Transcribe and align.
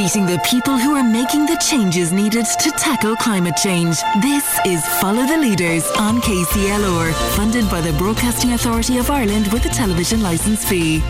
meeting 0.00 0.24
the 0.24 0.38
people 0.46 0.78
who 0.78 0.94
are 0.94 1.04
making 1.04 1.44
the 1.44 1.58
changes 1.58 2.10
needed 2.10 2.46
to 2.46 2.70
tackle 2.70 3.14
climate 3.16 3.54
change. 3.54 3.98
This 4.22 4.58
is 4.64 4.82
Follow 4.98 5.26
the 5.26 5.36
Leaders 5.36 5.86
on 5.98 6.22
KCLR, 6.22 7.12
funded 7.36 7.68
by 7.68 7.82
the 7.82 7.92
Broadcasting 7.98 8.54
Authority 8.54 8.96
of 8.96 9.10
Ireland 9.10 9.52
with 9.52 9.66
a 9.66 9.68
television 9.68 10.22
licence 10.22 10.66
fee. 10.66 11.02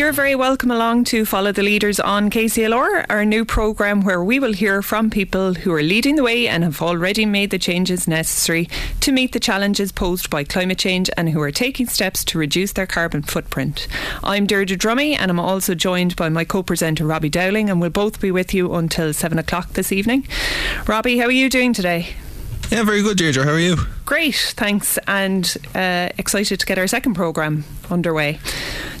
You're 0.00 0.12
very 0.12 0.34
welcome 0.34 0.70
along 0.70 1.04
to 1.04 1.26
Follow 1.26 1.52
the 1.52 1.62
Leaders 1.62 2.00
on 2.00 2.30
KCLR, 2.30 3.04
our 3.10 3.26
new 3.26 3.44
programme 3.44 4.00
where 4.00 4.24
we 4.24 4.38
will 4.38 4.54
hear 4.54 4.80
from 4.80 5.10
people 5.10 5.52
who 5.52 5.74
are 5.74 5.82
leading 5.82 6.16
the 6.16 6.22
way 6.22 6.48
and 6.48 6.64
have 6.64 6.80
already 6.80 7.26
made 7.26 7.50
the 7.50 7.58
changes 7.58 8.08
necessary 8.08 8.66
to 9.00 9.12
meet 9.12 9.32
the 9.32 9.38
challenges 9.38 9.92
posed 9.92 10.30
by 10.30 10.42
climate 10.42 10.78
change 10.78 11.10
and 11.18 11.28
who 11.28 11.40
are 11.42 11.50
taking 11.50 11.86
steps 11.86 12.24
to 12.24 12.38
reduce 12.38 12.72
their 12.72 12.86
carbon 12.86 13.20
footprint. 13.20 13.88
I'm 14.24 14.46
Deirdre 14.46 14.78
Drummy 14.78 15.18
and 15.18 15.30
I'm 15.30 15.38
also 15.38 15.74
joined 15.74 16.16
by 16.16 16.30
my 16.30 16.46
co 16.46 16.62
presenter 16.62 17.04
Robbie 17.04 17.28
Dowling, 17.28 17.68
and 17.68 17.78
we'll 17.78 17.90
both 17.90 18.22
be 18.22 18.30
with 18.30 18.54
you 18.54 18.74
until 18.74 19.12
7 19.12 19.38
o'clock 19.38 19.74
this 19.74 19.92
evening. 19.92 20.26
Robbie, 20.86 21.18
how 21.18 21.26
are 21.26 21.30
you 21.30 21.50
doing 21.50 21.74
today? 21.74 22.14
Yeah, 22.70 22.84
very 22.84 23.02
good, 23.02 23.18
Deirdre. 23.18 23.44
How 23.44 23.50
are 23.50 23.60
you? 23.60 23.76
Great, 24.10 24.34
thanks, 24.34 24.98
and 25.06 25.56
uh, 25.72 26.08
excited 26.18 26.58
to 26.58 26.66
get 26.66 26.78
our 26.78 26.88
second 26.88 27.14
programme 27.14 27.62
underway. 27.92 28.40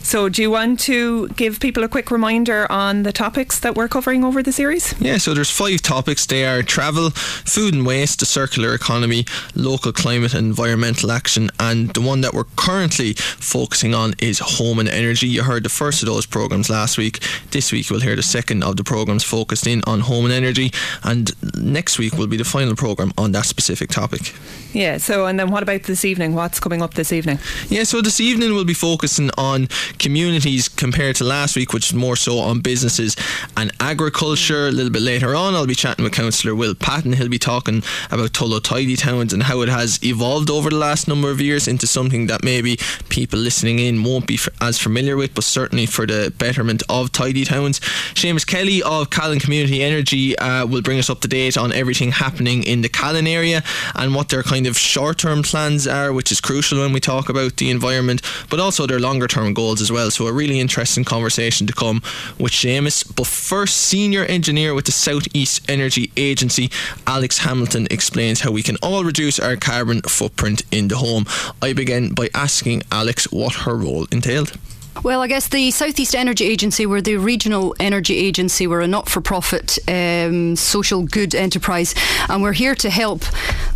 So, 0.02 0.28
do 0.28 0.40
you 0.40 0.50
want 0.50 0.80
to 0.80 1.28
give 1.30 1.58
people 1.58 1.82
a 1.82 1.88
quick 1.88 2.12
reminder 2.12 2.70
on 2.70 3.02
the 3.02 3.12
topics 3.12 3.58
that 3.60 3.74
we're 3.74 3.88
covering 3.88 4.24
over 4.24 4.40
the 4.40 4.52
series? 4.52 4.94
Yeah, 5.00 5.18
so 5.18 5.34
there's 5.34 5.50
five 5.50 5.82
topics. 5.82 6.26
They 6.26 6.46
are 6.46 6.62
travel, 6.62 7.10
food 7.10 7.74
and 7.74 7.84
waste, 7.84 8.20
the 8.20 8.26
circular 8.26 8.72
economy, 8.72 9.26
local 9.56 9.92
climate 9.92 10.32
and 10.32 10.46
environmental 10.46 11.10
action, 11.10 11.50
and 11.58 11.90
the 11.90 12.00
one 12.00 12.20
that 12.20 12.32
we're 12.32 12.50
currently 12.56 13.14
focusing 13.14 13.94
on 13.94 14.14
is 14.20 14.38
home 14.38 14.78
and 14.78 14.88
energy. 14.88 15.26
You 15.26 15.42
heard 15.42 15.64
the 15.64 15.68
first 15.68 16.02
of 16.02 16.06
those 16.06 16.24
programs 16.24 16.70
last 16.70 16.98
week. 16.98 17.20
This 17.50 17.72
week 17.72 17.90
we'll 17.90 18.00
hear 18.00 18.16
the 18.16 18.22
second 18.22 18.62
of 18.62 18.76
the 18.76 18.84
programs 18.84 19.24
focused 19.24 19.66
in 19.66 19.82
on 19.88 20.00
home 20.00 20.24
and 20.24 20.32
energy, 20.32 20.72
and 21.02 21.30
next 21.56 21.98
week 21.98 22.14
will 22.14 22.28
be 22.28 22.36
the 22.36 22.44
final 22.44 22.76
program 22.76 23.12
on 23.18 23.32
that 23.32 23.46
specific 23.46 23.90
topic. 23.90 24.34
Yeah, 24.72 24.98
so 25.00 25.26
and 25.26 25.38
then 25.38 25.50
what 25.50 25.62
about 25.62 25.84
this 25.84 26.04
evening? 26.04 26.34
What's 26.34 26.60
coming 26.60 26.82
up 26.82 26.94
this 26.94 27.12
evening? 27.12 27.38
Yeah, 27.68 27.84
so 27.84 28.00
this 28.00 28.20
evening 28.20 28.54
we'll 28.54 28.64
be 28.64 28.74
focusing 28.74 29.30
on 29.36 29.68
communities 29.98 30.68
compared 30.68 31.16
to 31.16 31.24
last 31.24 31.56
week, 31.56 31.72
which 31.72 31.90
is 31.90 31.94
more 31.94 32.16
so 32.16 32.38
on 32.38 32.60
businesses 32.60 33.16
and 33.56 33.72
agriculture. 33.80 34.68
A 34.68 34.72
little 34.72 34.92
bit 34.92 35.02
later 35.02 35.34
on, 35.34 35.54
I'll 35.54 35.66
be 35.66 35.74
chatting 35.74 36.04
with 36.04 36.12
Councillor 36.12 36.54
Will 36.54 36.74
Patton. 36.74 37.14
He'll 37.14 37.28
be 37.28 37.38
talking 37.38 37.82
about 38.10 38.32
Tullow 38.32 38.62
Tidy 38.62 38.96
Towns 38.96 39.32
and 39.32 39.42
how 39.42 39.62
it 39.62 39.68
has 39.68 40.02
evolved 40.04 40.50
over 40.50 40.70
the 40.70 40.76
last 40.76 41.08
number 41.08 41.30
of 41.30 41.40
years 41.40 41.66
into 41.66 41.86
something 41.86 42.26
that 42.26 42.44
maybe 42.44 42.78
people 43.08 43.38
listening 43.38 43.78
in 43.78 44.02
won't 44.02 44.26
be 44.26 44.38
as 44.60 44.78
familiar 44.78 45.16
with, 45.16 45.34
but 45.34 45.44
certainly 45.44 45.86
for 45.86 46.06
the 46.06 46.32
betterment 46.38 46.82
of 46.88 47.12
Tidy 47.12 47.44
Towns. 47.44 47.80
Seamus 48.14 48.46
Kelly 48.46 48.82
of 48.82 49.10
Callan 49.10 49.40
Community 49.40 49.82
Energy 49.82 50.38
uh, 50.38 50.66
will 50.66 50.82
bring 50.82 50.98
us 50.98 51.10
up 51.10 51.20
to 51.20 51.28
date 51.28 51.56
on 51.56 51.72
everything 51.72 52.12
happening 52.12 52.62
in 52.62 52.82
the 52.82 52.88
Callan 52.88 53.26
area 53.26 53.62
and 53.94 54.14
what 54.14 54.28
they're 54.28 54.42
kind 54.42 54.66
of 54.66 54.76
short 54.90 55.18
term 55.18 55.42
plans 55.42 55.86
are, 55.86 56.12
which 56.12 56.32
is 56.32 56.40
crucial 56.40 56.80
when 56.80 56.92
we 56.92 56.98
talk 56.98 57.28
about 57.28 57.56
the 57.56 57.70
environment, 57.70 58.22
but 58.50 58.58
also 58.58 58.86
their 58.86 58.98
longer 58.98 59.28
term 59.28 59.54
goals 59.54 59.80
as 59.80 59.92
well. 59.92 60.10
So, 60.10 60.26
a 60.26 60.32
really 60.32 60.58
interesting 60.58 61.04
conversation 61.04 61.66
to 61.68 61.72
come 61.72 62.02
with 62.38 62.52
Seamus. 62.52 63.04
But 63.14 63.28
first, 63.28 63.76
senior 63.76 64.24
engineer 64.24 64.74
with 64.74 64.86
the 64.86 64.92
Southeast 64.92 65.70
Energy 65.70 66.10
Agency, 66.16 66.70
Alex 67.06 67.38
Hamilton, 67.38 67.86
explains 67.90 68.40
how 68.40 68.50
we 68.50 68.64
can 68.64 68.76
all 68.82 69.04
reduce 69.04 69.38
our 69.38 69.56
carbon 69.56 70.02
footprint 70.02 70.62
in 70.72 70.88
the 70.88 70.96
home. 70.96 71.24
I 71.62 71.72
begin 71.72 72.12
by 72.12 72.28
asking 72.34 72.82
Alex 72.90 73.30
what 73.30 73.54
her 73.64 73.76
role 73.76 74.06
entailed. 74.10 74.58
Well, 75.02 75.22
I 75.22 75.28
guess 75.28 75.48
the 75.48 75.70
Southeast 75.70 76.14
Energy 76.14 76.44
Agency, 76.44 76.84
we're 76.84 77.00
the 77.00 77.16
regional 77.16 77.74
energy 77.80 78.18
agency, 78.18 78.66
we're 78.66 78.82
a 78.82 78.86
not 78.86 79.08
for 79.08 79.22
profit 79.22 79.78
um, 79.88 80.56
social 80.56 81.04
good 81.04 81.34
enterprise, 81.34 81.94
and 82.28 82.42
we're 82.42 82.52
here 82.52 82.74
to 82.74 82.90
help 82.90 83.24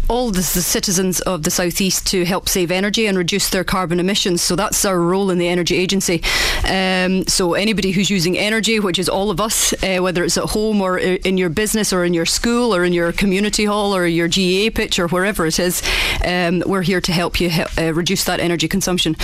all 0.09 0.31
the, 0.31 0.41
the, 0.41 0.63
citizens 0.63 1.21
of 1.23 1.45
the 1.45 1.51
southeast 1.51 2.07
to 2.07 2.27
help 2.27 2.47
save 2.49 2.71
energy 2.71 3.07
and 3.07 3.17
reduce 3.17 3.49
their 3.49 3.65
carbon 3.65 3.99
emissions. 4.01 4.43
So 4.43 4.55
that's 4.55 4.85
our 4.85 5.01
role 5.01 5.31
in 5.31 5.39
the 5.39 5.49
energy 5.49 5.77
agency. 5.77 6.23
Um, 6.69 7.27
so 7.27 7.55
anybody 7.55 7.91
who's 7.91 8.11
using 8.11 8.37
energy, 8.37 8.81
which 8.81 8.99
is 8.99 9.09
all 9.09 9.31
of 9.31 9.41
us, 9.41 9.73
uh, 9.83 9.99
whether 10.03 10.23
it's 10.25 10.37
at 10.37 10.45
home 10.45 10.83
or 10.83 10.99
in 10.99 11.39
your 11.39 11.49
business 11.49 11.93
or 11.93 12.05
in 12.05 12.13
your 12.13 12.27
school 12.27 12.75
or 12.75 12.85
in 12.85 12.93
your 12.93 13.13
community 13.13 13.65
hall 13.65 13.97
or 13.97 14.07
your 14.07 14.29
GAA 14.29 14.71
pitch 14.75 14.99
or 14.99 15.09
wherever 15.09 15.47
it 15.47 15.59
is, 15.59 15.83
um, 16.25 16.63
we're 16.67 16.83
here 16.83 17.01
to 17.01 17.13
help 17.13 17.41
you 17.41 17.49
help, 17.49 17.71
uh, 17.79 17.95
reduce 17.95 18.25
that 18.25 18.41
energy 18.41 18.69
consumption. 18.69 19.17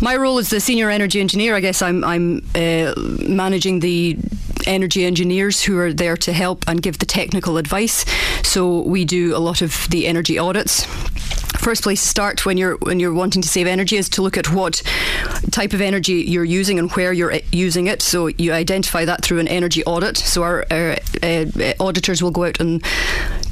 My 0.00 0.16
role 0.16 0.38
as 0.38 0.50
the 0.50 0.60
senior 0.60 0.90
energy 0.90 1.20
engineer, 1.20 1.35
I 1.54 1.60
guess 1.60 1.82
I'm, 1.82 2.02
I'm 2.04 2.44
uh, 2.54 2.94
managing 3.28 3.80
the 3.80 4.16
energy 4.66 5.04
engineers 5.04 5.62
who 5.62 5.78
are 5.78 5.92
there 5.92 6.16
to 6.16 6.32
help 6.32 6.64
and 6.66 6.82
give 6.82 6.98
the 6.98 7.06
technical 7.06 7.56
advice. 7.58 8.04
So 8.42 8.80
we 8.80 9.04
do 9.04 9.36
a 9.36 9.38
lot 9.38 9.62
of 9.62 9.86
the 9.90 10.06
energy 10.06 10.38
audits 10.38 10.86
first 11.66 11.82
place 11.82 12.00
to 12.00 12.08
start 12.08 12.46
when 12.46 12.56
you're 12.56 12.76
when 12.76 13.00
you're 13.00 13.12
wanting 13.12 13.42
to 13.42 13.48
save 13.48 13.66
energy 13.66 13.96
is 13.96 14.08
to 14.08 14.22
look 14.22 14.36
at 14.36 14.52
what 14.52 14.80
type 15.50 15.72
of 15.72 15.80
energy 15.80 16.12
you're 16.12 16.44
using 16.44 16.78
and 16.78 16.92
where 16.92 17.12
you're 17.12 17.40
using 17.50 17.88
it. 17.88 18.00
So 18.02 18.28
you 18.28 18.52
identify 18.52 19.04
that 19.04 19.22
through 19.22 19.40
an 19.40 19.48
energy 19.48 19.82
audit. 19.84 20.16
So 20.16 20.44
our, 20.44 20.64
our 20.70 20.96
uh, 21.24 21.72
auditors 21.80 22.22
will 22.22 22.30
go 22.30 22.44
out 22.44 22.60
and 22.60 22.84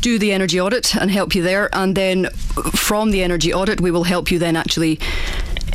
do 0.00 0.20
the 0.20 0.30
energy 0.30 0.60
audit 0.60 0.94
and 0.94 1.10
help 1.10 1.34
you 1.34 1.42
there, 1.42 1.68
and 1.72 1.96
then 1.96 2.30
from 2.76 3.10
the 3.10 3.24
energy 3.24 3.52
audit, 3.52 3.80
we 3.80 3.90
will 3.90 4.04
help 4.04 4.30
you 4.30 4.38
then 4.38 4.54
actually 4.54 5.00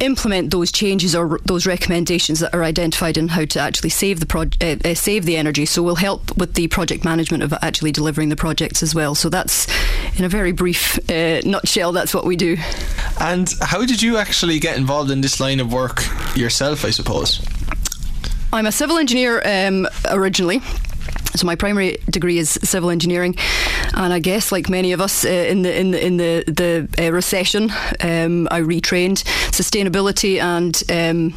implement 0.01 0.51
those 0.51 0.71
changes 0.71 1.15
or 1.15 1.39
those 1.45 1.65
recommendations 1.65 2.39
that 2.39 2.53
are 2.53 2.63
identified 2.63 3.17
in 3.17 3.27
how 3.29 3.45
to 3.45 3.59
actually 3.59 3.89
save 3.89 4.19
the 4.19 4.25
pro- 4.25 4.49
uh, 4.61 4.75
uh, 4.85 4.93
save 4.93 5.25
the 5.25 5.37
energy. 5.37 5.65
So 5.65 5.83
we'll 5.83 5.95
help 5.95 6.35
with 6.37 6.53
the 6.53 6.67
project 6.67 7.03
management 7.03 7.43
of 7.43 7.53
actually 7.61 7.91
delivering 7.91 8.29
the 8.29 8.35
projects 8.35 8.83
as 8.83 8.95
well. 8.95 9.15
So 9.15 9.29
that's 9.29 9.67
in 10.17 10.25
a 10.25 10.29
very 10.29 10.51
brief 10.51 10.97
uh, 11.09 11.41
nutshell. 11.45 11.91
That's 11.91 12.13
what 12.13 12.25
we 12.25 12.35
do. 12.35 12.57
And 13.19 13.53
how 13.61 13.85
did 13.85 14.01
you 14.01 14.17
actually 14.17 14.59
get 14.59 14.77
involved 14.77 15.11
in 15.11 15.21
this 15.21 15.39
line 15.39 15.59
of 15.59 15.71
work 15.71 16.03
yourself? 16.35 16.85
I 16.85 16.89
suppose. 16.91 17.41
I'm 18.51 18.65
a 18.65 18.71
civil 18.71 18.97
engineer 18.97 19.41
um, 19.45 19.87
originally. 20.09 20.61
So 21.35 21.45
my 21.45 21.55
primary 21.55 21.97
degree 22.09 22.37
is 22.37 22.59
civil 22.63 22.89
engineering, 22.89 23.35
and 23.93 24.13
I 24.13 24.19
guess 24.19 24.51
like 24.51 24.69
many 24.69 24.91
of 24.91 25.01
us 25.01 25.25
uh, 25.25 25.29
in 25.29 25.61
the 25.61 25.79
in 25.79 25.91
the 25.91 26.05
in 26.05 26.17
the 26.17 26.43
the 26.47 27.07
uh, 27.07 27.11
recession, 27.11 27.71
um, 28.01 28.47
I 28.51 28.61
retrained 28.61 29.23
sustainability 29.51 30.41
and. 30.41 30.83
Um, 30.89 31.35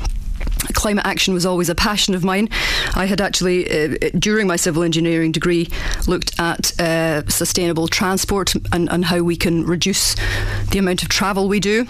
climate 0.74 1.04
action 1.04 1.34
was 1.34 1.44
always 1.44 1.68
a 1.68 1.74
passion 1.74 2.14
of 2.14 2.24
mine. 2.24 2.48
I 2.94 3.06
had 3.06 3.20
actually, 3.20 3.68
uh, 3.68 3.96
during 4.18 4.46
my 4.46 4.56
civil 4.56 4.82
engineering 4.82 5.32
degree, 5.32 5.68
looked 6.06 6.38
at 6.38 6.78
uh, 6.80 7.28
sustainable 7.28 7.88
transport 7.88 8.54
and, 8.72 8.90
and 8.90 9.04
how 9.04 9.22
we 9.22 9.36
can 9.36 9.64
reduce 9.64 10.14
the 10.70 10.78
amount 10.78 11.02
of 11.02 11.08
travel 11.08 11.48
we 11.48 11.60
do 11.60 11.86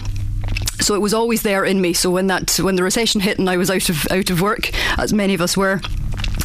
so 0.79 0.95
it 0.95 1.01
was 1.01 1.13
always 1.13 1.43
there 1.43 1.63
in 1.63 1.81
me. 1.81 1.93
So 1.93 2.09
when 2.09 2.27
that 2.27 2.59
when 2.59 2.75
the 2.75 2.83
recession 2.83 3.21
hit 3.21 3.39
and 3.39 3.49
I 3.49 3.57
was 3.57 3.69
out 3.69 3.89
of 3.89 4.05
out 4.11 4.29
of 4.29 4.41
work, 4.41 4.71
as 4.99 5.13
many 5.13 5.33
of 5.33 5.41
us 5.41 5.55
were, 5.55 5.81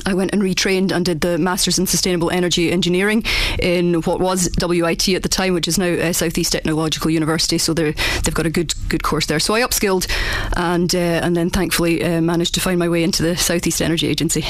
I 0.09 0.15
went 0.15 0.33
and 0.33 0.43
retrained 0.43 0.91
and 0.91 1.05
did 1.05 1.21
the 1.21 1.39
Masters 1.39 1.79
in 1.79 1.87
Sustainable 1.87 2.31
Energy 2.31 2.73
Engineering 2.73 3.25
in 3.59 3.95
what 4.03 4.21
was 4.21 4.49
WIT 4.61 5.09
at 5.11 5.23
the 5.23 5.29
time, 5.29 5.55
which 5.55 5.69
is 5.69 5.79
now 5.79 5.93
uh, 5.93 6.13
Southeast 6.13 6.53
Technological 6.53 7.11
University. 7.11 7.59
So 7.59 7.75
they've 7.75 7.95
got 8.35 8.47
a 8.47 8.51
good 8.51 8.75
good 8.89 9.03
course 9.03 9.27
there. 9.27 9.41
So 9.41 9.55
I 9.55 9.61
upskilled 9.61 10.11
and 10.57 10.95
uh, 10.95 10.99
and 10.99 11.37
then 11.37 11.51
thankfully 11.51 12.03
uh, 12.03 12.21
managed 12.21 12.55
to 12.55 12.61
find 12.61 12.79
my 12.79 12.89
way 12.89 13.03
into 13.03 13.23
the 13.23 13.37
Southeast 13.37 13.83
Energy 13.83 14.07
Agency. 14.09 14.45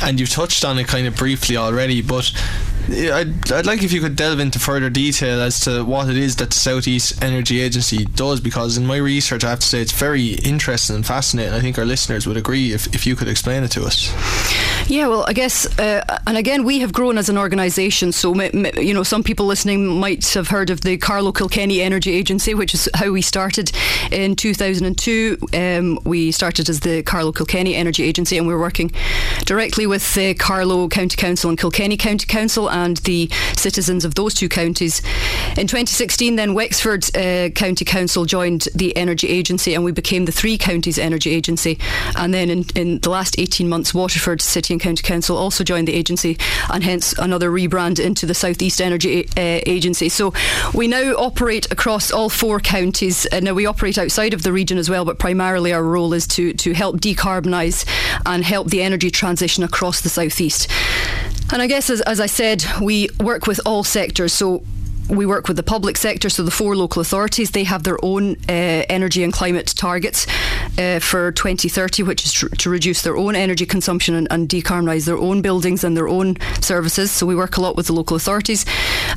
And 0.00 0.20
you've 0.20 0.30
touched 0.30 0.64
on 0.64 0.78
it 0.78 0.86
kind 0.86 1.08
of 1.08 1.16
briefly 1.16 1.56
already, 1.56 2.02
but 2.02 2.32
I'd, 2.88 3.52
I'd 3.52 3.66
like 3.66 3.82
if 3.82 3.92
you 3.92 4.00
could 4.00 4.16
delve 4.16 4.40
into 4.40 4.58
further 4.58 4.90
detail 4.90 5.40
as 5.40 5.60
to 5.60 5.84
what 5.84 6.08
it 6.08 6.16
is 6.16 6.36
that 6.36 6.50
the 6.50 6.56
Southeast 6.56 7.22
Energy 7.22 7.60
Agency 7.60 8.04
does, 8.04 8.40
because 8.40 8.76
in 8.76 8.86
my 8.86 8.96
research, 8.96 9.44
I 9.44 9.50
have 9.50 9.60
to 9.60 9.66
say 9.66 9.80
it's 9.80 9.92
very 9.92 10.32
interesting 10.44 10.96
and 10.96 11.06
fascinating. 11.06 11.52
I 11.52 11.60
think 11.60 11.78
our 11.78 11.84
listeners 11.84 12.26
would 12.26 12.36
agree 12.36 12.72
if, 12.72 12.92
if 12.94 13.06
you 13.06 13.14
could 13.16 13.28
explain 13.28 13.62
it 13.62 13.70
to 13.72 13.84
us. 13.84 14.10
Yeah, 14.88 15.06
well, 15.06 15.24
I 15.26 15.32
guess, 15.32 15.66
uh, 15.78 16.18
and 16.26 16.36
again, 16.36 16.64
we 16.64 16.80
have 16.80 16.92
grown 16.92 17.16
as 17.16 17.28
an 17.28 17.38
organisation. 17.38 18.12
So, 18.12 18.34
you 18.34 18.92
know, 18.92 19.02
some 19.02 19.22
people 19.22 19.46
listening 19.46 19.86
might 19.86 20.26
have 20.34 20.48
heard 20.48 20.70
of 20.70 20.82
the 20.82 20.98
Carlow 20.98 21.32
Kilkenny 21.32 21.80
Energy 21.80 22.12
Agency, 22.12 22.52
which 22.54 22.74
is 22.74 22.88
how 22.94 23.10
we 23.10 23.22
started 23.22 23.70
in 24.10 24.36
2002. 24.36 25.38
Um, 25.54 25.98
we 26.04 26.32
started 26.32 26.68
as 26.68 26.80
the 26.80 27.02
Carlow 27.04 27.32
Kilkenny 27.32 27.74
Energy 27.74 28.02
Agency, 28.02 28.36
and 28.36 28.46
we're 28.46 28.58
working 28.58 28.90
directly 29.44 29.86
with 29.86 30.14
the 30.14 30.34
Carlow 30.34 30.88
County 30.88 31.16
Council 31.16 31.48
and 31.48 31.58
Kilkenny 31.58 31.96
County 31.96 32.26
Council 32.26 32.68
and 32.68 32.96
the 32.98 33.30
citizens 33.56 34.04
of 34.04 34.16
those 34.16 34.34
two 34.34 34.48
counties. 34.48 35.00
In 35.56 35.68
2016, 35.68 36.36
then 36.36 36.54
Wexford 36.54 37.04
uh, 37.16 37.50
County 37.50 37.84
Council 37.84 38.24
joined 38.24 38.68
the 38.74 38.94
Energy 38.96 39.28
Agency, 39.28 39.74
and 39.74 39.84
we 39.84 39.92
became 39.92 40.24
the 40.24 40.32
Three 40.32 40.58
Counties 40.58 40.98
Energy 40.98 41.30
Agency. 41.30 41.78
And 42.16 42.34
then 42.34 42.50
in, 42.50 42.64
in 42.74 42.98
the 42.98 43.10
last 43.10 43.38
18 43.38 43.68
months, 43.68 43.94
Waterford 43.94 44.42
City 44.42 44.71
and 44.72 44.80
County 44.80 45.02
Council 45.02 45.36
also 45.36 45.64
joined 45.64 45.88
the 45.88 45.94
agency, 45.94 46.38
and 46.72 46.82
hence 46.82 47.12
another 47.18 47.50
rebrand 47.50 47.98
into 47.98 48.26
the 48.26 48.34
Southeast 48.34 48.80
Energy 48.80 49.28
uh, 49.36 49.60
Agency. 49.66 50.08
So 50.08 50.32
we 50.74 50.88
now 50.88 51.14
operate 51.14 51.70
across 51.70 52.10
all 52.10 52.28
four 52.28 52.60
counties. 52.60 53.26
Uh, 53.32 53.40
now 53.40 53.54
we 53.54 53.66
operate 53.66 53.98
outside 53.98 54.34
of 54.34 54.42
the 54.42 54.52
region 54.52 54.78
as 54.78 54.88
well, 54.88 55.04
but 55.04 55.18
primarily 55.18 55.72
our 55.72 55.84
role 55.84 56.14
is 56.14 56.26
to 56.28 56.52
to 56.54 56.72
help 56.72 57.00
decarbonise 57.00 57.86
and 58.26 58.44
help 58.44 58.68
the 58.68 58.82
energy 58.82 59.10
transition 59.10 59.42
transition 59.42 59.64
across 59.64 60.00
the 60.00 60.08
southeast. 60.08 60.68
And 61.52 61.60
I 61.62 61.66
guess, 61.66 61.90
as, 61.90 62.00
as 62.02 62.20
I 62.20 62.26
said, 62.26 62.64
we 62.80 63.08
work 63.20 63.46
with 63.46 63.60
all 63.66 63.84
sectors. 63.84 64.32
So 64.32 64.62
we 65.08 65.26
work 65.26 65.48
with 65.48 65.56
the 65.56 65.62
public 65.62 65.96
sector, 65.96 66.28
so 66.28 66.42
the 66.42 66.50
four 66.50 66.76
local 66.76 67.00
authorities, 67.00 67.50
they 67.50 67.64
have 67.64 67.82
their 67.82 68.02
own 68.04 68.36
uh, 68.48 68.84
energy 68.88 69.22
and 69.22 69.32
climate 69.32 69.66
targets 69.76 70.26
uh, 70.78 70.98
for 71.00 71.32
2030, 71.32 72.02
which 72.02 72.24
is 72.24 72.32
tr- 72.32 72.48
to 72.48 72.70
reduce 72.70 73.02
their 73.02 73.16
own 73.16 73.36
energy 73.36 73.66
consumption 73.66 74.14
and, 74.14 74.28
and 74.30 74.48
decarbonise 74.48 75.04
their 75.04 75.18
own 75.18 75.42
buildings 75.42 75.84
and 75.84 75.96
their 75.96 76.08
own 76.08 76.36
services. 76.60 77.10
So 77.10 77.26
we 77.26 77.36
work 77.36 77.56
a 77.56 77.60
lot 77.60 77.76
with 77.76 77.86
the 77.86 77.92
local 77.92 78.16
authorities. 78.16 78.64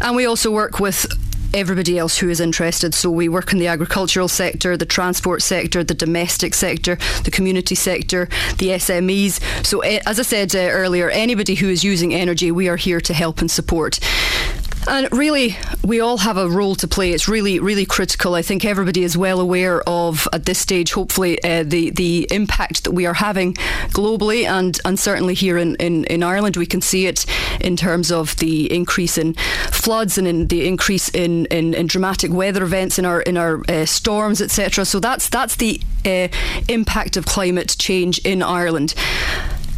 And 0.01 0.15
we 0.15 0.25
also 0.25 0.51
work 0.51 0.79
with 0.79 1.05
everybody 1.53 1.97
else 1.97 2.17
who 2.17 2.29
is 2.29 2.39
interested. 2.39 2.93
So 2.93 3.09
we 3.09 3.29
work 3.29 3.53
in 3.53 3.59
the 3.59 3.67
agricultural 3.67 4.27
sector, 4.27 4.75
the 4.75 4.85
transport 4.85 5.41
sector, 5.41 5.83
the 5.83 5.93
domestic 5.93 6.53
sector, 6.53 6.97
the 7.23 7.31
community 7.31 7.75
sector, 7.75 8.27
the 8.57 8.69
SMEs. 8.69 9.65
So, 9.65 9.79
eh, 9.79 10.01
as 10.05 10.19
I 10.19 10.23
said 10.23 10.55
uh, 10.55 10.59
earlier, 10.59 11.09
anybody 11.09 11.55
who 11.55 11.69
is 11.69 11.83
using 11.83 12.13
energy, 12.13 12.51
we 12.51 12.67
are 12.67 12.75
here 12.75 12.99
to 13.01 13.13
help 13.13 13.39
and 13.39 13.49
support. 13.49 13.99
And 14.87 15.11
really, 15.11 15.57
we 15.83 15.99
all 15.99 16.17
have 16.19 16.37
a 16.37 16.47
role 16.47 16.75
to 16.75 16.87
play. 16.87 17.11
It's 17.11 17.27
really, 17.27 17.59
really 17.59 17.85
critical. 17.85 18.35
I 18.35 18.41
think 18.43 18.63
everybody 18.63 19.03
is 19.03 19.17
well 19.17 19.39
aware 19.39 19.81
of, 19.89 20.27
at 20.31 20.45
this 20.45 20.59
stage, 20.59 20.93
hopefully, 20.93 21.41
uh, 21.43 21.63
the 21.63 21.89
the 21.89 22.27
impact 22.29 22.83
that 22.83 22.91
we 22.91 23.05
are 23.05 23.15
having 23.15 23.55
globally, 23.89 24.45
and 24.45 24.79
and 24.85 24.99
certainly 24.99 25.33
here 25.33 25.57
in, 25.57 25.75
in, 25.77 26.05
in 26.05 26.21
Ireland, 26.21 26.57
we 26.57 26.67
can 26.67 26.81
see 26.81 27.07
it 27.07 27.25
in 27.59 27.75
terms 27.75 28.11
of 28.11 28.35
the 28.37 28.71
increase 28.71 29.17
in 29.17 29.33
floods 29.71 30.17
and 30.17 30.27
in 30.27 30.47
the 30.47 30.67
increase 30.67 31.09
in, 31.09 31.45
in, 31.47 31.73
in 31.73 31.87
dramatic 31.87 32.31
weather 32.31 32.63
events 32.63 32.99
in 32.99 33.05
our 33.05 33.21
in 33.21 33.37
our 33.37 33.61
uh, 33.67 33.85
storms, 33.85 34.39
etc. 34.39 34.85
So 34.85 34.99
that's 34.99 35.29
that's 35.29 35.55
the 35.55 35.81
uh, 36.05 36.27
impact 36.69 37.17
of 37.17 37.25
climate 37.25 37.75
change 37.79 38.19
in 38.19 38.43
Ireland. 38.43 38.93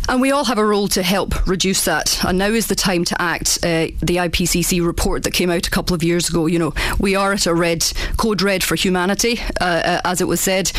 And 0.10 0.22
we 0.22 0.32
all 0.32 0.46
have 0.46 0.58
a 0.58 0.66
role 0.66 0.88
to 0.90 1.04
help 1.04 1.46
reduce 1.48 1.84
that. 1.86 2.24
And 2.24 2.38
now 2.38 2.48
is 2.48 2.68
the 2.68 2.76
time 2.76 3.04
to 3.06 3.22
act. 3.22 3.60
Uh, 3.62 3.92
the 4.00 4.18
IPCC 4.18 4.86
report 4.86 5.24
that 5.24 5.34
came 5.34 5.50
out 5.50 5.68
a 5.68 5.70
couple 5.70 5.94
of 5.94 6.02
years 6.02 6.30
ago, 6.30 6.46
you 6.46 6.58
know, 6.58 6.74
we 6.98 7.16
are 7.16 7.34
at 7.34 7.46
a 7.46 7.54
red 7.54 7.86
code 8.16 8.42
red 8.42 8.64
for 8.64 8.76
humanity, 8.76 9.40
uh, 9.60 9.66
uh, 9.66 10.02
as 10.06 10.22
it 10.22 10.28
was 10.28 10.40
said, 10.40 10.72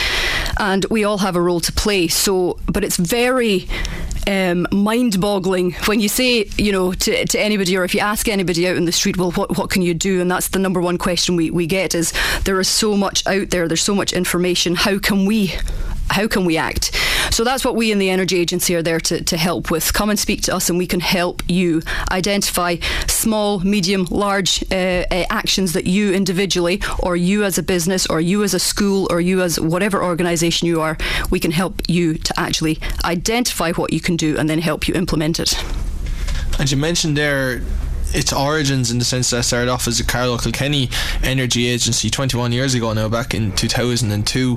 and 0.58 0.86
we 0.90 1.04
all 1.04 1.18
have 1.18 1.36
a 1.36 1.42
role 1.42 1.60
to 1.60 1.72
play. 1.72 2.08
So, 2.08 2.58
but 2.66 2.84
it's 2.84 2.96
very 2.96 3.68
um, 4.26 4.66
mind-boggling 4.72 5.72
when 5.86 6.00
you 6.00 6.08
say, 6.08 6.48
you 6.56 6.72
know, 6.72 6.92
to, 6.92 7.26
to 7.26 7.40
anybody 7.40 7.76
or 7.76 7.84
if 7.84 7.94
you 7.94 8.00
ask 8.00 8.28
anybody 8.28 8.66
out 8.68 8.76
in 8.76 8.84
the 8.84 8.92
street, 8.92 9.16
well, 9.16 9.32
what, 9.32 9.56
what 9.56 9.70
can 9.70 9.82
you 9.82 9.94
do? 9.94 10.20
And 10.20 10.30
that's 10.30 10.48
the 10.48 10.58
number 10.58 10.80
one 10.80 10.98
question 10.98 11.36
we, 11.36 11.50
we 11.50 11.66
get 11.66 11.94
is 11.94 12.12
there 12.44 12.58
is 12.60 12.68
so 12.68 12.96
much 12.96 13.26
out 13.26 13.50
there, 13.50 13.68
there's 13.68 13.82
so 13.82 13.94
much 13.94 14.12
information. 14.12 14.74
How 14.74 14.98
can 14.98 15.26
we 15.26 15.54
how 16.10 16.26
can 16.26 16.44
we 16.44 16.56
act? 16.56 16.94
So 17.30 17.44
that's 17.44 17.64
what 17.64 17.76
we 17.76 17.92
in 17.92 17.98
the 17.98 18.10
Energy 18.10 18.38
Agency 18.38 18.74
are 18.74 18.82
there 18.82 19.00
to, 19.00 19.22
to 19.22 19.36
help 19.36 19.70
with. 19.70 19.92
Come 19.92 20.10
and 20.10 20.18
speak 20.18 20.42
to 20.42 20.54
us, 20.54 20.70
and 20.70 20.78
we 20.78 20.86
can 20.86 21.00
help 21.00 21.42
you 21.48 21.82
identify 22.10 22.76
small, 23.06 23.60
medium, 23.60 24.06
large 24.10 24.64
uh, 24.72 25.04
uh, 25.10 25.24
actions 25.30 25.74
that 25.74 25.86
you 25.86 26.12
individually, 26.12 26.80
or 27.00 27.16
you 27.16 27.44
as 27.44 27.58
a 27.58 27.62
business, 27.62 28.06
or 28.06 28.20
you 28.20 28.42
as 28.42 28.54
a 28.54 28.58
school, 28.58 29.06
or 29.10 29.20
you 29.20 29.42
as 29.42 29.60
whatever 29.60 30.02
organisation 30.02 30.66
you 30.66 30.80
are, 30.80 30.96
we 31.30 31.38
can 31.38 31.50
help 31.50 31.82
you 31.88 32.14
to 32.14 32.40
actually 32.40 32.78
identify 33.04 33.72
what 33.72 33.92
you 33.92 34.00
can 34.08 34.16
do 34.16 34.38
and 34.38 34.48
then 34.48 34.58
help 34.58 34.88
you 34.88 34.94
implement 34.94 35.38
it. 35.38 35.54
And 36.58 36.70
you 36.70 36.78
mentioned 36.78 37.14
there 37.14 37.60
its 38.14 38.32
origins 38.32 38.90
in 38.90 38.98
the 38.98 39.04
sense 39.04 39.28
that 39.28 39.40
it 39.40 39.42
started 39.42 39.70
off 39.70 39.86
as 39.86 40.00
a 40.00 40.04
Carlow 40.04 40.38
Kilkenny 40.38 40.88
energy 41.22 41.66
agency 41.66 42.08
21 42.08 42.52
years 42.52 42.72
ago 42.72 42.94
now, 42.94 43.06
back 43.10 43.34
in 43.34 43.52
2002. 43.52 44.56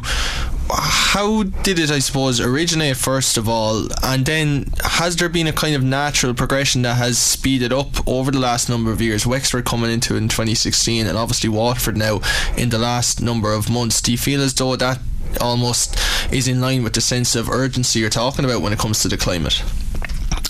How 0.73 1.43
did 1.43 1.79
it, 1.79 1.91
I 1.91 1.99
suppose, 1.99 2.39
originate 2.39 2.95
first 2.95 3.35
of 3.35 3.49
all, 3.49 3.89
and 4.01 4.25
then 4.25 4.71
has 4.85 5.17
there 5.17 5.27
been 5.27 5.47
a 5.47 5.51
kind 5.51 5.75
of 5.75 5.83
natural 5.83 6.33
progression 6.33 6.83
that 6.83 6.95
has 6.95 7.17
speeded 7.17 7.73
up 7.73 8.07
over 8.07 8.31
the 8.31 8.39
last 8.39 8.69
number 8.69 8.89
of 8.89 9.01
years? 9.01 9.27
Wexford 9.27 9.65
coming 9.65 9.91
into 9.91 10.15
in 10.15 10.29
2016, 10.29 11.05
and 11.05 11.17
obviously 11.17 11.49
Waterford 11.49 11.97
now 11.97 12.21
in 12.55 12.69
the 12.69 12.79
last 12.79 13.21
number 13.21 13.51
of 13.51 13.69
months. 13.69 14.01
Do 14.01 14.13
you 14.13 14.17
feel 14.17 14.41
as 14.41 14.53
though 14.53 14.77
that 14.77 14.99
almost 15.39 15.97
is 16.31 16.47
in 16.47 16.61
line 16.61 16.83
with 16.83 16.93
the 16.93 17.01
sense 17.01 17.35
of 17.35 17.49
urgency 17.49 17.99
you're 17.99 18.09
talking 18.09 18.45
about 18.45 18.61
when 18.61 18.73
it 18.73 18.79
comes 18.79 19.01
to 19.01 19.07
the 19.07 19.17
climate? 19.17 19.63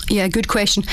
Yeah, 0.08 0.28
good 0.28 0.48
question. 0.48 0.84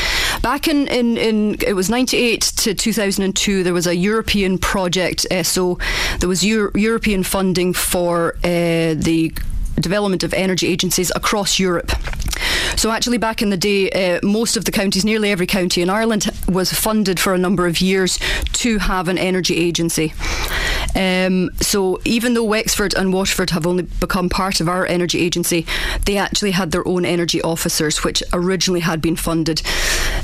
Back 0.42 0.68
in, 0.68 0.88
in, 0.88 1.18
in 1.18 1.58
it 1.66 1.74
was 1.74 1.90
98 1.90 2.42
to 2.42 2.74
2002, 2.74 3.64
there 3.64 3.74
was 3.74 3.88
a 3.88 3.96
European 3.96 4.58
project. 4.58 5.26
Uh, 5.32 5.44
so 5.44 5.78
there 6.20 6.30
was 6.30 6.46
Euro- 6.46 6.72
European 6.76 7.24
funding 7.24 7.74
for 7.74 8.36
uh, 8.44 8.96
the 8.96 9.34
development 9.80 10.24
of 10.24 10.34
energy 10.34 10.68
agencies 10.68 11.12
across 11.16 11.60
Europe. 11.60 11.92
So 12.76 12.92
actually, 12.92 13.18
back 13.18 13.42
in 13.42 13.50
the 13.50 13.58
day, 13.58 13.90
uh, 13.90 14.20
most 14.24 14.58
of 14.58 14.66
the 14.66 14.72
counties, 14.72 15.06
nearly 15.06 15.32
every 15.32 15.48
county 15.48 15.82
in 15.82 15.90
Ireland, 15.90 16.30
was 16.48 16.72
funded 16.72 17.20
for 17.20 17.34
a 17.34 17.38
number 17.38 17.68
of 17.68 17.82
years 17.82 18.20
to 18.54 18.78
have 18.80 19.08
an 19.08 19.18
energy 19.18 19.58
agency. 19.58 20.14
Um, 20.96 21.52
so 21.62 22.00
even 22.06 22.34
though 22.34 22.44
Wexford 22.44 22.94
and 22.94 23.14
Waterford 23.14 23.52
have 23.52 23.68
only 23.68 23.84
become 23.84 24.30
part 24.30 24.60
of 24.60 24.68
our 24.68 24.86
energy 24.86 25.20
agency, 25.20 25.66
they 26.06 26.18
actually 26.18 26.52
had 26.52 26.72
their 26.72 26.88
own 26.88 27.06
energy 27.06 27.42
officers, 27.42 28.04
which 28.04 28.24
originally 28.34 28.80
had 28.80 29.02
been 29.02 29.16
funded. 29.16 29.62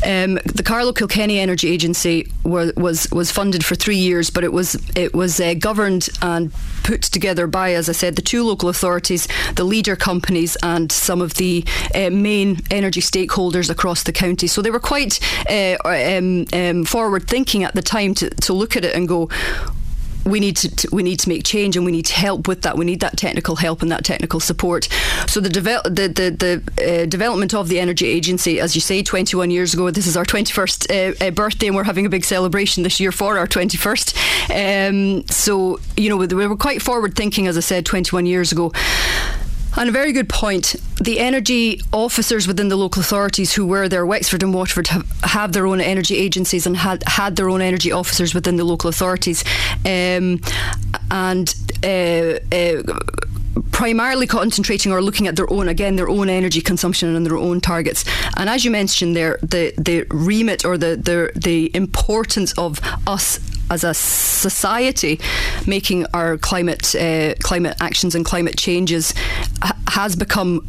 Um, 0.05 0.39
the 0.45 0.63
Carlow 0.63 0.93
Kilkenny 0.93 1.39
Energy 1.39 1.69
Agency 1.69 2.31
were, 2.43 2.71
was 2.75 3.07
was 3.11 3.31
funded 3.31 3.63
for 3.63 3.75
three 3.75 3.97
years, 3.97 4.29
but 4.29 4.43
it 4.43 4.51
was 4.51 4.75
it 4.95 5.13
was 5.13 5.39
uh, 5.39 5.53
governed 5.55 6.09
and 6.21 6.51
put 6.85 7.01
together 7.01 7.47
by, 7.47 7.73
as 7.73 7.89
I 7.89 7.93
said, 7.93 8.15
the 8.15 8.21
two 8.21 8.43
local 8.43 8.69
authorities, 8.69 9.27
the 9.55 9.63
leader 9.63 9.95
companies, 9.95 10.55
and 10.61 10.91
some 10.91 11.19
of 11.19 11.33
the 11.33 11.65
uh, 11.95 12.11
main 12.11 12.61
energy 12.69 13.01
stakeholders 13.01 13.69
across 13.69 14.03
the 14.03 14.13
county. 14.13 14.47
So 14.47 14.61
they 14.61 14.71
were 14.71 14.79
quite 14.79 15.19
uh, 15.49 15.77
um, 15.83 16.45
um, 16.53 16.85
forward 16.85 17.27
thinking 17.27 17.63
at 17.63 17.73
the 17.73 17.81
time 17.81 18.13
to, 18.15 18.29
to 18.29 18.53
look 18.53 18.77
at 18.77 18.85
it 18.85 18.95
and 18.95 19.07
go, 19.07 19.29
we 20.25 20.39
need 20.39 20.57
to, 20.57 20.75
to, 20.75 20.89
we 20.91 21.03
need 21.03 21.19
to 21.19 21.29
make 21.29 21.43
change 21.43 21.75
and 21.75 21.85
we 21.85 21.91
need 21.91 22.07
help 22.07 22.47
with 22.47 22.63
that. 22.63 22.77
We 22.77 22.85
need 22.85 22.99
that 23.01 23.17
technical 23.17 23.55
help 23.55 23.81
and 23.81 23.91
that 23.91 24.03
technical 24.03 24.39
support. 24.39 24.85
So 25.27 25.39
the 25.39 25.49
devel- 25.49 25.83
the 25.83 26.07
the, 26.07 26.61
the 26.77 27.03
uh, 27.03 27.05
development 27.05 27.53
of 27.53 27.69
the 27.69 27.79
energy 27.79 28.07
agency, 28.07 28.59
as 28.59 28.75
you 28.75 28.81
say, 28.81 29.03
21 29.03 29.51
years 29.51 29.73
ago. 29.73 29.89
This 29.91 30.07
is 30.07 30.17
our 30.17 30.25
21st 30.25 30.89
uh, 31.21 31.25
uh, 31.25 31.31
birthday, 31.31 31.67
and 31.67 31.75
we're 31.75 31.83
having 31.83 32.05
a 32.05 32.09
big 32.09 32.25
celebration 32.25 32.83
this 32.83 32.99
year 32.99 33.11
for 33.11 33.37
our 33.37 33.47
21st. 33.47 34.89
Um, 34.89 35.27
so 35.27 35.79
you 35.95 36.09
know 36.09 36.17
we 36.17 36.47
were 36.47 36.57
quite 36.57 36.81
forward 36.81 37.15
thinking, 37.15 37.47
as 37.47 37.57
I 37.57 37.61
said, 37.61 37.85
21 37.85 38.25
years 38.25 38.51
ago. 38.51 38.71
And 39.77 39.89
a 39.89 39.91
very 39.91 40.13
good 40.13 40.29
point. 40.29 40.75
The 41.01 41.19
energy 41.19 41.81
officers 41.91 42.47
within 42.47 42.69
the 42.69 42.77
local 42.77 43.01
authorities 43.01 43.53
who 43.53 43.65
were 43.65 43.89
there, 43.89 44.05
Wexford 44.05 44.41
and 44.41 44.53
Waterford, 44.53 44.87
have, 44.87 45.05
have 45.23 45.51
their 45.51 45.67
own 45.67 45.81
energy 45.81 46.17
agencies 46.17 46.65
and 46.65 46.77
had 46.77 47.03
had 47.05 47.35
their 47.35 47.49
own 47.49 47.61
energy 47.61 47.91
officers 47.91 48.33
within 48.33 48.55
the 48.55 48.63
local 48.63 48.89
authorities, 48.89 49.43
um, 49.85 50.39
and. 51.11 51.53
Uh, 51.83 52.39
uh, 52.51 52.83
primarily 53.71 54.27
concentrating 54.27 54.91
or 54.91 55.01
looking 55.01 55.27
at 55.27 55.35
their 55.35 55.51
own 55.51 55.67
again 55.67 55.95
their 55.95 56.09
own 56.09 56.29
energy 56.29 56.61
consumption 56.61 57.15
and 57.15 57.25
their 57.25 57.37
own 57.37 57.61
targets 57.61 58.03
and 58.37 58.49
as 58.49 58.65
you 58.65 58.71
mentioned 58.71 59.15
there 59.15 59.37
the 59.41 59.73
the 59.77 60.05
remit 60.09 60.65
or 60.65 60.77
the 60.77 60.95
the 60.95 61.31
the 61.39 61.71
importance 61.75 62.53
of 62.57 62.79
us 63.07 63.39
as 63.69 63.83
a 63.83 63.93
society 63.93 65.19
making 65.65 66.05
our 66.13 66.37
climate 66.37 66.95
uh, 66.95 67.33
climate 67.41 67.75
actions 67.79 68.15
and 68.15 68.25
climate 68.25 68.57
changes 68.57 69.13
ha- 69.61 69.77
has 69.89 70.15
become 70.15 70.65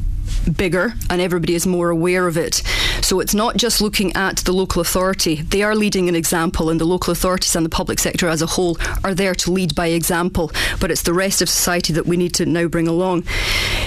bigger 0.56 0.94
and 1.10 1.20
everybody 1.20 1.54
is 1.54 1.66
more 1.66 1.90
aware 1.90 2.26
of 2.26 2.36
it. 2.36 2.62
So 3.02 3.20
it's 3.20 3.34
not 3.34 3.56
just 3.56 3.80
looking 3.80 4.14
at 4.16 4.38
the 4.38 4.52
local 4.52 4.80
authority. 4.80 5.36
They 5.36 5.62
are 5.62 5.76
leading 5.76 6.08
an 6.08 6.16
example, 6.16 6.70
and 6.70 6.80
the 6.80 6.84
local 6.84 7.12
authorities 7.12 7.54
and 7.54 7.64
the 7.64 7.70
public 7.70 7.98
sector 7.98 8.28
as 8.28 8.42
a 8.42 8.46
whole 8.46 8.78
are 9.04 9.14
there 9.14 9.34
to 9.36 9.52
lead 9.52 9.74
by 9.74 9.88
example. 9.88 10.50
But 10.80 10.90
it's 10.90 11.02
the 11.02 11.12
rest 11.12 11.40
of 11.42 11.48
society 11.48 11.92
that 11.92 12.06
we 12.06 12.16
need 12.16 12.34
to 12.34 12.46
now 12.46 12.66
bring 12.66 12.88
along. 12.88 13.24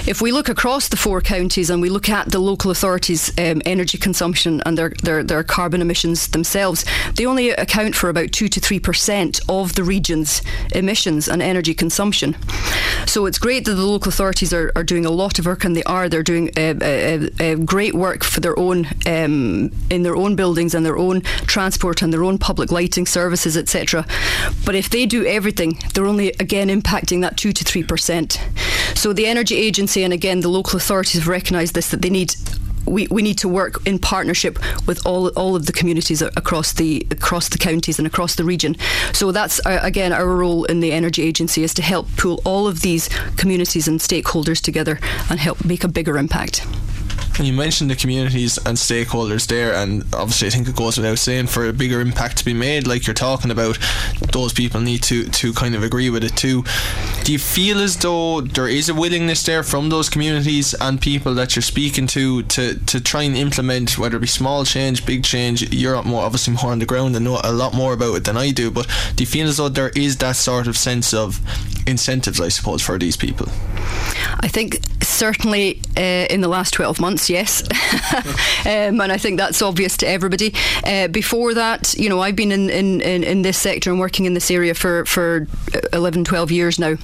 If 0.08 0.22
we 0.22 0.32
look 0.32 0.48
across 0.48 0.88
the 0.88 0.98
four 0.98 1.22
counties 1.22 1.70
and 1.70 1.82
we 1.82 1.90
look 1.90 2.08
at 2.08 2.32
the 2.32 2.40
local 2.40 2.72
authorities' 2.72 3.30
um, 3.38 3.62
energy 3.66 3.98
consumption 3.98 4.62
and 4.66 4.78
their, 4.78 4.94
their, 5.04 5.24
their 5.24 5.44
carbon 5.44 5.82
emissions 5.82 6.30
themselves, 6.30 6.86
they 7.16 7.26
only 7.26 7.50
account 7.50 7.96
for 7.96 8.10
about 8.10 8.32
2 8.32 8.48
to 8.48 8.60
3% 8.60 9.42
of 9.50 9.76
the 9.76 9.84
region's 9.84 10.42
emissions 10.74 11.28
and 11.28 11.42
energy 11.42 11.74
consumption. 11.74 12.38
So 13.06 13.26
it's 13.26 13.38
great 13.38 13.66
that 13.66 13.74
the 13.74 13.86
local 13.86 14.10
authorities 14.10 14.54
are, 14.54 14.72
are 14.76 14.84
doing 14.84 15.06
a 15.06 15.12
lot 15.12 15.40
of 15.40 15.46
work, 15.46 15.66
and 15.66 15.76
they 15.76 15.84
are. 15.84 16.08
They're 16.08 16.24
doing 16.24 16.39
uh, 16.48 16.76
uh, 16.82 17.44
uh, 17.44 17.56
great 17.56 17.94
work 17.94 18.24
for 18.24 18.40
their 18.40 18.58
own 18.58 18.88
um, 19.06 19.72
in 19.90 20.04
their 20.04 20.16
own 20.16 20.36
buildings 20.36 20.74
and 20.74 20.86
their 20.86 20.98
own 20.98 21.22
transport 21.48 22.02
and 22.02 22.14
their 22.14 22.24
own 22.24 22.38
public 22.38 22.72
lighting 22.72 23.06
services, 23.06 23.58
etc. 23.58 24.06
But 24.66 24.76
if 24.76 24.90
they 24.90 25.06
do 25.06 25.26
everything, 25.26 25.78
they're 25.94 26.06
only 26.06 26.30
again 26.40 26.70
impacting 26.70 27.22
that 27.22 27.36
two 27.38 27.52
to 27.52 27.64
three 27.64 27.84
percent. 27.84 28.40
So 28.96 29.14
the 29.14 29.26
energy 29.26 29.56
agency 29.56 30.04
and 30.04 30.14
again 30.14 30.40
the 30.40 30.50
local 30.50 30.78
authorities 30.78 31.20
have 31.22 31.28
recognised 31.28 31.76
this 31.76 31.90
that 31.92 32.02
they 32.02 32.10
need 32.10 32.34
we, 32.90 33.08
we 33.08 33.22
need 33.22 33.38
to 33.40 33.48
work 33.48 33.86
in 33.86 34.00
partnership 34.00 34.60
with 34.88 35.06
all 35.06 35.30
all 35.30 35.56
of 35.56 35.66
the 35.66 35.74
communities 35.74 36.22
across 36.22 36.74
the 36.74 37.06
across 37.12 37.50
the 37.50 37.58
counties 37.58 38.00
and 38.00 38.08
across 38.08 38.36
the 38.36 38.44
region. 38.44 38.76
So 39.14 39.32
that's 39.32 39.64
uh, 39.66 39.80
again 39.82 40.12
our 40.12 40.28
role 40.28 40.66
in 40.66 40.80
the 40.80 40.92
energy 40.92 41.24
agency 41.24 41.64
is 41.64 41.74
to 41.76 41.82
help 41.82 42.08
pull 42.18 42.42
all 42.46 42.68
of 42.68 42.82
these 42.82 43.10
communities 43.38 43.88
and 43.88 44.00
stakeholders 44.00 44.62
together 44.62 45.00
and 45.30 45.40
help 45.40 45.64
make 45.66 45.84
a 45.84 45.88
bigger 45.88 46.18
impact. 46.18 46.66
And 47.38 47.48
you 47.48 47.54
mentioned 47.54 47.90
the 47.90 47.96
communities 47.96 48.58
and 48.58 48.78
stakeholders 48.78 49.48
there, 49.48 49.74
and 49.74 50.04
obviously, 50.14 50.48
I 50.48 50.52
think 50.52 50.68
it 50.68 50.76
goes 50.76 50.98
without 50.98 51.20
saying 51.20 51.48
for 51.48 51.68
a 51.68 51.74
bigger 51.74 52.02
impact 52.02 52.38
to 52.38 52.46
be 52.46 52.54
made, 52.54 52.88
like 52.88 53.08
you're 53.08 53.14
talking 53.14 53.52
about, 53.52 53.78
those 54.34 54.54
people 54.54 54.82
need 54.82 55.04
to, 55.04 55.26
to 55.26 55.54
kind 55.54 55.76
of 55.76 55.84
agree 55.84 56.10
with 56.10 56.24
it 56.24 56.36
too. 56.36 56.64
Do 57.24 57.32
you 57.32 57.40
feel 57.40 57.80
as 57.80 57.98
though 57.98 58.42
there 58.42 58.68
is 58.68 58.90
a 58.90 58.94
willingness 58.94 59.44
there 59.46 59.64
from 59.64 59.90
those 59.90 60.10
communities 60.10 60.74
and 60.74 61.00
people 61.02 61.34
that 61.36 61.56
you're 61.56 61.64
speaking 61.64 62.08
to 62.08 62.44
to, 62.44 62.76
to 62.86 63.00
try 63.00 63.24
and 63.24 63.36
implement, 63.36 63.98
whether 63.98 64.18
it 64.18 64.22
be 64.22 64.28
small 64.28 64.66
change, 64.66 65.06
big 65.06 65.24
change? 65.24 65.74
You're 65.74 66.02
more 66.04 66.24
obviously 66.24 66.54
more 66.54 66.72
on 66.72 66.80
the 66.80 66.86
ground 66.86 67.16
and 67.16 67.26
know 67.26 67.40
a 67.44 67.54
lot 67.54 67.74
more 67.74 67.94
about 67.94 68.16
it 68.16 68.24
than 68.26 68.38
I 68.38 68.52
do, 68.52 68.72
but 68.72 68.88
do 69.16 69.24
you 69.24 69.28
feel 69.28 69.48
as 69.48 69.58
though 69.58 69.70
there 69.70 69.92
is 69.96 70.18
that 70.18 70.36
sort 70.36 70.68
of 70.68 70.78
sense 70.78 71.14
of 71.14 71.40
incentives, 71.88 72.42
I 72.42 72.50
suppose, 72.50 72.82
for 72.82 72.98
these 72.98 73.18
people? 73.18 73.48
I 74.42 74.48
think 74.48 74.80
certainly 75.02 75.82
uh, 75.98 76.28
in 76.30 76.42
the 76.42 76.48
last 76.48 76.74
12 76.74 77.00
months, 77.00 77.29
yes. 77.30 77.64
um, 78.66 79.02
and 79.02 79.12
I 79.12 79.18
think 79.18 79.38
that's 79.38 79.62
obvious 79.62 79.98
to 79.98 80.08
everybody. 80.08 80.54
Uh, 80.84 81.08
before 81.08 81.54
that, 81.54 81.94
you 81.96 82.10
know, 82.10 82.22
I've 82.22 82.36
been 82.36 82.52
in, 82.52 82.70
in, 82.70 83.02
in, 83.02 83.24
in 83.24 83.42
this 83.42 83.58
sector 83.58 83.92
and 83.92 84.00
working 84.00 84.26
in 84.26 84.34
this 84.34 84.50
area 84.52 84.74
for, 84.74 85.06
for 85.06 85.48
11, 85.94 86.24
12 86.24 86.52
years 86.52 86.80
now 86.80 86.96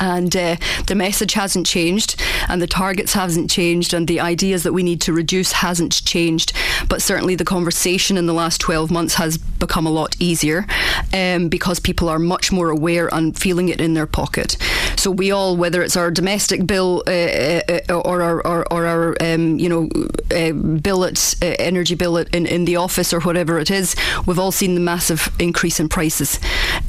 and 0.00 0.36
uh, 0.36 0.56
the 0.86 0.94
message 0.94 1.32
hasn't 1.34 1.66
changed 1.66 2.20
and 2.48 2.62
the 2.62 2.66
targets 2.66 3.12
hasn't 3.12 3.50
changed 3.50 3.92
and 3.92 4.06
the 4.06 4.20
ideas 4.20 4.62
that 4.62 4.72
we 4.72 4.82
need 4.82 5.00
to 5.00 5.12
reduce 5.12 5.52
hasn't 5.52 6.04
changed 6.04 6.52
but 6.88 7.02
certainly 7.02 7.34
the 7.34 7.44
conversation 7.44 8.16
in 8.16 8.26
the 8.26 8.32
last 8.32 8.60
12 8.60 8.90
months 8.90 9.14
has 9.14 9.38
become 9.38 9.86
a 9.86 9.90
lot 9.90 10.14
easier 10.20 10.66
um, 11.12 11.48
because 11.48 11.80
people 11.80 12.08
are 12.08 12.18
much 12.18 12.52
more 12.52 12.70
aware 12.70 13.12
and 13.12 13.38
feeling 13.38 13.68
it 13.68 13.80
in 13.80 13.94
their 13.94 14.06
pocket 14.06 14.56
so 14.98 15.10
we 15.10 15.30
all 15.30 15.56
whether 15.56 15.82
it's 15.82 15.96
our 15.96 16.10
domestic 16.10 16.66
bill 16.66 17.02
uh, 17.06 17.10
uh, 17.10 17.80
uh 17.88 18.00
or 18.04 18.22
our, 18.22 18.46
or, 18.46 18.72
or 18.72 18.86
our 18.86 19.16
um, 19.20 19.58
you 19.58 19.68
know 19.68 19.88
uh, 20.36 20.52
bill 20.52 21.04
at 21.04 21.34
uh, 21.42 21.54
energy 21.58 21.94
bill 21.94 22.16
in, 22.16 22.46
in 22.46 22.64
the 22.64 22.76
office 22.76 23.12
or 23.12 23.20
whatever 23.20 23.58
it 23.58 23.70
is 23.70 23.94
we've 24.26 24.38
all 24.38 24.52
seen 24.52 24.74
the 24.74 24.80
massive 24.80 25.28
increase 25.38 25.80
in 25.80 25.88
prices 25.88 26.38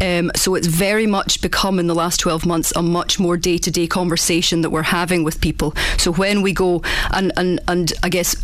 um, 0.01 0.32
so 0.36 0.56
it's 0.56 0.68
very 0.68 1.08
much 1.08 1.42
become 1.42 1.80
in 1.80 1.88
the 1.88 1.96
last 1.96 2.20
12 2.20 2.46
months 2.46 2.74
a 2.75 2.82
much 2.82 3.20
more 3.20 3.38
day 3.38 3.58
to 3.58 3.72
day 3.72 3.88
conversation 3.88 4.62
that 4.62 4.70
we're 4.70 4.84
having 4.84 5.24
with 5.24 5.42
people. 5.42 5.74
So 5.98 6.12
when 6.12 6.42
we 6.42 6.54
go 6.54 6.82
and, 7.12 7.32
and, 7.38 7.60
and 7.68 7.94
I 8.04 8.10
guess 8.10 8.36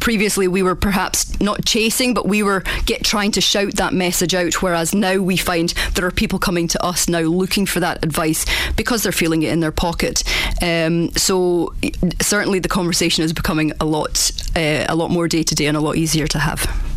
previously 0.00 0.48
we 0.48 0.62
were 0.62 0.74
perhaps 0.74 1.38
not 1.40 1.64
chasing 1.64 2.14
but 2.14 2.26
we 2.26 2.42
were 2.42 2.62
get 2.86 3.04
trying 3.04 3.30
to 3.30 3.40
shout 3.40 3.74
that 3.74 3.92
message 3.92 4.34
out 4.34 4.62
whereas 4.62 4.94
now 4.94 5.16
we 5.18 5.36
find 5.36 5.70
there 5.94 6.06
are 6.06 6.10
people 6.10 6.38
coming 6.38 6.68
to 6.68 6.82
us 6.84 7.08
now 7.08 7.20
looking 7.20 7.66
for 7.66 7.80
that 7.80 8.02
advice 8.04 8.44
because 8.76 9.02
they're 9.02 9.12
feeling 9.12 9.42
it 9.42 9.52
in 9.52 9.60
their 9.60 9.72
pocket. 9.72 10.22
Um, 10.62 11.10
so 11.12 11.74
certainly 12.20 12.58
the 12.58 12.68
conversation 12.68 13.24
is 13.24 13.32
becoming 13.32 13.72
a 13.80 13.84
lot 13.84 14.30
uh, 14.56 14.86
a 14.88 14.94
lot 14.94 15.10
more 15.10 15.28
day 15.28 15.42
to 15.42 15.54
day 15.54 15.66
and 15.66 15.76
a 15.76 15.80
lot 15.80 15.96
easier 15.96 16.26
to 16.26 16.38
have 16.38 16.93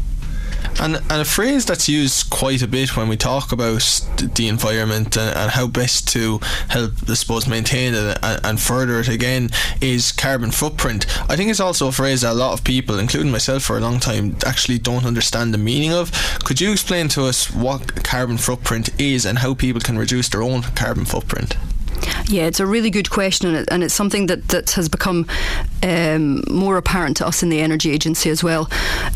and, 0.79 0.95
and 0.95 1.21
a 1.21 1.25
phrase 1.25 1.65
that's 1.65 1.89
used 1.89 2.29
quite 2.29 2.61
a 2.61 2.67
bit 2.67 2.95
when 2.95 3.07
we 3.07 3.17
talk 3.17 3.51
about 3.51 4.01
the 4.35 4.47
environment 4.47 5.17
and, 5.17 5.35
and 5.35 5.51
how 5.51 5.67
best 5.67 6.07
to 6.09 6.39
help, 6.69 6.91
I 7.09 7.13
suppose, 7.13 7.47
maintain 7.47 7.93
it 7.93 8.17
and, 8.21 8.45
and, 8.45 8.59
further 8.59 8.99
it 8.99 9.07
again 9.07 9.49
is 9.81 10.11
carbon 10.11 10.51
footprint. 10.51 11.05
I 11.29 11.35
think 11.35 11.49
it's 11.49 11.59
also 11.59 11.87
a 11.87 11.91
phrase 11.91 12.21
that 12.21 12.33
a 12.33 12.33
lot 12.33 12.53
of 12.53 12.63
people, 12.63 12.99
including 12.99 13.31
myself 13.31 13.63
for 13.63 13.77
a 13.77 13.81
long 13.81 13.99
time, 13.99 14.35
actually 14.45 14.79
don't 14.79 15.05
understand 15.05 15.53
the 15.53 15.57
meaning 15.57 15.93
of. 15.93 16.11
Could 16.43 16.61
you 16.61 16.71
explain 16.71 17.07
to 17.09 17.23
us 17.23 17.51
what 17.51 18.03
carbon 18.03 18.37
footprint 18.37 18.89
is 18.99 19.25
and 19.25 19.39
how 19.39 19.53
people 19.53 19.81
can 19.81 19.97
reduce 19.97 20.29
their 20.29 20.43
own 20.43 20.63
carbon 20.63 21.05
footprint? 21.05 21.55
Yeah, 22.29 22.43
it's 22.43 22.59
a 22.59 22.65
really 22.65 22.89
good 22.89 23.09
question, 23.09 23.55
and 23.55 23.83
it's 23.83 23.93
something 23.93 24.27
that, 24.27 24.49
that 24.49 24.71
has 24.71 24.89
become 24.89 25.25
um, 25.81 26.43
more 26.49 26.77
apparent 26.77 27.17
to 27.17 27.27
us 27.27 27.41
in 27.41 27.49
the 27.49 27.61
energy 27.61 27.91
agency 27.91 28.29
as 28.29 28.43
well. 28.43 28.69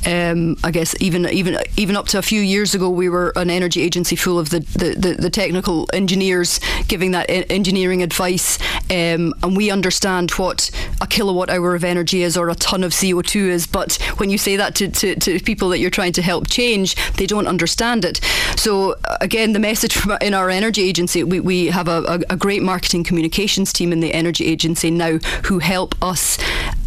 Um, 0.06 0.56
I 0.64 0.72
guess 0.72 0.96
even 1.02 1.28
even 1.28 1.58
even 1.76 1.96
up 1.98 2.08
to 2.08 2.18
a 2.18 2.22
few 2.22 2.42
years 2.42 2.74
ago, 2.74 2.90
we 2.90 3.10
were 3.10 3.34
an 3.36 3.50
energy 3.50 3.82
agency 3.82 4.16
full 4.16 4.40
of 4.40 4.50
the 4.50 4.60
the, 4.60 4.96
the, 4.98 5.14
the 5.20 5.30
technical 5.30 5.88
engineers 5.92 6.60
giving 6.88 7.12
that 7.12 7.26
engineering 7.30 8.02
advice, 8.02 8.58
um, 8.90 9.34
and 9.44 9.58
we 9.58 9.72
understand 9.72 10.32
what 10.32 10.72
a 11.01 11.08
kilowatt 11.08 11.50
hour 11.50 11.75
of 11.75 11.84
energy 11.84 12.22
is 12.22 12.38
or 12.38 12.50
a 12.50 12.55
ton 12.55 12.84
of 12.84 12.93
CO 12.98 13.22
two 13.22 13.50
is. 13.50 13.65
But 13.65 13.96
when 14.17 14.29
you 14.29 14.38
say 14.38 14.55
that 14.55 14.75
to, 14.75 14.88
to, 14.89 15.15
to 15.15 15.39
people 15.39 15.70
that 15.70 15.79
you're 15.79 15.89
trying 15.89 16.13
to 16.13 16.22
help 16.22 16.48
change, 16.48 16.96
they 17.13 17.25
don't 17.25 17.48
understand 17.48 18.05
it. 18.05 18.22
So 18.55 18.96
again, 19.20 19.53
the 19.53 19.60
message 19.60 19.98
in 20.22 20.34
our 20.36 20.50
energy 20.50 20.84
agency, 20.84 21.24
we, 21.24 21.39
we 21.39 21.65
have 21.67 21.88
a, 21.88 22.03
a, 22.03 22.34
a 22.34 22.38
great 22.38 22.62
marketing 22.62 23.03
communications 23.03 23.74
team 23.74 23.91
in 23.91 24.00
the 24.00 24.13
energy 24.13 24.46
agency 24.46 24.91
now 24.91 25.17
who 25.46 25.58
help 25.60 25.96
us 26.03 26.38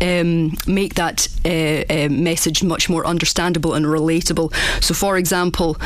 um, 0.00 0.56
make 0.66 0.94
that 0.94 1.26
uh, 1.44 1.85
uh, 1.92 2.09
message 2.09 2.62
much 2.62 2.88
more 2.88 3.04
understandable 3.06 3.75
and 3.75 3.87
relatable. 3.87 4.54
So, 4.83 4.94
for 4.94 5.18
example, 5.18 5.76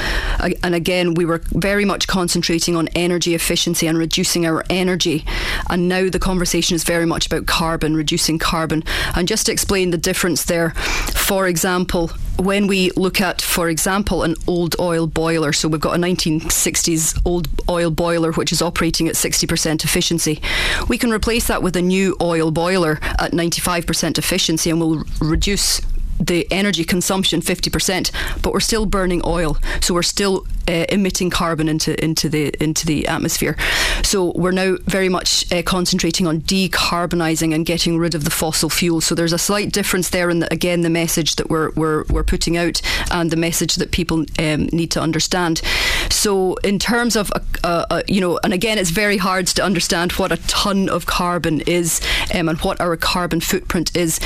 and 0.62 0.74
again, 0.74 1.14
we 1.14 1.24
were 1.24 1.42
very 1.52 1.84
much 1.84 2.06
concentrating 2.06 2.76
on 2.76 2.88
energy 2.88 3.34
efficiency 3.34 3.86
and 3.86 3.96
reducing 3.96 4.46
our 4.46 4.64
energy, 4.68 5.24
and 5.70 5.88
now 5.88 6.10
the 6.10 6.18
conversation 6.18 6.74
is 6.74 6.84
very 6.84 7.06
much 7.06 7.26
about 7.26 7.46
carbon, 7.46 7.94
reducing 7.94 8.17
carbon. 8.38 8.82
And 9.14 9.28
just 9.28 9.46
to 9.46 9.52
explain 9.52 9.90
the 9.90 9.98
difference 9.98 10.44
there, 10.44 10.70
for 10.70 11.46
example, 11.46 12.08
when 12.38 12.66
we 12.66 12.90
look 12.92 13.20
at, 13.20 13.42
for 13.42 13.68
example, 13.68 14.22
an 14.22 14.34
old 14.46 14.76
oil 14.78 15.06
boiler, 15.06 15.52
so 15.52 15.68
we've 15.68 15.80
got 15.80 15.96
a 15.96 16.00
1960s 16.00 17.20
old 17.24 17.48
oil 17.68 17.90
boiler 17.90 18.32
which 18.32 18.52
is 18.52 18.62
operating 18.62 19.08
at 19.08 19.14
60% 19.14 19.84
efficiency, 19.84 20.40
we 20.88 20.98
can 20.98 21.10
replace 21.10 21.48
that 21.48 21.62
with 21.62 21.76
a 21.76 21.82
new 21.82 22.16
oil 22.20 22.50
boiler 22.50 22.98
at 23.18 23.32
95% 23.32 24.18
efficiency 24.18 24.70
and 24.70 24.80
we'll 24.80 25.04
reduce 25.20 25.80
the 26.20 26.46
energy 26.50 26.84
consumption 26.84 27.40
50%, 27.40 28.42
but 28.42 28.52
we're 28.52 28.60
still 28.60 28.86
burning 28.86 29.22
oil. 29.24 29.56
So 29.80 29.94
we're 29.94 30.02
still 30.02 30.46
uh, 30.68 30.84
emitting 30.90 31.30
carbon 31.30 31.68
into 31.68 32.02
into 32.04 32.28
the 32.28 32.52
into 32.62 32.86
the 32.86 33.08
atmosphere. 33.08 33.56
So 34.02 34.32
we're 34.36 34.52
now 34.52 34.76
very 34.84 35.08
much 35.08 35.50
uh, 35.50 35.62
concentrating 35.62 36.26
on 36.26 36.42
decarbonising 36.42 37.54
and 37.54 37.64
getting 37.64 37.98
rid 37.98 38.14
of 38.14 38.24
the 38.24 38.30
fossil 38.30 38.68
fuels. 38.68 39.06
So 39.06 39.14
there's 39.14 39.32
a 39.32 39.38
slight 39.38 39.72
difference 39.72 40.10
there 40.10 40.28
in 40.28 40.40
the, 40.40 40.52
again 40.52 40.82
the 40.82 40.90
message 40.90 41.36
that 41.36 41.48
we're, 41.48 41.70
we're 41.70 42.04
we're 42.10 42.24
putting 42.24 42.56
out 42.58 42.82
and 43.10 43.30
the 43.30 43.36
message 43.36 43.76
that 43.76 43.92
people 43.92 44.26
um, 44.38 44.68
need 44.72 44.90
to 44.90 45.00
understand. 45.00 45.62
So 46.10 46.54
in 46.56 46.78
terms 46.78 47.16
of 47.16 47.32
uh, 47.64 47.86
uh, 47.90 48.02
you 48.06 48.20
know, 48.20 48.38
and 48.44 48.52
again 48.52 48.76
it's 48.76 48.90
very 48.90 49.16
hard 49.16 49.46
to 49.48 49.64
understand 49.64 50.12
what 50.12 50.32
a 50.32 50.36
ton 50.48 50.88
of 50.90 51.06
carbon 51.06 51.62
is 51.62 52.00
um, 52.34 52.48
and 52.48 52.58
what 52.60 52.80
our 52.80 52.96
carbon 52.96 53.40
footprint 53.40 53.96
is. 53.96 54.20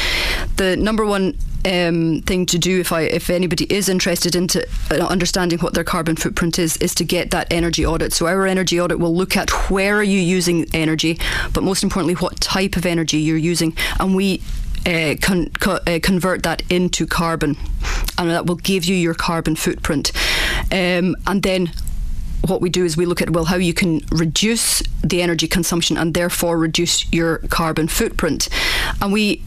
The 0.56 0.76
number 0.76 1.06
one 1.06 1.38
um, 1.64 2.22
thing 2.22 2.46
to 2.46 2.58
do 2.58 2.80
if 2.80 2.92
I 2.92 3.02
if 3.02 3.30
anybody 3.30 3.64
is 3.72 3.88
interested 3.88 4.34
into 4.34 4.66
uh, 4.90 4.96
understanding 5.06 5.58
what 5.60 5.74
their 5.74 5.84
carbon 5.84 6.16
footprint 6.16 6.58
is 6.58 6.76
is 6.78 6.94
to 6.96 7.04
get 7.04 7.30
that 7.30 7.52
energy 7.52 7.86
audit. 7.86 8.12
So 8.12 8.26
our 8.26 8.46
energy 8.46 8.80
audit 8.80 8.98
will 8.98 9.14
look 9.14 9.36
at 9.36 9.50
where 9.70 9.96
are 9.96 10.02
you 10.02 10.18
using 10.18 10.66
energy, 10.74 11.18
but 11.52 11.62
most 11.62 11.82
importantly, 11.82 12.14
what 12.14 12.40
type 12.40 12.76
of 12.76 12.86
energy 12.86 13.18
you're 13.18 13.36
using, 13.36 13.76
and 14.00 14.14
we 14.16 14.42
uh, 14.86 15.14
con- 15.20 15.50
co- 15.60 15.80
uh, 15.86 15.98
convert 16.02 16.42
that 16.42 16.62
into 16.70 17.06
carbon, 17.06 17.56
and 18.18 18.30
that 18.30 18.46
will 18.46 18.56
give 18.56 18.84
you 18.84 18.96
your 18.96 19.14
carbon 19.14 19.54
footprint. 19.54 20.12
Um, 20.72 21.16
and 21.26 21.42
then 21.42 21.72
what 22.46 22.60
we 22.60 22.70
do 22.70 22.84
is 22.84 22.96
we 22.96 23.06
look 23.06 23.22
at 23.22 23.30
well 23.30 23.44
how 23.44 23.56
you 23.56 23.72
can 23.72 24.00
reduce 24.10 24.82
the 25.04 25.22
energy 25.22 25.46
consumption 25.46 25.96
and 25.96 26.12
therefore 26.14 26.58
reduce 26.58 27.10
your 27.12 27.38
carbon 27.48 27.86
footprint 27.86 28.48
and 29.00 29.12
we 29.12 29.40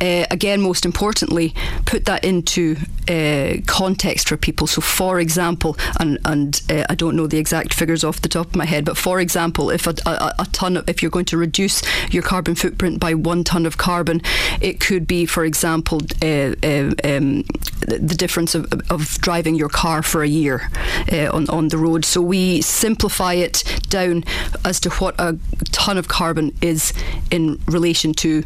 uh, 0.00 0.26
again, 0.30 0.60
most 0.60 0.84
importantly, 0.84 1.54
put 1.86 2.04
that 2.06 2.24
into 2.24 2.76
uh, 3.08 3.60
context 3.66 4.28
for 4.28 4.36
people. 4.36 4.66
So, 4.66 4.80
for 4.80 5.20
example, 5.20 5.76
and 5.98 6.18
and 6.24 6.62
uh, 6.70 6.84
I 6.88 6.94
don't 6.94 7.16
know 7.16 7.26
the 7.26 7.38
exact 7.38 7.74
figures 7.74 8.04
off 8.04 8.22
the 8.22 8.28
top 8.28 8.48
of 8.48 8.56
my 8.56 8.64
head, 8.64 8.84
but 8.84 8.96
for 8.96 9.20
example, 9.20 9.70
if 9.70 9.86
a, 9.86 9.94
a, 10.06 10.34
a 10.40 10.46
ton 10.52 10.76
of, 10.76 10.88
if 10.88 11.02
you're 11.02 11.10
going 11.10 11.26
to 11.26 11.36
reduce 11.36 11.82
your 12.12 12.22
carbon 12.22 12.54
footprint 12.54 13.00
by 13.00 13.14
one 13.14 13.44
ton 13.44 13.66
of 13.66 13.76
carbon, 13.76 14.22
it 14.60 14.80
could 14.80 15.06
be, 15.06 15.26
for 15.26 15.44
example, 15.44 16.00
uh, 16.22 16.54
uh, 16.62 16.92
um, 17.04 17.44
the 17.80 18.14
difference 18.14 18.54
of, 18.54 18.72
of, 18.90 19.18
driving 19.20 19.54
your 19.54 19.68
car 19.68 20.02
for 20.02 20.22
a 20.22 20.28
year 20.28 20.70
uh, 21.12 21.30
on 21.32 21.48
on 21.48 21.68
the 21.68 21.78
road. 21.78 22.04
So 22.04 22.20
we 22.20 22.60
simplify 22.62 23.34
it 23.34 23.64
down 23.88 24.24
as 24.64 24.80
to 24.80 24.90
what 24.90 25.14
a 25.18 25.38
ton 25.72 25.98
of 25.98 26.08
carbon 26.08 26.54
is 26.60 26.92
in 27.30 27.60
relation 27.66 28.12
to 28.14 28.42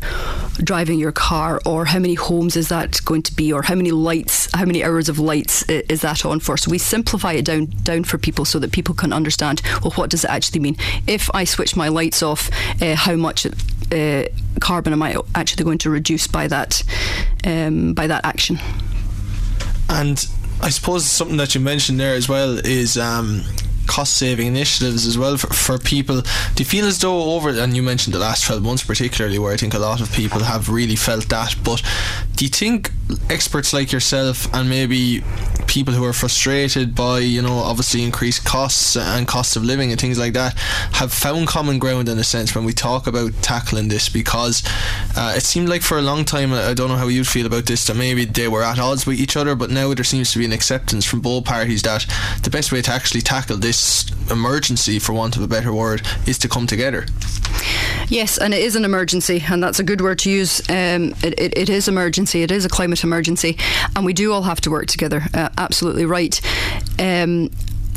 driving 0.63 0.99
your 0.99 1.13
car 1.13 1.61
or 1.67 1.85
how 1.85 1.99
many 1.99 2.15
homes 2.15 2.57
is 2.57 2.69
that 2.69 3.05
going 3.05 3.23
to 3.23 3.35
be 3.35 3.53
or 3.53 3.63
how 3.63 3.75
many 3.75 3.91
lights 3.91 4.49
how 4.53 4.65
many 4.65 4.85
hours 4.85 5.09
of 5.09 5.19
lights 5.19 5.63
is 5.69 6.01
that 6.03 6.25
on 6.25 6.41
for? 6.41 6.57
So 6.57 6.71
we 6.71 6.79
simplify 6.79 7.33
it 7.33 7.45
down 7.45 7.67
down 7.83 8.05
for 8.05 8.19
people 8.19 8.45
so 8.45 8.59
that 8.61 8.73
people 8.73 8.95
can 8.95 9.13
understand 9.13 9.63
well 9.83 9.93
what 9.93 10.11
does 10.11 10.25
it 10.25 10.31
actually 10.31 10.61
mean? 10.61 10.77
If 11.07 11.31
I 11.35 11.45
switch 11.45 11.77
my 11.77 11.89
lights 11.89 12.23
off 12.23 12.51
uh, 12.81 12.95
how 12.95 13.17
much 13.17 13.47
uh, 13.93 14.25
carbon 14.61 14.93
am 14.93 15.03
I 15.03 15.17
actually 15.35 15.65
going 15.65 15.79
to 15.79 15.91
reduce 15.91 16.27
by 16.27 16.49
that 16.49 16.83
um, 17.45 17.95
by 17.95 18.07
that 18.07 18.25
action 18.25 18.59
and 19.89 20.27
I 20.61 20.71
suppose 20.71 21.05
something 21.05 21.37
that 21.37 21.55
you 21.55 21.61
mentioned 21.61 22.01
there 22.01 22.15
as 22.15 22.29
well 22.29 22.59
is 22.59 22.97
um, 22.97 23.43
cost 23.87 24.17
saving 24.17 24.47
initiatives 24.47 25.07
as 25.07 25.19
well 25.19 25.37
for, 25.37 25.49
for 25.49 25.79
people. 25.79 26.21
Do 26.21 26.63
you 26.63 26.65
feel 26.65 26.87
as 26.87 26.99
though 27.01 27.35
over, 27.35 27.51
and 27.51 27.77
you 27.77 27.83
mentioned 27.83 28.15
the 28.15 28.19
last 28.19 28.45
12 28.45 28.63
months 28.63 28.85
particularly, 28.85 29.39
where 29.39 29.53
I 29.53 29.57
think 29.57 29.75
a 29.75 29.79
lot 29.79 30.01
of 30.01 30.13
people 30.13 30.41
have 30.43 30.69
really 30.69 30.97
felt 30.97 31.29
that, 31.29 31.55
but 31.63 31.83
do 32.37 32.45
you 32.45 32.49
think 32.49 32.91
experts 33.31 33.73
like 33.73 33.93
yourself 33.93 34.53
and 34.55 34.69
maybe 34.69 35.23
people 35.67 35.95
who 35.95 36.05
are 36.05 36.13
frustrated 36.13 36.95
by, 36.95 37.19
you 37.19 37.41
know, 37.41 37.59
obviously 37.59 38.03
increased 38.03 38.45
costs 38.45 38.97
and 38.97 39.29
cost 39.29 39.57
of 39.57 39.65
living 39.65 39.91
and 39.91 40.01
things 40.01 40.19
like 40.19 40.33
that 40.33 40.57
have 40.93 41.13
found 41.13 41.47
common 41.47 41.79
ground 41.79 42.09
in 42.09 42.19
a 42.19 42.25
sense 42.25 42.55
when 42.55 42.65
we 42.65 42.73
talk 42.73 43.07
about 43.07 43.33
tackling 43.43 43.89
this? 43.89 44.09
Because 44.09 44.65
uh, 45.17 45.35
it 45.37 45.43
seemed 45.43 45.69
like 45.69 45.83
for 45.83 45.99
a 45.99 46.03
long 46.03 46.25
time, 46.25 46.53
I 46.53 46.75
don't 46.75 46.89
know 46.89 46.97
how 46.97 47.07
you'd 47.07 47.29
feel 47.29 47.47
about 47.47 47.67
this, 47.67 47.87
that 47.87 47.97
maybe 47.97 48.25
they 48.25 48.49
were 48.49 48.63
at 48.63 48.79
odds 48.79 49.07
with 49.07 49.21
each 49.21 49.37
other, 49.37 49.55
but 49.55 49.71
now 49.71 49.95
there 49.95 50.05
seems 50.05 50.33
to 50.33 50.39
be 50.39 50.45
an 50.45 50.53
acceptance 50.53 51.05
from 51.05 51.21
both 51.21 51.45
parties 51.45 51.83
that 51.83 52.07
the 52.43 52.51
best 52.51 52.73
way 52.73 52.83
to 52.83 52.91
actually 52.91 53.21
tackle 53.21 53.59
this 53.59 54.11
emergency, 54.31 54.99
for 54.99 55.13
want 55.13 55.37
of 55.37 55.43
a 55.43 55.49
better 55.49 55.73
word, 55.73 56.03
is 56.27 56.39
to 56.39 56.49
come 56.49 56.67
together. 56.67 57.07
Yes, 58.09 58.39
and 58.39 58.53
it 58.53 58.61
is 58.61 58.77
an 58.77 58.85
emergency, 58.85 59.43
and 59.49 59.63
that's 59.63 59.79
a 59.79 59.85
good 59.85 60.01
word 60.01 60.19
to 60.21 60.31
use. 60.31 60.61
Um, 60.69 61.15
it, 61.23 61.39
it, 61.39 61.57
it 61.57 61.69
is 61.71 61.89
emergency. 61.89 62.24
It 62.33 62.51
is 62.51 62.65
a 62.65 62.69
climate 62.69 63.05
emergency, 63.05 63.57
and 63.95 64.05
we 64.05 64.13
do 64.13 64.33
all 64.33 64.43
have 64.43 64.61
to 64.63 64.71
work 64.71 64.87
together. 64.87 65.23
Uh, 65.35 65.51
absolutely 65.59 66.07
right. 66.07 66.41
Um, 66.99 67.51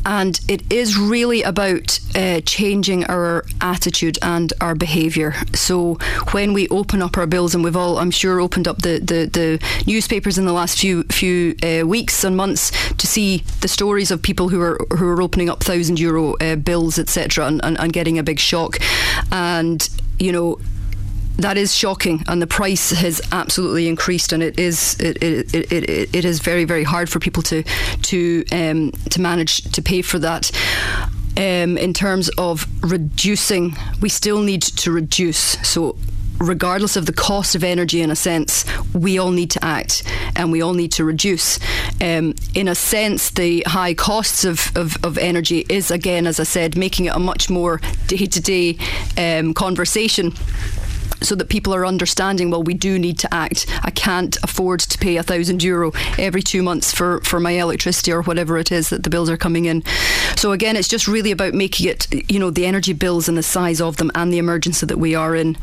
and 0.08 0.40
it 0.48 0.72
is 0.72 0.98
really 0.98 1.44
about 1.44 2.00
uh, 2.16 2.40
changing 2.42 3.04
our 3.06 3.46
attitude 3.60 4.18
and 4.22 4.54
our 4.62 4.74
behaviour. 4.74 5.36
So 5.54 5.96
when 6.32 6.54
we 6.54 6.70
open 6.70 7.02
up 7.02 7.18
our 7.18 7.28
bills, 7.28 7.54
and 7.54 7.62
we've 7.62 7.76
all, 7.76 7.98
I'm 7.98 8.12
sure, 8.12 8.40
opened 8.40 8.70
up 8.70 8.82
the, 8.82 9.00
the, 9.00 9.26
the 9.26 9.84
newspapers 9.86 10.38
in 10.38 10.46
the 10.46 10.54
last 10.54 10.80
few 10.80 11.04
few 11.04 11.56
uh, 11.62 11.86
weeks 11.86 12.24
and 12.24 12.38
months 12.38 12.72
to 12.94 13.06
see 13.06 13.44
the 13.60 13.68
stories 13.68 14.10
of 14.10 14.22
people 14.22 14.48
who 14.48 14.62
are 14.62 14.78
who 14.98 15.08
are 15.10 15.22
opening 15.22 15.50
up 15.50 15.62
thousand 15.62 16.00
euro 16.00 16.36
uh, 16.36 16.56
bills, 16.56 16.98
etc., 16.98 17.46
and, 17.46 17.64
and, 17.66 17.78
and 17.78 17.92
getting 17.92 18.18
a 18.18 18.24
big 18.24 18.40
shock, 18.40 18.78
and 19.32 19.90
you 20.20 20.32
know 20.32 20.58
that 21.38 21.58
is 21.58 21.76
shocking, 21.76 22.24
and 22.28 22.42
the 22.42 22.48
price 22.48 22.92
has 22.92 23.22
absolutely 23.32 23.88
increased, 23.88 24.34
and 24.34 24.42
it 24.42 24.60
is 24.60 25.00
it, 25.00 25.22
it, 25.22 25.54
it, 25.54 25.72
it, 25.72 26.16
it 26.16 26.26
is 26.26 26.40
very 26.40 26.66
very 26.66 26.84
hard 26.84 27.10
for 27.10 27.20
people 27.20 27.44
to 27.44 27.64
to 28.04 28.44
um, 28.52 28.92
to 29.10 29.22
manage 29.22 29.64
to 29.72 29.82
pay 29.82 30.02
for 30.02 30.20
that. 30.20 30.52
Um, 31.38 31.78
in 31.78 31.94
terms 31.94 32.30
of 32.40 32.68
reducing, 32.82 33.76
we 34.02 34.10
still 34.10 34.42
need 34.42 34.64
to 34.64 34.92
reduce. 34.92 35.40
So 35.68 35.96
regardless 36.40 36.96
of 36.96 37.06
the 37.06 37.14
cost 37.14 37.54
of 37.54 37.64
energy, 37.64 38.02
in 38.02 38.10
a 38.10 38.16
sense, 38.16 38.66
we 38.94 39.20
all 39.20 39.30
need 39.30 39.52
to 39.52 39.64
act 39.64 40.04
and 40.36 40.52
we 40.52 40.62
all 40.62 40.74
need 40.74 40.92
to 40.94 41.04
reduce. 41.04 41.60
Um, 42.02 42.34
in 42.56 42.68
a 42.68 42.74
sense, 42.74 43.30
the 43.30 43.64
high 43.68 43.94
costs 43.94 44.46
of, 44.46 44.76
of, 44.76 44.98
of, 45.04 45.18
energy 45.18 45.66
is, 45.70 45.92
again, 45.92 46.26
as 46.28 46.40
I 46.40 46.44
said, 46.44 46.76
making 46.76 47.06
it 47.06 47.16
a 47.16 47.20
much 47.20 47.50
more 47.50 47.82
day 48.08 48.26
to 48.26 48.42
day 48.42 48.74
conversation 49.54 50.34
so 51.22 51.36
that 51.36 51.50
people 51.50 51.74
are 51.74 51.86
understanding 51.86 52.50
well 52.50 52.64
we 52.64 52.74
do 52.74 53.00
need 53.00 53.20
to 53.20 53.34
act. 53.34 53.66
I 53.84 53.92
can't 53.92 54.38
afford 54.44 54.80
to 54.82 54.98
pay 54.98 55.18
a 55.18 55.24
thousand 55.24 55.64
euro 55.64 55.92
every 56.18 56.42
two 56.42 56.64
months 56.64 56.94
for 56.94 57.22
for 57.22 57.40
my 57.40 57.52
electricity 57.52 58.12
or 58.12 58.22
whatever 58.22 58.58
it 58.58 58.72
is 58.72 58.90
that 58.90 59.04
the 59.04 59.10
bills 59.10 59.30
are 59.30 59.38
coming 59.38 59.66
in. 59.66 59.84
So 60.36 60.52
again 60.52 60.76
it's 60.76 60.88
just 60.88 61.08
really 61.08 61.32
about 61.32 61.54
making 61.54 61.88
it 61.88 62.32
you 62.32 62.40
know 62.40 62.50
the 62.50 62.66
energy 62.66 62.94
bills 62.94 63.28
and 63.28 63.38
the 63.38 63.44
size 63.44 63.82
of 63.82 63.98
them 63.98 64.12
and 64.16 64.32
the 64.32 64.38
emergency 64.38 64.86
that 64.86 64.98
we 64.98 65.16
are 65.16 65.36
in 65.36 65.58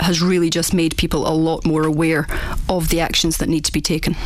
has 0.00 0.22
really 0.22 0.50
just 0.50 0.72
made 0.72 0.96
people 0.96 1.26
a 1.26 1.34
lot 1.34 1.64
more 1.66 1.84
aware 1.84 2.26
of 2.68 2.88
the 2.88 3.00
actions 3.00 3.36
that 3.38 3.48
need 3.48 3.64
to 3.64 3.72
be 3.72 3.80
taken. 3.80 4.16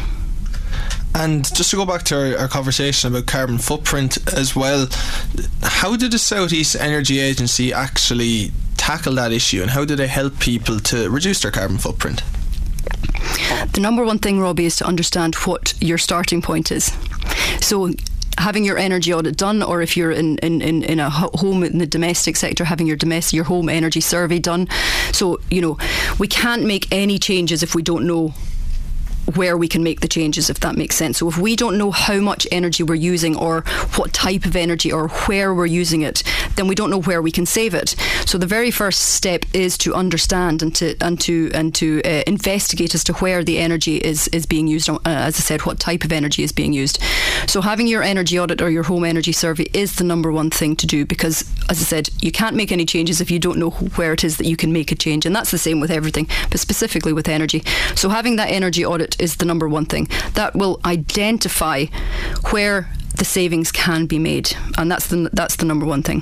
And 1.17 1.45
just 1.55 1.71
to 1.71 1.77
go 1.77 1.87
back 1.87 2.03
to 2.05 2.35
our, 2.35 2.39
our, 2.43 2.49
conversation 2.49 3.13
about 3.13 3.27
carbon 3.27 3.59
footprint 3.59 4.19
as 4.35 4.57
well, 4.57 4.89
how 5.63 5.97
did 5.97 6.11
the 6.11 6.19
Southeast 6.19 6.75
Energy 6.75 7.21
Agency 7.21 7.73
actually 7.73 8.51
tackle 8.85 9.15
that 9.15 9.33
issue 9.33 9.63
and 9.63 9.71
how 9.71 9.83
do 9.83 9.97
they 9.97 10.07
help 10.07 10.39
people 10.39 10.79
to 10.79 11.09
reduce 11.09 11.41
their 11.41 11.51
carbon 11.51 11.79
footprint? 11.79 12.23
The 13.73 13.81
number 13.81 14.05
one 14.05 14.19
thing, 14.19 14.41
Robbie, 14.41 14.67
is 14.67 14.77
to 14.77 14.85
understand 14.85 15.35
what 15.47 15.73
your 15.81 15.97
starting 15.97 16.43
point 16.43 16.71
is. 16.71 16.93
So 17.63 17.93
having 18.37 18.63
your 18.63 18.77
energy 18.77 19.15
audit 19.15 19.39
done, 19.39 19.63
or 19.63 19.81
if 19.81 19.97
you're 19.97 20.11
in, 20.11 20.37
in, 20.39 20.61
in, 20.61 20.83
in, 20.83 21.01
a 21.01 21.09
home 21.09 21.65
in 21.65 21.79
the 21.79 21.87
domestic 21.87 22.37
sector, 22.37 22.65
having 22.65 22.87
your 22.87 22.99
domestic 22.99 23.33
your 23.33 23.45
home 23.45 23.71
energy 23.71 24.03
survey 24.03 24.39
done. 24.39 24.69
So 25.13 25.41
you 25.51 25.63
know 25.63 25.79
we 26.19 26.29
can't 26.29 26.65
make 26.65 26.87
any 26.93 27.19
changes 27.19 27.63
if 27.63 27.75
we 27.75 27.83
don't 27.83 28.07
know 28.07 28.35
where 29.35 29.57
we 29.57 29.69
can 29.69 29.83
make 29.83 30.01
the 30.01 30.09
changes, 30.09 30.51
if 30.51 30.61
that 30.61 30.77
makes 30.77 30.97
sense. 30.97 31.19
So 31.19 31.29
if 31.29 31.39
we 31.39 31.57
don't 31.57 31.79
know 31.79 31.91
how 31.91 32.19
much 32.21 32.47
energy 32.53 32.83
we're 32.83 32.95
using 32.95 33.37
or 33.37 33.63
what 33.97 34.13
type 34.13 34.45
of 34.45 34.57
energy 34.57 34.93
or 34.93 35.09
where 35.09 35.55
we're 35.55 35.67
using 35.67 36.03
it, 36.03 36.23
then 36.57 36.69
we 36.69 36.75
don't 36.75 36.91
know 36.91 37.01
where 37.01 37.23
we 37.23 37.31
can 37.31 37.47
save 37.47 37.75
it. 37.75 37.95
So 38.27 38.39
the 38.39 38.47
very 38.47 38.71
first 38.71 39.01
step 39.01 39.45
is 39.53 39.79
to 39.79 39.95
understand 39.95 40.63
and 40.63 40.75
to 40.77 40.97
and 41.01 41.21
to 41.21 41.51
and 41.55 41.75
to 41.77 42.03
uh, 42.05 42.23
investigate 42.27 42.95
as 42.95 43.05
to 43.05 43.13
where 43.15 43.45
the 43.45 43.59
energy 43.59 43.97
is 43.97 44.29
is 44.29 44.47
being 44.47 44.67
used. 44.67 44.89
Uh, 44.89 44.99
as 45.05 45.37
I 45.37 45.41
said, 45.41 45.63
what 45.63 45.81
type 45.81 46.05
of 46.05 46.13
energy 46.13 46.43
is 46.43 46.53
being 46.53 46.73
used. 46.73 46.99
So 47.47 47.61
having 47.61 47.87
your 47.87 48.03
energy 48.03 48.39
audit 48.39 48.61
or 48.61 48.71
your 48.71 48.83
home 48.83 49.05
energy 49.05 49.33
survey 49.33 49.67
is 49.73 49.97
the 49.97 50.05
number 50.05 50.31
one 50.33 50.51
thing 50.51 50.77
to 50.77 50.87
do 50.87 51.07
because, 51.07 51.45
as 51.69 51.81
I 51.81 51.85
said, 51.85 52.11
you 52.21 52.33
can't 52.33 52.57
make 52.57 52.73
any 52.73 52.85
changes 52.85 53.21
if 53.21 53.31
you 53.31 53.39
don't 53.39 53.59
know 53.59 53.71
where 53.71 54.13
it 54.13 54.25
is 54.25 54.37
that 54.37 54.47
you 54.47 54.57
can 54.57 54.73
make 54.73 54.93
a 54.93 54.95
change, 54.95 55.27
and 55.27 55.35
that's 55.35 55.51
the 55.51 55.59
same 55.59 55.81
with 55.81 55.91
everything, 55.91 56.29
but 56.51 56.61
specifically 56.61 57.13
with 57.13 57.29
energy. 57.29 57.63
So 57.95 58.09
having 58.09 58.37
that 58.37 58.51
energy 58.51 58.85
audit 58.85 59.14
is 59.17 59.37
the 59.37 59.45
number 59.45 59.69
one 59.69 59.87
thing. 59.87 60.09
That 60.35 60.55
will 60.55 60.81
identify 60.85 61.87
where 62.51 62.89
the 63.17 63.25
savings 63.25 63.71
can 63.73 64.07
be 64.07 64.19
made, 64.19 64.57
and 64.77 64.91
that's 64.91 65.09
the 65.09 65.31
that's 65.33 65.57
the 65.57 65.65
number 65.65 65.87
one 65.87 66.03
thing. 66.03 66.21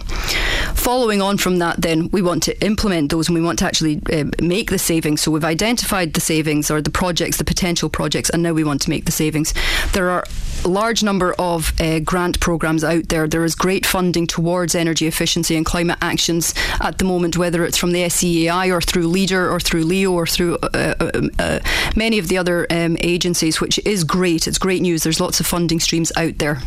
Following 0.74 1.22
on 1.22 1.38
from 1.38 1.58
that, 1.58 1.80
then 1.80 2.08
we 2.10 2.22
want 2.22 2.42
to 2.44 2.64
implement 2.64 3.10
those, 3.10 3.28
and 3.28 3.34
we 3.34 3.40
want 3.40 3.58
to 3.60 3.64
actually 3.64 4.00
uh, 4.12 4.24
make 4.42 4.70
the 4.70 4.78
savings. 4.78 5.20
So 5.20 5.30
we've 5.30 5.44
identified 5.44 6.14
the 6.14 6.20
savings 6.20 6.70
or 6.70 6.80
the 6.80 6.90
projects, 6.90 7.36
the 7.38 7.44
potential 7.44 7.88
projects, 7.88 8.30
and 8.30 8.42
now 8.42 8.52
we 8.52 8.64
want 8.64 8.82
to 8.82 8.90
make 8.90 9.04
the 9.04 9.12
savings. 9.12 9.54
There 9.92 10.10
are 10.10 10.24
a 10.64 10.68
large 10.68 11.02
number 11.02 11.34
of 11.38 11.72
uh, 11.80 12.00
grant 12.00 12.40
programs 12.40 12.84
out 12.84 13.08
there. 13.08 13.26
There 13.26 13.44
is 13.44 13.54
great 13.54 13.86
funding 13.86 14.26
towards 14.26 14.74
energy 14.74 15.06
efficiency 15.06 15.56
and 15.56 15.66
climate 15.66 15.98
actions 16.02 16.54
at 16.80 16.98
the 16.98 17.04
moment, 17.04 17.36
whether 17.36 17.64
it's 17.64 17.78
from 17.78 17.92
the 17.92 18.02
SEAI 18.04 18.72
or 18.72 18.80
through 18.80 19.08
Leader 19.08 19.50
or 19.50 19.60
through 19.60 19.84
Leo 19.84 20.12
or 20.12 20.26
through 20.26 20.56
uh, 20.58 20.94
um, 21.00 21.30
uh, 21.38 21.60
many 21.96 22.18
of 22.18 22.28
the 22.28 22.38
other 22.38 22.66
um, 22.70 22.96
agencies, 23.00 23.60
which 23.60 23.78
is 23.84 24.04
great. 24.04 24.46
It's 24.46 24.58
great 24.58 24.82
news. 24.82 25.02
There's 25.02 25.20
lots 25.20 25.40
of 25.40 25.46
funding 25.46 25.80
streams 25.80 26.12
out 26.16 26.38
there. 26.38 26.60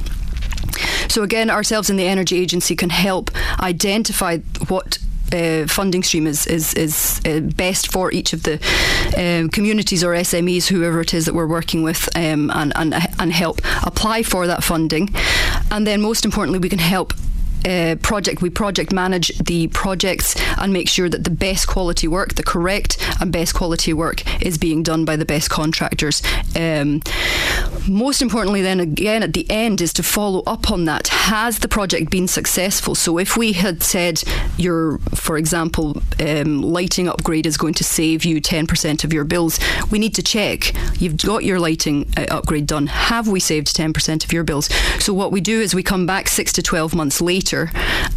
So 1.08 1.24
again, 1.24 1.50
ourselves 1.50 1.90
in 1.90 1.98
the 1.98 2.08
Energy 2.08 2.38
Agency 2.38 2.76
can 2.76 2.90
help 2.90 3.32
identify 3.60 4.40
what 4.68 5.00
uh, 5.34 5.66
funding 5.68 6.04
stream 6.04 6.28
is 6.28 6.46
is, 6.46 6.74
is 6.76 7.20
uh, 7.26 7.40
best 7.40 7.92
for 7.92 8.12
each 8.12 8.34
of 8.34 8.44
the 8.44 8.54
um, 9.18 9.50
communities 9.50 10.04
or 10.04 10.14
SMEs, 10.14 10.68
whoever 10.68 11.02
it 11.02 11.14
is 11.14 11.26
that 11.26 11.34
we're 11.34 11.48
working 11.48 11.84
with, 11.84 12.08
um, 12.16 12.52
and, 12.52 12.72
and 12.76 12.94
and 13.20 13.34
help 13.34 13.60
apply 13.84 14.24
for 14.24 14.48
that 14.48 14.64
funding. 14.64 15.10
And 15.72 15.86
then, 15.86 16.02
most 16.02 16.26
importantly, 16.26 16.60
we 16.60 16.70
can 16.70 16.80
help 16.80 17.14
uh, 17.66 17.96
project, 18.02 18.42
we 18.42 18.50
project 18.50 18.94
manage 18.94 19.38
the 19.40 19.68
projects 19.70 20.36
and 20.60 20.72
make 20.72 20.88
sure 20.88 21.10
that 21.10 21.24
the 21.24 21.30
best 21.30 21.68
quality 21.68 22.08
work, 22.08 22.36
the 22.36 22.44
correct 22.44 22.98
and 23.20 23.32
best 23.32 23.56
quality 23.56 23.92
work, 23.92 24.24
is 24.44 24.58
being 24.58 24.84
done 24.84 25.04
by 25.04 25.16
the 25.16 25.26
best 25.26 25.50
contractors. 25.50 26.22
Um, 26.56 27.02
most 27.88 28.22
importantly, 28.22 28.62
then 28.62 28.80
again 28.80 29.24
at 29.24 29.34
the 29.34 29.50
end, 29.50 29.82
is 29.82 29.94
to 29.94 30.04
follow 30.04 30.44
up 30.46 30.72
on 30.72 30.86
that. 30.86 31.08
Has 31.08 31.60
the 31.60 31.68
project 31.68 32.12
been 32.12 32.28
successful? 32.28 32.94
So 32.94 33.18
if 33.18 33.36
we 33.36 33.54
had 33.54 33.82
said 33.82 34.24
your, 34.58 35.00
for 35.16 35.38
example, 35.38 36.02
um, 36.20 36.62
lighting 36.62 37.08
upgrade 37.08 37.46
is 37.46 37.58
going 37.58 37.74
to 37.76 37.84
save 37.84 38.26
you 38.26 38.42
10% 38.42 39.04
of 39.04 39.12
your 39.12 39.24
bills, 39.24 39.60
we 39.90 40.00
need 40.00 40.14
to 40.16 40.24
check. 40.24 40.74
You've 41.00 41.18
got 41.18 41.44
your 41.44 41.60
lighting 41.60 42.12
uh, 42.16 42.26
upgrade 42.30 42.68
done. 42.68 42.88
Have 42.88 43.28
we 43.28 43.40
saved 43.40 43.76
10% 43.76 44.24
of 44.24 44.32
your 44.32 44.44
bills? 44.44 44.68
So 45.00 45.14
what 45.14 45.32
we 45.32 45.42
do 45.42 45.62
is 45.62 45.74
we 45.74 45.84
come 45.84 46.06
back 46.06 46.28
six 46.28 46.52
to 46.54 46.62
12 46.62 46.94
months 46.94 47.22
later 47.22 47.55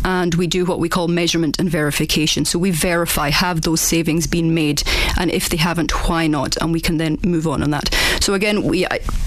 and 0.05 0.35
we 0.35 0.47
do 0.47 0.65
what 0.65 0.79
we 0.79 0.89
call 0.89 1.09
measurement 1.09 1.59
and 1.59 1.71
verification. 1.71 2.45
So 2.45 2.59
we 2.59 2.71
verify 2.71 3.31
have 3.31 3.63
those 3.63 3.81
savings 3.81 4.27
been 4.27 4.55
made, 4.55 4.83
and 5.19 5.31
if 5.31 5.49
they 5.49 5.57
haven't, 5.57 5.91
why 6.09 6.27
not? 6.27 6.57
And 6.59 6.73
we 6.73 6.81
can 6.81 6.97
then 6.99 7.19
move 7.23 7.47
on 7.47 7.63
on 7.63 7.71
that. 7.71 7.95
So 8.21 8.35
again, 8.35 8.63
we 8.63 8.87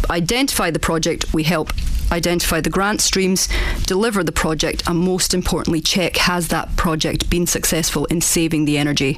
identify 0.10 0.72
the 0.72 0.80
project, 0.80 1.34
we 1.34 1.44
help 1.44 1.74
identify 2.12 2.60
the 2.62 2.70
grant 2.70 3.02
streams, 3.02 3.48
deliver 3.86 4.24
the 4.24 4.32
project, 4.32 4.84
and 4.88 5.00
most 5.00 5.34
importantly, 5.34 5.82
check 5.82 6.18
has 6.18 6.50
that 6.50 6.76
project 6.76 7.30
been 7.30 7.48
successful 7.48 8.06
in 8.06 8.22
saving 8.22 8.66
the 8.66 8.78
energy 8.78 9.18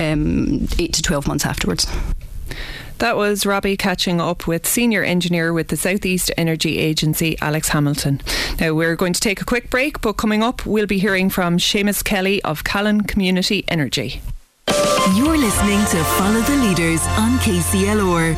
um, 0.00 0.66
eight 0.78 0.92
to 0.94 1.02
12 1.02 1.26
months 1.26 1.44
afterwards. 1.44 1.86
That 3.00 3.16
was 3.16 3.46
Robbie 3.46 3.78
catching 3.78 4.20
up 4.20 4.46
with 4.46 4.66
senior 4.66 5.02
engineer 5.02 5.54
with 5.54 5.68
the 5.68 5.76
Southeast 5.78 6.30
Energy 6.36 6.76
Agency, 6.76 7.34
Alex 7.40 7.70
Hamilton. 7.70 8.20
Now 8.60 8.74
we're 8.74 8.94
going 8.94 9.14
to 9.14 9.20
take 9.20 9.40
a 9.40 9.46
quick 9.46 9.70
break, 9.70 10.02
but 10.02 10.18
coming 10.18 10.42
up, 10.42 10.66
we'll 10.66 10.86
be 10.86 10.98
hearing 10.98 11.30
from 11.30 11.56
Seamus 11.56 12.04
Kelly 12.04 12.42
of 12.42 12.62
Callan 12.62 13.04
Community 13.04 13.64
Energy. 13.68 14.20
You're 15.14 15.38
listening 15.38 15.78
to 15.86 16.04
Follow 16.18 16.42
the 16.42 16.56
Leaders 16.56 17.00
on 17.16 17.38
KCLR. 17.38 18.36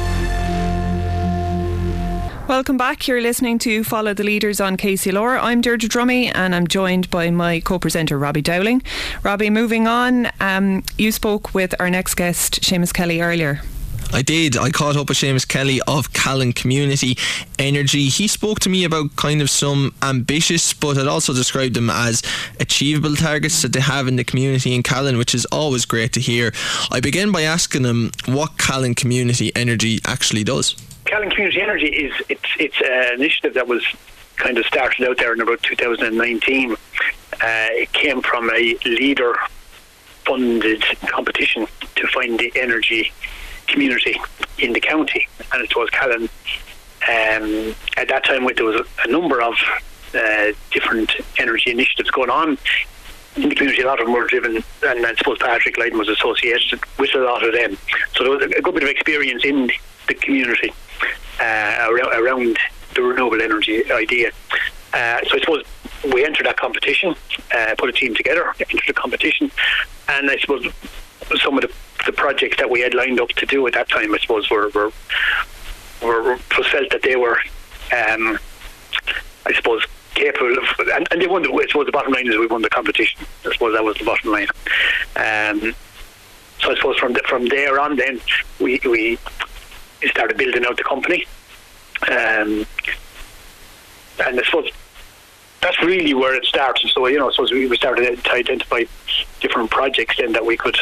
Welcome 2.47 2.77
back. 2.77 3.09
You're 3.09 3.21
listening 3.21 3.59
to 3.61 3.83
Follow 3.83 4.15
the 4.15 4.23
Leaders 4.23 4.61
on 4.61 4.77
KCLR. 4.77 5.41
I'm 5.43 5.61
Deirdre 5.61 5.89
Drummy 5.89 6.31
and 6.33 6.55
I'm 6.55 6.69
joined 6.69 7.11
by 7.11 7.31
my 7.33 7.59
co 7.59 7.81
presenter, 7.81 8.17
Robbie 8.17 8.43
Dowling. 8.43 8.85
Robbie, 9.25 9.51
moving 9.51 9.89
on, 9.89 10.29
um, 10.39 10.85
you 10.99 11.11
spoke 11.11 11.53
with 11.53 11.75
our 11.81 11.91
next 11.91 12.15
guest, 12.15 12.61
Seamus 12.61 12.95
Kelly, 12.95 13.21
earlier. 13.21 13.61
I 14.15 14.21
did. 14.21 14.59
I 14.59 14.71
caught 14.71 14.97
up 14.97 15.09
with 15.09 15.17
Seamus 15.17 15.49
Kelly 15.49 15.81
of 15.89 16.13
Callan 16.13 16.53
Community 16.53 17.17
Energy. 17.59 18.11
He 18.11 18.29
spoke 18.29 18.61
to 18.61 18.69
me 18.69 18.85
about 18.85 19.17
kind 19.17 19.41
of 19.41 19.49
some 19.49 19.95
ambitious, 20.03 20.75
but 20.75 20.99
I'd 20.99 21.07
also 21.07 21.33
described 21.33 21.75
them 21.75 21.89
as 21.89 22.23
achievable 22.61 23.17
targets 23.17 23.63
that 23.63 23.73
they 23.73 23.81
have 23.81 24.07
in 24.09 24.17
the 24.17 24.25
community 24.25 24.75
in 24.75 24.83
Callan, 24.83 25.17
which 25.17 25.35
is 25.35 25.47
always 25.47 25.87
great 25.87 26.13
to 26.13 26.21
hear. 26.21 26.53
I 26.91 27.01
began 27.01 27.33
by 27.33 27.43
asking 27.43 27.85
him 27.85 28.11
what 28.27 28.59
Callan 28.59 28.95
Community 28.95 29.51
Energy 29.57 30.01
actually 30.05 30.45
does. 30.45 30.75
Callan 31.07 31.31
Community 31.31 31.63
Energy 31.63 31.87
is 31.87 32.13
it's 32.29 32.57
it's 32.59 32.81
an 32.83 33.15
initiative 33.15 33.55
that 33.55 33.67
was 33.67 33.83
kind 34.37 34.59
of 34.59 34.67
started 34.67 35.09
out 35.09 35.17
there 35.17 35.33
in 35.33 35.41
about 35.41 35.63
2019. 35.63 36.73
Uh, 36.73 36.77
it 37.41 37.91
came 37.95 38.21
from 38.21 38.51
a 38.51 38.77
leader 38.85 39.35
funded 40.27 40.83
competition 41.09 41.67
to 41.97 42.07
find 42.09 42.39
the 42.39 42.53
energy 42.57 43.11
community 43.73 44.21
in 44.59 44.73
the 44.73 44.81
county, 44.81 45.27
and 45.53 45.63
it 45.63 45.75
was 45.75 45.91
Callan. 45.91 46.29
Um, 47.09 47.75
at 47.97 48.09
that 48.09 48.25
time, 48.25 48.47
there 48.55 48.65
was 48.65 48.81
a, 48.81 49.09
a 49.09 49.11
number 49.11 49.43
of 49.43 49.55
uh, 50.15 50.53
different 50.71 51.11
energy 51.39 51.71
initiatives 51.71 52.11
going 52.11 52.31
on 52.31 52.59
in 53.37 53.49
the 53.49 53.55
community. 53.55 53.83
A 53.83 53.87
lot 53.87 54.01
of 54.01 54.07
them 54.07 54.15
were 54.15 54.27
driven, 54.27 54.63
and 54.85 55.07
I 55.07 55.15
suppose 55.15 55.39
Patrick 55.39 55.79
Lydon 55.79 55.99
was 55.99 56.09
associated 56.09 56.81
with 56.99 57.15
a 57.15 57.19
lot 57.19 57.45
of 57.45 57.53
them. 57.53 57.77
So 58.15 58.25
there 58.25 58.33
was 58.33 58.43
a 58.43 58.63
good 58.63 58.75
bit 58.75 58.83
of 58.83 58.89
experience 58.89 59.45
in 59.45 59.71
the 60.07 60.15
community 60.15 60.73
uh, 61.41 61.89
around 61.91 62.59
the 62.95 63.03
renewable 63.03 63.41
energy 63.41 63.91
idea. 63.91 64.31
Uh, 64.93 65.21
so 65.27 65.37
I 65.37 65.41
suppose 65.41 65.65
we 66.13 66.25
entered 66.25 66.47
that 66.47 66.59
competition, 66.59 67.15
uh, 67.55 67.75
put 67.79 67.89
a 67.89 67.93
team 67.93 68.15
together, 68.15 68.53
entered 68.61 68.83
the 68.87 68.93
competition, 68.93 69.51
and 70.09 70.31
I 70.31 70.37
suppose 70.37 70.67
some 71.43 71.57
of 71.57 71.63
the, 71.63 71.73
the 72.07 72.13
projects 72.13 72.57
that 72.59 72.69
we 72.69 72.81
had 72.81 72.95
lined 72.95 73.21
up 73.21 73.29
to 73.31 73.47
do 73.47 73.67
at 73.67 73.75
that 73.75 73.89
time, 73.89 74.15
I 74.15 74.19
suppose, 74.19 74.51
were 74.51 74.69
were, 74.71 74.93
were 76.03 76.37
felt 76.37 76.91
that 76.91 77.03
they 77.03 77.17
were, 77.17 77.39
um, 77.93 78.39
I 79.47 79.53
suppose, 79.55 79.85
capable 80.15 80.59
of, 80.59 80.65
and, 80.95 81.09
and 81.11 81.21
they 81.21 81.27
won. 81.27 81.43
The, 81.43 81.53
I 81.53 81.67
suppose 81.67 81.87
the 81.87 81.93
bottom 81.93 82.13
line 82.13 82.27
is 82.29 82.37
we 82.37 82.47
won 82.47 82.63
the 82.63 82.71
competition. 82.71 83.25
I 83.47 83.53
suppose 83.53 83.75
that 83.75 83.85
was 83.85 83.97
the 83.97 84.05
bottom 84.05 84.33
line. 84.33 84.49
Um, 85.17 85.75
so 86.61 86.71
I 86.71 86.75
suppose 86.77 86.97
from 86.99 87.13
the, 87.13 87.23
from 87.29 87.47
there 87.47 87.79
on, 87.81 87.97
then 87.97 88.21
we 88.61 88.81
we 88.85 89.19
started 90.09 90.37
building 90.37 90.65
out 90.65 90.77
the 90.77 90.85
company, 90.85 91.27
um, 92.09 92.67
and 94.25 94.41
I 94.41 94.43
suppose 94.45 94.71
that's 95.61 95.81
really 95.83 96.15
where 96.15 96.35
it 96.35 96.45
started. 96.45 96.91
So 96.91 97.07
you 97.07 97.19
know, 97.19 97.31
so 97.31 97.45
we 97.51 97.77
started 97.77 98.23
to 98.23 98.33
identify 98.33 98.85
different 99.41 99.71
projects 99.71 100.17
then 100.19 100.33
that 100.33 100.45
we 100.45 100.57
could 100.57 100.77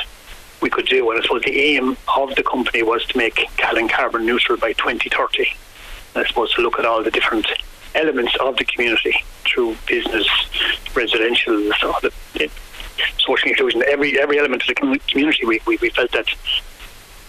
we 0.61 0.71
could 0.71 0.87
do. 0.87 1.11
And 1.11 1.21
I 1.21 1.23
suppose 1.23 1.43
the 1.43 1.59
aim 1.59 1.97
of 2.17 2.35
the 2.35 2.43
company 2.43 2.83
was 2.83 3.05
to 3.07 3.19
make 3.19 3.49
Callan 3.57 3.89
carbon 3.89 4.27
neutral 4.27 4.59
by 4.59 4.73
2030. 4.75 5.47
And 6.15 6.25
I 6.25 6.29
suppose 6.29 6.53
to 6.55 6.63
look 6.63 6.79
at 6.79 6.85
all 6.85 7.03
the 7.03 7.11
different 7.11 7.47
elements 7.95 8.35
of 8.41 8.57
the 8.57 8.65
community 8.65 9.15
through 9.45 9.77
business, 9.87 10.27
residential, 10.95 11.73
so 11.81 11.95
the, 12.03 12.51
social 13.19 13.49
inclusion, 13.49 13.83
every 13.89 14.21
every 14.21 14.39
element 14.39 14.63
of 14.63 14.69
the 14.69 14.75
community. 14.75 15.47
We, 15.47 15.61
we, 15.67 15.79
we 15.79 15.91
felt 15.91 16.13
that 16.13 16.29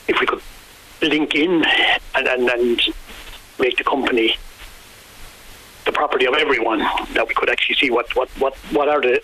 if 0.07 0.19
we 0.19 0.25
could 0.25 0.41
link 1.01 1.35
in 1.35 1.63
and, 2.15 2.27
and, 2.27 2.49
and 2.49 2.81
make 3.59 3.77
the 3.77 3.83
company 3.83 4.37
the 5.85 5.91
property 5.91 6.25
of 6.25 6.35
everyone, 6.35 6.79
that 7.13 7.27
we 7.27 7.33
could 7.33 7.49
actually 7.49 7.75
see 7.75 7.89
what, 7.89 8.15
what, 8.15 8.29
what, 8.37 8.55
what 8.71 8.87
are 8.87 9.01
the 9.01 9.21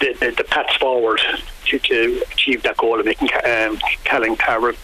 the, 0.00 0.14
the, 0.18 0.30
the 0.30 0.44
paths 0.44 0.74
forward 0.76 1.20
to, 1.70 1.78
to 1.78 2.22
achieve 2.32 2.62
that 2.62 2.76
goal 2.76 2.98
of 2.98 3.06
making 3.06 3.28
um, 3.44 3.78
Callan 4.04 4.36
carbon 4.36 4.76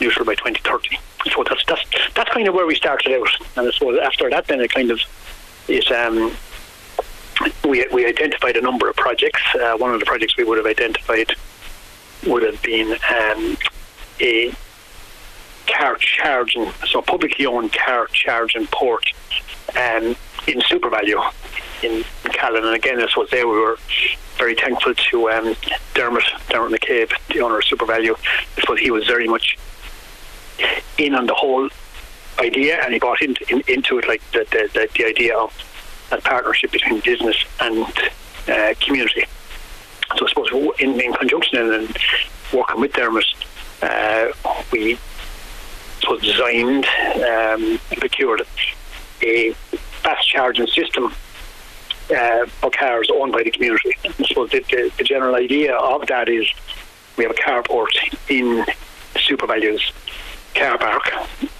neutral 0.00 0.24
by 0.24 0.34
2030. 0.34 0.98
So 1.32 1.44
that's 1.48 1.64
that's 1.66 2.14
that's 2.14 2.30
kind 2.30 2.46
of 2.48 2.54
where 2.54 2.66
we 2.66 2.74
started 2.74 3.12
out, 3.12 3.28
and 3.56 3.72
suppose 3.72 3.98
after 4.02 4.28
that, 4.30 4.46
then 4.46 4.60
it 4.60 4.72
kind 4.72 4.90
of 4.90 5.00
is. 5.68 5.90
Um, 5.90 6.32
we 7.64 7.86
we 7.92 8.06
identified 8.06 8.56
a 8.56 8.60
number 8.60 8.88
of 8.88 8.96
projects. 8.96 9.42
Uh, 9.54 9.76
one 9.76 9.92
of 9.92 10.00
the 10.00 10.06
projects 10.06 10.36
we 10.36 10.44
would 10.44 10.58
have 10.58 10.66
identified 10.66 11.32
would 12.26 12.42
have 12.42 12.62
been 12.62 12.92
um, 12.92 13.56
a 14.20 14.52
car 15.66 15.96
charging, 15.96 16.70
so 16.86 17.00
publicly 17.00 17.46
owned 17.46 17.72
car 17.72 18.06
charging 18.12 18.66
port 18.66 19.04
um, 19.76 20.14
in 20.46 20.60
SuperValu 20.60 21.32
in 21.84 22.04
Callan. 22.24 22.64
And 22.64 22.74
again, 22.74 22.96
this 22.96 23.16
was 23.16 23.28
there. 23.30 23.46
We 23.46 23.58
were 23.58 23.78
very 24.36 24.54
thankful 24.54 24.94
to 24.94 25.30
um, 25.30 25.54
Dermot, 25.94 26.24
Dermot 26.48 26.80
McCabe, 26.80 27.12
the 27.32 27.40
owner 27.40 27.58
of 27.58 27.64
SuperValu. 27.64 28.16
because 28.56 28.78
he 28.78 28.90
was 28.90 29.06
very 29.06 29.28
much 29.28 29.56
in 30.98 31.14
on 31.14 31.26
the 31.26 31.34
whole 31.34 31.68
idea 32.38 32.80
and 32.82 32.92
he 32.92 32.98
bought 32.98 33.20
into, 33.22 33.44
in, 33.52 33.62
into 33.68 33.98
it 33.98 34.08
like 34.08 34.22
the, 34.32 34.46
the, 34.50 34.88
the, 34.96 35.04
idea 35.04 35.36
of 35.36 35.52
that 36.10 36.22
partnership 36.24 36.70
between 36.72 37.00
business 37.00 37.36
and 37.60 37.86
uh, 38.48 38.74
community. 38.80 39.24
So 40.16 40.26
I 40.26 40.28
suppose 40.28 40.74
in, 40.78 41.00
in 41.00 41.12
conjunction 41.12 41.72
and 41.72 41.96
working 42.52 42.80
with 42.80 42.92
Dermot, 42.92 43.24
uh, 43.82 44.28
we 44.70 44.98
designed 46.20 46.86
um, 47.16 47.78
and 47.90 47.98
procured 47.98 48.42
a 49.22 49.52
fast 50.02 50.28
charging 50.28 50.66
system 50.66 51.12
uh, 52.10 52.46
for 52.46 52.70
cars 52.70 53.08
owned 53.12 53.32
by 53.32 53.42
the 53.42 53.50
community. 53.50 53.96
So 54.34 54.46
the, 54.46 54.60
the, 54.70 54.92
the, 54.98 55.04
general 55.04 55.34
idea 55.34 55.74
of 55.74 56.06
that 56.08 56.28
is 56.28 56.46
we 57.16 57.24
have 57.24 57.32
a 57.32 57.34
carport 57.34 57.92
in 58.28 58.64
Super 59.18 59.46
SuperValu's 59.46 59.92
car 60.54 60.78
park. 60.78 61.12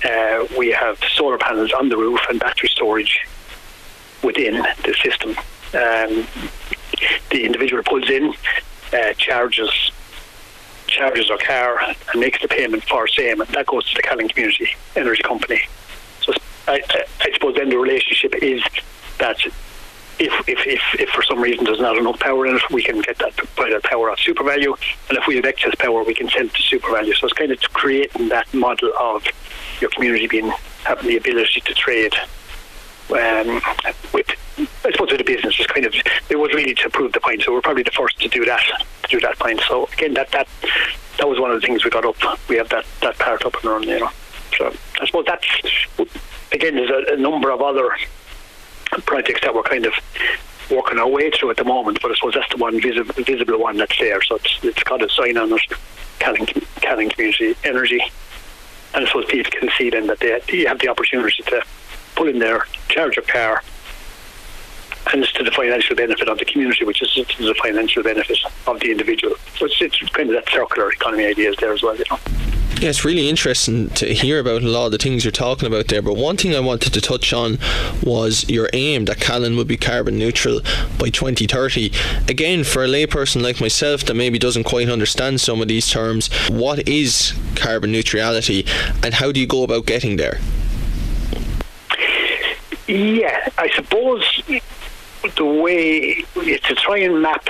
Uh, 0.05 0.47
we 0.59 0.71
have 0.71 0.99
solar 1.15 1.39
panels 1.39 1.73
on 1.73 1.89
the 1.89 1.97
roof 1.97 2.21
and 2.29 2.39
battery 2.39 2.69
storage 2.69 3.27
within 4.23 4.55
the 4.85 4.95
system. 5.03 5.31
Um, 5.75 6.27
the 7.31 7.45
individual 7.45 7.83
pulls 7.83 8.09
in, 8.09 8.35
uh, 8.93 9.13
charges 9.15 9.91
charges 10.87 11.27
their 11.29 11.39
car 11.39 11.81
and 12.13 12.21
makes 12.21 12.41
the 12.41 12.47
payment 12.47 12.85
for 12.85 13.09
same, 13.09 13.41
and 13.41 13.51
that 13.51 13.67
goes 13.67 13.89
to 13.89 13.97
the 13.97 14.03
Callan 14.03 14.29
Community 14.29 14.69
Energy 14.95 15.23
Company. 15.23 15.61
So 16.21 16.33
I, 16.69 16.83
I, 16.89 17.05
I 17.21 17.33
suppose 17.33 17.57
then 17.57 17.69
the 17.69 17.79
relationship 17.79 18.35
is 18.43 18.63
that 19.19 19.39
if, 20.19 20.49
if, 20.49 20.67
if, 20.67 20.81
if 21.01 21.09
for 21.11 21.23
some 21.23 21.41
reason 21.41 21.65
there's 21.65 21.81
not 21.81 21.97
enough 21.97 22.19
power 22.21 22.47
in 22.47 22.57
it, 22.57 22.63
we 22.71 22.83
can 22.83 23.01
get 23.01 23.19
that 23.19 23.35
that 23.57 23.83
power 23.83 24.11
off 24.11 24.19
SuperValu, 24.19 24.77
and 25.09 25.19
if 25.19 25.27
we 25.27 25.37
have 25.37 25.45
excess 25.45 25.75
power, 25.77 26.05
we 26.05 26.15
can 26.15 26.29
send 26.29 26.51
it 26.51 26.55
to 26.55 26.79
SuperValu. 26.79 27.15
So 27.17 27.27
it's 27.27 27.33
kind 27.35 27.51
of 27.51 27.61
creating 27.73 28.29
that 28.29 28.53
model 28.55 28.93
of 28.99 29.25
your 29.81 29.91
community 29.91 30.27
being 30.27 30.53
having 30.85 31.09
the 31.09 31.17
ability 31.17 31.61
to 31.61 31.75
trade 31.75 32.15
um, 33.11 33.61
with 34.13 34.29
I 34.59 34.93
suppose 34.93 35.11
with 35.11 35.19
the 35.19 35.25
business 35.25 35.59
is 35.59 35.67
kind 35.67 35.85
of 35.85 35.95
it 36.29 36.37
was 36.37 36.53
really 36.55 36.75
to 36.75 36.91
prove 36.91 37.13
the 37.13 37.21
point. 37.21 37.43
So 37.43 37.53
we're 37.53 37.61
probably 37.61 37.83
the 37.83 37.91
first 37.91 38.21
to 38.21 38.29
do 38.29 38.45
that 38.45 38.63
to 39.03 39.09
do 39.09 39.21
that 39.21 39.39
point. 39.39 39.61
So 39.69 39.89
again, 39.93 40.15
that 40.15 40.31
that 40.31 40.47
that 41.19 41.29
was 41.29 41.41
one 41.41 41.51
of 41.51 41.61
the 41.61 41.67
things 41.67 41.85
we 41.85 41.91
got 41.91 42.05
up. 42.05 42.17
We 42.49 42.57
have 42.57 42.69
that 42.69 42.85
that 43.03 43.19
part 43.19 43.45
up 43.45 43.55
and 43.57 43.65
running, 43.65 43.89
you 43.89 44.01
know. 44.01 44.11
So 44.57 44.73
I 45.01 45.07
suppose 45.07 45.25
that's 45.27 45.47
again 46.53 46.77
there's 46.77 46.91
a, 46.91 47.15
a 47.15 47.17
number 47.17 47.51
of 47.51 47.61
other 47.61 47.91
projects 49.03 49.41
that 49.43 49.55
we're 49.55 49.63
kind 49.63 49.87
of 49.87 49.93
working 50.71 50.99
our 50.99 51.09
way 51.09 51.31
through 51.31 51.51
at 51.51 51.57
the 51.57 51.65
moment. 51.65 52.01
But 52.01 52.13
I 52.13 52.15
suppose 52.15 52.35
that's 52.35 52.51
the 52.51 52.59
one 52.59 52.81
visible, 52.81 53.15
visible 53.23 53.59
one 53.59 53.77
that's 53.77 53.99
there. 53.99 54.23
So 54.23 54.37
it's 54.37 54.59
it's 54.63 54.83
got 54.83 55.03
a 55.03 55.09
sign 55.09 55.37
on 55.37 55.53
it, 55.53 55.63
Callan, 56.19 56.47
Callan 56.77 57.11
Community 57.11 57.55
Energy, 57.65 58.01
and 58.95 59.05
I 59.05 59.07
suppose 59.07 59.27
people 59.27 59.51
can 59.51 59.71
see 59.77 59.91
then 59.91 60.07
that 60.07 60.21
they, 60.21 60.41
they 60.49 60.65
have 60.65 60.79
the 60.79 60.89
opportunity 60.89 61.43
to 61.45 61.63
pull 62.15 62.29
in 62.29 62.39
there, 62.39 62.67
charge 62.89 63.19
a 63.19 63.23
car, 63.23 63.63
and 65.13 65.23
it's 65.23 65.33
to 65.33 65.45
the 65.45 65.51
financial 65.51 65.95
benefit 65.97 66.29
of 66.29 66.39
the 66.39 66.45
community, 66.45 66.85
which 66.85 67.03
is 67.03 67.13
to 67.13 67.43
the 67.43 67.55
financial 67.55 68.03
benefit 68.03 68.39
of 68.67 68.81
the 68.81 68.91
individual. 68.91 69.37
So 69.57 69.67
it's, 69.67 69.81
it's 69.81 69.99
kind 70.11 70.31
of 70.31 70.37
that 70.37 70.51
circular 70.51 70.91
economy 70.93 71.27
ideas 71.27 71.57
there 71.61 71.73
as 71.73 71.83
well, 71.83 71.97
you 71.97 72.05
know. 72.11 72.19
Yeah, 72.81 72.91
it's 72.91 73.05
really 73.05 73.29
interesting 73.29 73.89
to 73.91 74.13
hear 74.13 74.41
about 74.41 74.63
a 74.63 74.69
lot 74.69 74.87
of 74.87 74.93
the 74.93 74.99
things 74.99 75.25
you're 75.25 75.33
talking 75.33 75.67
about 75.67 75.89
there. 75.89 76.03
But 76.03 76.17
one 76.17 76.37
thing 76.37 76.55
I 76.57 76.61
wanted 76.61 76.93
to 76.93 77.01
touch 77.01 77.33
on 77.33 77.59
was 78.03 78.49
your 78.49 78.69
aim 78.73 79.05
that 79.05 79.21
Callan 79.21 79.57
would 79.57 79.69
be 79.69 79.77
carbon 79.77 80.19
neutral 80.19 80.61
by 80.99 81.11
2030. 81.11 81.93
Again, 82.29 82.65
for 82.65 82.85
a 82.85 82.89
layperson 82.89 83.43
like 83.43 83.61
myself 83.61 84.05
that 84.05 84.15
maybe 84.15 84.39
doesn't 84.41 84.65
quite 84.65 84.89
understand 84.89 85.41
some 85.41 85.63
of 85.63 85.69
these 85.69 85.89
terms, 85.89 86.29
what 86.49 86.89
is 86.89 87.33
carbon 87.55 87.93
neutrality 87.93 88.67
and 89.03 89.15
how 89.15 89.31
do 89.31 89.39
you 89.39 89.47
go 89.47 89.63
about 89.63 89.87
getting 89.87 90.17
there? 90.17 90.41
Yeah, 92.87 93.49
I 93.57 93.71
suppose 93.71 94.43
the 95.37 95.45
way 95.45 96.25
is 96.37 96.61
to 96.61 96.75
try 96.75 96.99
and 96.99 97.21
map 97.23 97.47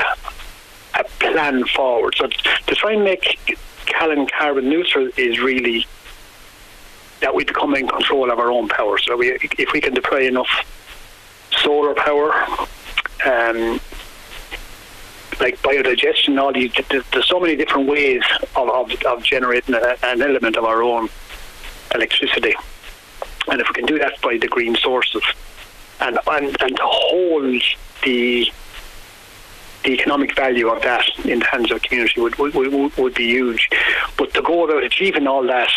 a 0.94 1.04
plan 1.18 1.64
forward. 1.66 2.14
So 2.16 2.26
to 2.28 2.74
try 2.74 2.92
and 2.92 3.04
make 3.04 3.58
Callan 3.86 4.26
carbon 4.26 4.68
neutral 4.68 5.10
is 5.16 5.40
really 5.40 5.86
that 7.20 7.34
we 7.34 7.44
become 7.44 7.74
in 7.74 7.88
control 7.88 8.30
of 8.30 8.38
our 8.38 8.50
own 8.50 8.68
power. 8.68 8.98
So 8.98 9.16
we, 9.16 9.30
if 9.58 9.72
we 9.72 9.80
can 9.80 9.94
deploy 9.94 10.26
enough 10.26 10.48
solar 11.50 11.94
power, 11.94 12.32
um, 13.24 13.80
like 15.40 15.58
biodigestion, 15.62 16.40
all 16.40 16.52
these, 16.52 16.72
there's 16.90 17.26
so 17.26 17.40
many 17.40 17.56
different 17.56 17.88
ways 17.88 18.22
of, 18.56 18.68
of, 18.68 18.92
of 19.04 19.22
generating 19.22 19.74
a, 19.74 19.96
an 20.02 20.22
element 20.22 20.56
of 20.56 20.64
our 20.64 20.82
own 20.82 21.08
electricity. 21.94 22.54
And 23.48 23.60
if 23.60 23.68
we 23.68 23.74
can 23.74 23.86
do 23.86 23.98
that 23.98 24.20
by 24.20 24.38
the 24.38 24.48
green 24.48 24.76
sources 24.76 25.22
and, 26.00 26.18
and, 26.26 26.56
and 26.60 26.76
to 26.76 26.82
hold 26.84 27.62
the 28.04 28.50
the 29.84 29.92
economic 29.92 30.34
value 30.34 30.68
of 30.68 30.82
that 30.82 31.04
in 31.26 31.40
the 31.40 31.44
hands 31.44 31.70
of 31.70 31.80
the 31.80 31.88
community 31.88 32.18
would, 32.20 32.36
would, 32.36 32.96
would, 32.96 33.14
be 33.14 33.26
huge. 33.26 33.68
But 34.16 34.32
to 34.32 34.40
go 34.40 34.64
about 34.64 34.82
achieving 34.82 35.26
all 35.26 35.46
that, 35.46 35.68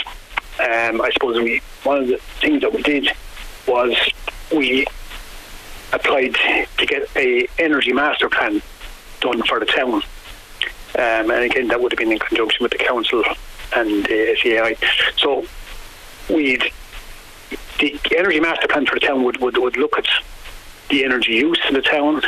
um, 0.60 1.02
I 1.02 1.10
suppose 1.12 1.38
we, 1.38 1.62
one 1.84 2.04
of 2.04 2.08
the 2.08 2.18
things 2.40 2.62
that 2.62 2.74
we 2.74 2.82
did 2.84 3.10
was 3.68 3.94
we 4.56 4.88
applied 5.92 6.36
to 6.78 6.86
get 6.86 7.10
a 7.16 7.48
energy 7.60 7.92
master 7.94 8.30
plan 8.30 8.62
done 9.20 9.44
for 9.44 9.60
the 9.60 9.66
town. 9.66 9.96
Um, 10.96 11.30
and 11.30 11.44
again, 11.44 11.68
that 11.68 11.82
would 11.82 11.92
have 11.92 12.00
been 12.00 12.12
in 12.12 12.20
conjunction 12.20 12.64
with 12.64 12.72
the 12.72 12.78
council 12.78 13.24
and 13.76 14.06
the 14.06 14.38
SEI. 14.42 14.78
So 15.18 15.46
we'd 16.30 16.72
the 17.80 18.00
energy 18.18 18.40
master 18.40 18.68
plan 18.68 18.86
for 18.86 18.96
the 18.96 19.00
town 19.00 19.24
would, 19.24 19.38
would, 19.38 19.58
would 19.58 19.78
look 19.78 19.98
at 19.98 20.08
the 20.90 21.04
energy 21.04 21.34
use 21.34 21.60
in 21.68 21.74
the 21.74 21.82
town. 21.82 22.22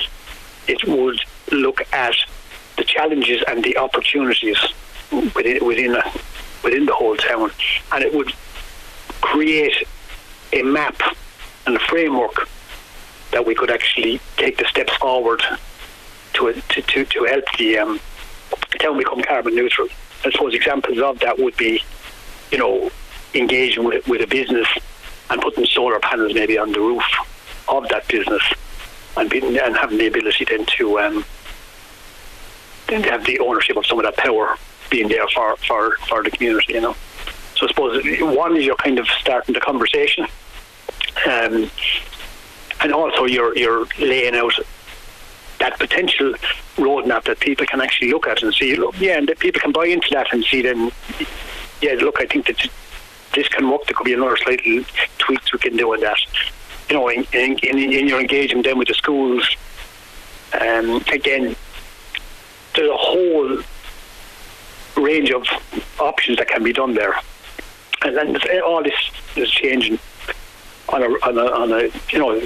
It 0.67 0.83
would 0.87 1.19
look 1.51 1.81
at 1.93 2.15
the 2.77 2.83
challenges 2.83 3.43
and 3.47 3.63
the 3.63 3.77
opportunities 3.77 4.57
within 5.11 5.65
within, 5.65 5.95
a, 5.95 6.03
within 6.63 6.85
the 6.85 6.93
whole 6.93 7.15
town, 7.17 7.51
and 7.91 8.03
it 8.03 8.13
would 8.13 8.31
create 9.21 9.87
a 10.53 10.61
map 10.61 11.01
and 11.65 11.75
a 11.75 11.79
framework 11.79 12.47
that 13.31 13.45
we 13.45 13.55
could 13.55 13.71
actually 13.71 14.19
take 14.37 14.57
the 14.57 14.65
steps 14.65 14.93
forward 14.97 15.41
to 16.33 16.53
to 16.53 16.81
to, 16.81 17.05
to 17.05 17.23
help 17.23 17.45
the 17.57 17.77
um, 17.79 17.99
town 18.79 18.97
become 18.97 19.21
carbon 19.23 19.55
neutral. 19.55 19.87
I 20.23 20.31
suppose 20.31 20.53
examples 20.53 20.99
of 20.99 21.19
that 21.19 21.39
would 21.39 21.55
be, 21.57 21.81
you 22.51 22.57
know, 22.57 22.91
engaging 23.33 23.83
with 23.83 24.07
with 24.07 24.21
a 24.21 24.27
business 24.27 24.67
and 25.29 25.41
putting 25.41 25.65
solar 25.65 25.99
panels 25.99 26.33
maybe 26.33 26.57
on 26.57 26.71
the 26.71 26.79
roof 26.79 27.03
of 27.67 27.87
that 27.89 28.07
business 28.07 28.41
and 29.17 29.29
being, 29.29 29.57
and 29.57 29.75
having 29.75 29.97
the 29.97 30.07
ability 30.07 30.45
then 30.45 30.65
to 30.65 30.99
um, 30.99 31.25
then 32.87 33.03
have 33.03 33.25
the 33.25 33.39
ownership 33.39 33.77
of 33.77 33.85
some 33.85 33.99
of 33.99 34.05
that 34.05 34.17
power 34.17 34.55
being 34.89 35.07
there 35.07 35.27
for, 35.27 35.55
for, 35.57 35.95
for 36.07 36.23
the 36.23 36.31
community, 36.31 36.73
you 36.73 36.81
know. 36.81 36.95
So 37.55 37.65
I 37.65 37.67
suppose 37.67 38.03
one 38.21 38.55
is 38.57 38.65
you're 38.65 38.75
kind 38.75 38.99
of 38.99 39.07
starting 39.07 39.53
the 39.53 39.59
conversation, 39.59 40.25
um, 41.27 41.69
and 42.81 42.93
also 42.93 43.25
you're 43.25 43.55
you're 43.57 43.85
laying 43.99 44.35
out 44.35 44.53
that 45.59 45.77
potential 45.77 46.33
roadmap 46.77 47.25
that 47.25 47.39
people 47.39 47.65
can 47.65 47.81
actually 47.81 48.11
look 48.11 48.27
at 48.27 48.41
and 48.41 48.53
see. 48.53 48.75
Look, 48.75 48.99
yeah, 48.99 49.17
and 49.17 49.27
that 49.27 49.39
people 49.39 49.59
can 49.59 49.71
buy 49.71 49.87
into 49.87 50.07
that 50.11 50.31
and 50.31 50.43
see. 50.43 50.61
Then, 50.61 50.91
yeah, 51.81 51.93
look, 51.93 52.21
I 52.21 52.25
think 52.25 52.47
that 52.47 52.65
this 53.33 53.47
can 53.47 53.69
work. 53.69 53.85
There 53.85 53.93
could 53.95 54.05
be 54.05 54.13
another 54.13 54.37
slight 54.37 54.61
tweaks 55.17 55.53
we 55.53 55.59
can 55.59 55.77
do 55.77 55.93
on 55.93 56.01
that. 56.01 56.17
You 56.89 56.95
know, 56.95 57.07
in, 57.09 57.25
in, 57.33 57.57
in 57.59 58.07
your 58.07 58.19
engagement 58.19 58.65
then 58.65 58.77
with 58.77 58.87
the 58.87 58.95
schools, 58.95 59.47
um, 60.59 61.03
again, 61.11 61.55
there's 62.75 62.89
a 62.89 62.97
whole 62.97 63.61
range 64.97 65.31
of 65.31 65.45
options 65.99 66.37
that 66.37 66.47
can 66.47 66.63
be 66.63 66.73
done 66.73 66.93
there, 66.93 67.19
and 68.03 68.15
then 68.15 68.61
all 68.61 68.83
this 68.83 68.93
is 69.35 69.49
changing 69.51 69.99
on 70.89 71.03
a, 71.03 71.05
on 71.05 71.37
a, 71.37 71.45
on 71.45 71.71
a 71.71 71.89
you 72.11 72.19
know 72.19 72.41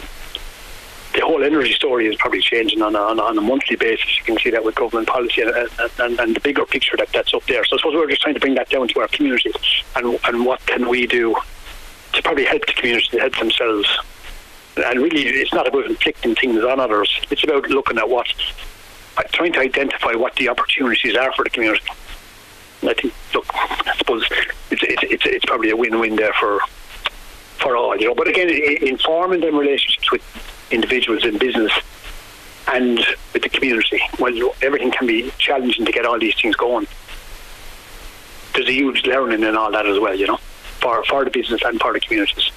the 1.13 1.21
whole 1.21 1.43
energy 1.43 1.73
story 1.73 2.07
is 2.07 2.15
probably 2.15 2.41
changing 2.41 2.81
on 2.81 2.95
a, 2.95 2.99
on 2.99 3.19
a, 3.19 3.21
on 3.21 3.37
a 3.37 3.41
monthly 3.41 3.75
basis. 3.75 4.17
You 4.17 4.23
can 4.23 4.37
see 4.39 4.49
that 4.49 4.63
with 4.63 4.75
government 4.75 5.07
policy 5.07 5.41
and, 5.41 5.51
and, 5.99 6.19
and, 6.19 6.35
the 6.35 6.39
bigger 6.39 6.65
picture 6.65 6.97
that, 6.97 7.09
that's 7.13 7.33
up 7.33 7.45
there. 7.45 7.63
So 7.65 7.75
I 7.75 7.79
suppose 7.79 7.93
we're 7.93 8.09
just 8.09 8.21
trying 8.21 8.33
to 8.33 8.39
bring 8.39 8.55
that 8.55 8.69
down 8.69 8.87
to 8.87 8.99
our 9.01 9.07
communities 9.07 9.53
and, 9.95 10.19
and 10.25 10.45
what 10.45 10.65
can 10.65 10.89
we 10.89 11.05
do 11.05 11.35
to 12.13 12.21
probably 12.23 12.45
help 12.45 12.65
the 12.65 12.73
community 12.73 13.07
to 13.09 13.19
help 13.19 13.37
themselves. 13.37 13.87
And 14.77 15.01
really, 15.01 15.27
it's 15.27 15.53
not 15.53 15.67
about 15.67 15.85
inflicting 15.85 16.35
things 16.35 16.63
on 16.63 16.79
others. 16.79 17.21
It's 17.29 17.43
about 17.43 17.69
looking 17.69 17.99
at 17.99 18.09
what, 18.09 18.27
trying 19.33 19.53
to 19.53 19.59
identify 19.59 20.13
what 20.13 20.35
the 20.35 20.49
opportunities 20.49 21.15
are 21.15 21.31
for 21.33 21.43
the 21.43 21.51
community. 21.51 21.85
And 22.81 22.89
I 22.89 22.93
think, 22.95 23.13
look, 23.35 23.45
I 23.53 23.93
suppose 23.97 24.25
it's, 24.71 24.83
it's, 24.83 25.03
it's, 25.03 25.25
it's 25.25 25.45
probably 25.45 25.69
a 25.69 25.77
win-win 25.77 26.15
there 26.15 26.33
for 26.33 26.59
for 27.59 27.77
all, 27.77 27.95
you 27.95 28.07
know. 28.07 28.15
But 28.15 28.27
again, 28.27 28.49
informing 28.49 29.39
them 29.39 29.55
relationships 29.55 30.11
with 30.11 30.52
individuals 30.73 31.23
in 31.23 31.37
business 31.37 31.71
and 32.67 32.97
with 33.33 33.43
the 33.43 33.49
community. 33.49 34.01
Well, 34.19 34.33
everything 34.61 34.91
can 34.91 35.07
be 35.07 35.31
challenging 35.37 35.85
to 35.85 35.91
get 35.91 36.05
all 36.05 36.19
these 36.19 36.35
things 36.39 36.55
going. 36.55 36.87
There's 38.53 38.67
a 38.67 38.73
huge 38.73 39.05
learning 39.05 39.43
in 39.43 39.55
all 39.55 39.71
that 39.71 39.85
as 39.85 39.99
well, 39.99 40.15
you 40.15 40.27
know, 40.27 40.37
for, 40.81 41.03
for 41.05 41.23
the 41.23 41.31
business 41.31 41.61
and 41.63 41.79
for 41.79 41.93
the 41.93 41.99
communities. 41.99 42.51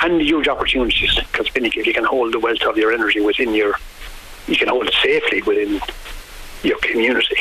And 0.00 0.20
huge 0.20 0.48
opportunities, 0.48 1.14
because 1.14 1.48
if 1.54 1.86
you 1.86 1.94
can 1.94 2.04
hold 2.04 2.32
the 2.32 2.38
wealth 2.38 2.62
of 2.62 2.76
your 2.76 2.92
energy 2.92 3.20
within 3.20 3.54
your, 3.54 3.74
you 4.46 4.56
can 4.56 4.68
hold 4.68 4.86
it 4.86 4.94
safely 5.02 5.42
within 5.42 5.80
your 6.62 6.78
community. 6.78 7.36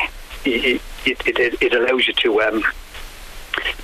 It, 0.45 0.81
it, 1.05 1.27
it, 1.27 1.61
it 1.61 1.73
allows 1.73 2.07
you 2.07 2.13
to 2.13 2.41
um, 2.41 2.63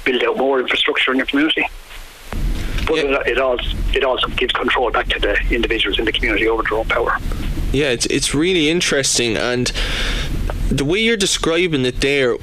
build 0.05 0.23
out 0.23 0.37
more 0.37 0.59
infrastructure 0.61 1.11
in 1.11 1.17
your 1.17 1.27
community 1.27 1.65
but 2.91 3.05
yeah. 3.05 3.21
it, 3.25 3.37
also 3.39 3.77
it 3.93 4.03
also 4.03 4.27
gives 4.29 4.53
control 4.53 4.91
back 4.91 5.07
to 5.07 5.19
the 5.19 5.37
individuals 5.49 5.99
in 5.99 6.05
the 6.05 6.11
community 6.11 6.47
over 6.47 6.63
their 6.63 6.77
own 6.77 6.85
power. 6.85 7.17
Yeah, 7.71 7.89
it's 7.89 8.05
it's 8.07 8.33
really 8.33 8.69
interesting, 8.69 9.37
and 9.37 9.71
the 10.69 10.85
way 10.85 10.99
you're 10.99 11.17
describing 11.17 11.85
it 11.85 12.01
there 12.01 12.35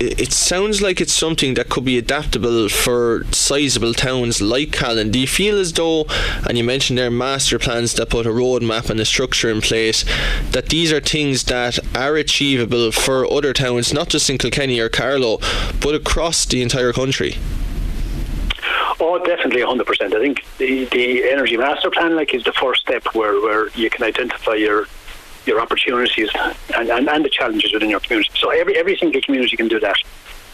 it 0.00 0.32
sounds 0.32 0.82
like 0.82 1.00
it's 1.00 1.12
something 1.12 1.54
that 1.54 1.68
could 1.68 1.84
be 1.84 1.96
adaptable 1.96 2.68
for 2.68 3.24
sizable 3.30 3.94
towns 3.94 4.42
like 4.42 4.72
Callan. 4.72 5.12
Do 5.12 5.20
you 5.20 5.28
feel 5.28 5.58
as 5.58 5.72
though, 5.72 6.06
and 6.48 6.58
you 6.58 6.64
mentioned 6.64 6.98
their 6.98 7.10
master 7.10 7.58
plans 7.58 7.94
that 7.94 8.10
put 8.10 8.26
a 8.26 8.30
roadmap 8.30 8.90
and 8.90 8.98
a 8.98 9.04
structure 9.04 9.48
in 9.48 9.60
place, 9.60 10.04
that 10.50 10.70
these 10.70 10.92
are 10.92 11.00
things 11.00 11.44
that 11.44 11.78
are 11.94 12.16
achievable 12.16 12.90
for 12.90 13.30
other 13.30 13.52
towns, 13.52 13.92
not 13.92 14.08
just 14.08 14.28
in 14.28 14.38
Kilkenny 14.38 14.80
or 14.80 14.88
Carlow, 14.88 15.38
but 15.80 15.94
across 15.94 16.44
the 16.46 16.62
entire 16.62 16.92
country? 16.92 17.36
Oh, 19.04 19.18
definitely 19.18 19.62
100%. 19.62 20.14
I 20.14 20.20
think 20.20 20.44
the, 20.58 20.84
the 20.84 21.28
energy 21.28 21.56
master 21.56 21.90
plan 21.90 22.14
like 22.14 22.32
is 22.34 22.44
the 22.44 22.52
first 22.52 22.82
step 22.82 23.04
where, 23.16 23.32
where 23.40 23.68
you 23.70 23.90
can 23.90 24.04
identify 24.04 24.54
your 24.54 24.86
your 25.44 25.60
opportunities 25.60 26.30
and, 26.76 26.88
and, 26.88 27.08
and 27.08 27.24
the 27.24 27.28
challenges 27.28 27.72
within 27.72 27.90
your 27.90 27.98
community. 27.98 28.30
So 28.38 28.50
every 28.50 28.76
every 28.76 28.96
single 28.96 29.20
community 29.20 29.56
can 29.56 29.66
do 29.66 29.80
that. 29.80 29.96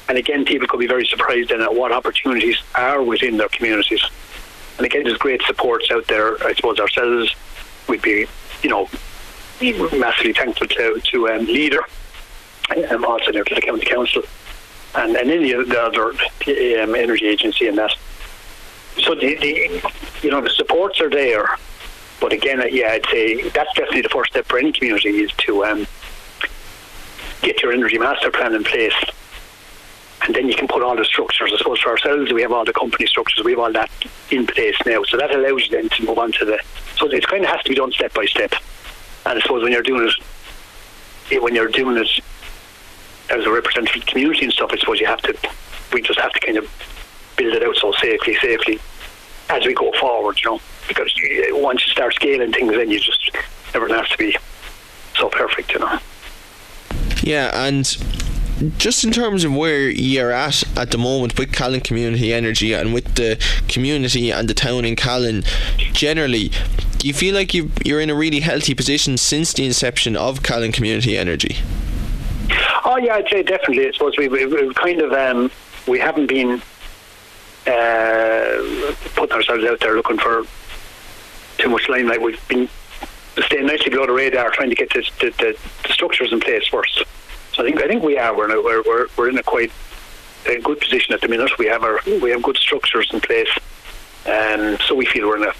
And 0.08 0.16
again, 0.16 0.46
people 0.46 0.66
could 0.66 0.80
be 0.80 0.86
very 0.86 1.04
surprised 1.04 1.50
then 1.50 1.60
at 1.60 1.74
what 1.74 1.92
opportunities 1.92 2.56
are 2.74 3.02
within 3.02 3.36
their 3.36 3.50
communities. 3.50 4.02
And 4.78 4.86
again, 4.86 5.04
there's 5.04 5.18
great 5.18 5.42
supports 5.42 5.90
out 5.90 6.06
there. 6.06 6.42
I 6.42 6.54
suppose 6.54 6.80
ourselves, 6.80 7.34
we'd 7.86 8.00
be, 8.00 8.26
you 8.62 8.70
know, 8.70 8.88
massively 9.60 10.32
thankful 10.32 10.68
to 10.68 10.98
to 10.98 11.28
um, 11.28 11.44
leader, 11.44 11.82
um, 12.90 13.04
also 13.04 13.30
to 13.30 13.44
the 13.44 13.60
county 13.60 13.84
council, 13.84 14.22
and, 14.94 15.14
and 15.16 15.30
any 15.30 15.52
other 15.52 16.12
um, 16.12 16.94
energy 16.94 17.26
agency 17.26 17.68
and 17.68 17.76
that 17.76 17.94
so 19.00 19.14
the, 19.14 19.36
the 19.36 19.92
you 20.22 20.30
know 20.30 20.40
the 20.40 20.50
supports 20.50 21.00
are 21.00 21.10
there, 21.10 21.48
but 22.20 22.32
again, 22.32 22.62
yeah, 22.70 22.92
I'd 22.92 23.06
say 23.06 23.48
that's 23.50 23.72
definitely 23.74 24.02
the 24.02 24.08
first 24.08 24.32
step 24.32 24.46
for 24.46 24.58
any 24.58 24.72
community 24.72 25.08
is 25.08 25.32
to 25.38 25.64
um, 25.64 25.86
get 27.42 27.62
your 27.62 27.72
energy 27.72 27.98
master 27.98 28.30
plan 28.30 28.54
in 28.54 28.64
place, 28.64 28.94
and 30.22 30.34
then 30.34 30.48
you 30.48 30.54
can 30.54 30.68
put 30.68 30.82
all 30.82 30.96
the 30.96 31.04
structures. 31.04 31.52
I 31.54 31.58
suppose 31.58 31.80
for 31.80 31.90
ourselves, 31.90 32.32
we 32.32 32.42
have 32.42 32.52
all 32.52 32.64
the 32.64 32.72
company 32.72 33.06
structures, 33.06 33.44
we 33.44 33.52
have 33.52 33.60
all 33.60 33.72
that 33.72 33.90
in 34.30 34.46
place 34.46 34.76
now, 34.84 35.02
so 35.04 35.16
that 35.16 35.34
allows 35.34 35.64
you 35.64 35.70
then 35.70 35.88
to 35.90 36.04
move 36.04 36.18
on 36.18 36.32
to 36.32 36.44
the. 36.44 36.58
So 36.96 37.06
it 37.06 37.26
kind 37.26 37.44
of 37.44 37.50
has 37.50 37.62
to 37.62 37.68
be 37.68 37.76
done 37.76 37.92
step 37.92 38.14
by 38.14 38.26
step, 38.26 38.52
and 39.26 39.38
I 39.38 39.40
suppose 39.40 39.62
when 39.62 39.72
you're 39.72 39.82
doing 39.82 40.10
it, 41.30 41.42
when 41.42 41.54
you're 41.54 41.68
doing 41.68 41.96
it 41.96 42.08
as 43.30 43.44
a 43.44 43.50
representative 43.50 44.06
community 44.06 44.44
and 44.44 44.52
stuff, 44.52 44.70
I 44.72 44.78
suppose 44.78 45.00
you 45.00 45.06
have 45.06 45.20
to. 45.22 45.36
We 45.92 46.02
just 46.02 46.20
have 46.20 46.32
to 46.32 46.40
kind 46.40 46.58
of 46.58 46.68
build 47.38 47.54
it 47.54 47.62
out 47.62 47.76
so 47.76 47.92
safely, 47.92 48.34
safely 48.36 48.78
as 49.48 49.64
we 49.64 49.72
go 49.72 49.90
forward, 49.92 50.38
you 50.44 50.50
know. 50.50 50.60
Because 50.86 51.16
you, 51.16 51.56
once 51.56 51.86
you 51.86 51.92
start 51.92 52.14
scaling 52.14 52.52
things, 52.52 52.72
then 52.72 52.90
you 52.90 52.98
just 52.98 53.30
everything 53.74 53.96
has 53.96 54.08
to 54.10 54.18
be 54.18 54.36
so 55.16 55.28
perfect, 55.28 55.72
you 55.72 55.78
know. 55.78 55.98
Yeah, 57.22 57.50
and 57.54 57.84
just 58.78 59.04
in 59.04 59.12
terms 59.12 59.44
of 59.44 59.54
where 59.54 59.88
you're 59.88 60.32
at 60.32 60.64
at 60.76 60.90
the 60.90 60.98
moment 60.98 61.38
with 61.38 61.52
Callan 61.52 61.80
Community 61.80 62.32
Energy 62.32 62.72
and 62.72 62.92
with 62.92 63.14
the 63.14 63.42
community 63.68 64.30
and 64.32 64.48
the 64.48 64.54
town 64.54 64.84
in 64.84 64.96
Callan 64.96 65.44
generally, 65.92 66.50
do 66.98 67.06
you 67.06 67.14
feel 67.14 67.34
like 67.34 67.54
you 67.54 67.70
you're 67.84 68.00
in 68.00 68.10
a 68.10 68.14
really 68.14 68.40
healthy 68.40 68.74
position 68.74 69.16
since 69.16 69.52
the 69.52 69.64
inception 69.64 70.16
of 70.16 70.42
Callan 70.42 70.72
Community 70.72 71.16
Energy? 71.16 71.58
Oh 72.84 72.96
yeah, 72.96 73.14
I'd 73.14 73.28
say 73.28 73.42
definitely. 73.42 73.86
I 73.86 73.90
suppose 73.92 74.16
we, 74.16 74.28
we, 74.28 74.46
we've 74.46 74.74
kind 74.74 75.00
of 75.00 75.12
um, 75.12 75.50
we 75.86 75.98
haven't 75.98 76.26
been 76.26 76.62
uh, 77.68 78.94
putting 79.14 79.36
ourselves 79.36 79.64
out 79.64 79.80
there 79.80 79.94
looking 79.96 80.18
for 80.18 80.44
too 81.58 81.68
much 81.68 81.88
limelight. 81.88 82.22
We've 82.22 82.48
been 82.48 82.68
staying 83.46 83.66
nicely 83.66 83.90
below 83.90 84.06
the 84.06 84.12
radar, 84.12 84.50
trying 84.50 84.70
to 84.70 84.76
get 84.76 84.90
the, 84.90 85.02
the, 85.20 85.56
the 85.86 85.92
structures 85.92 86.32
in 86.32 86.40
place 86.40 86.66
first. 86.66 87.04
So 87.52 87.62
I 87.62 87.66
think 87.66 87.80
I 87.82 87.88
think 87.88 88.02
we 88.02 88.18
are. 88.18 88.36
We're 88.36 88.46
in 88.46 88.52
a, 88.52 88.62
we're, 88.62 88.82
we're, 88.82 89.06
we're 89.16 89.28
in 89.28 89.38
a 89.38 89.42
quite 89.42 89.72
a 90.46 90.60
good 90.60 90.80
position 90.80 91.14
at 91.14 91.20
the 91.20 91.28
minute. 91.28 91.50
We 91.58 91.66
have 91.66 91.82
our 91.82 92.00
we 92.06 92.30
have 92.30 92.42
good 92.42 92.56
structures 92.56 93.10
in 93.12 93.20
place, 93.20 93.50
um, 94.26 94.78
so 94.86 94.94
we 94.94 95.06
feel 95.06 95.26
we're 95.28 95.42
in 95.42 95.48
a 95.48 95.54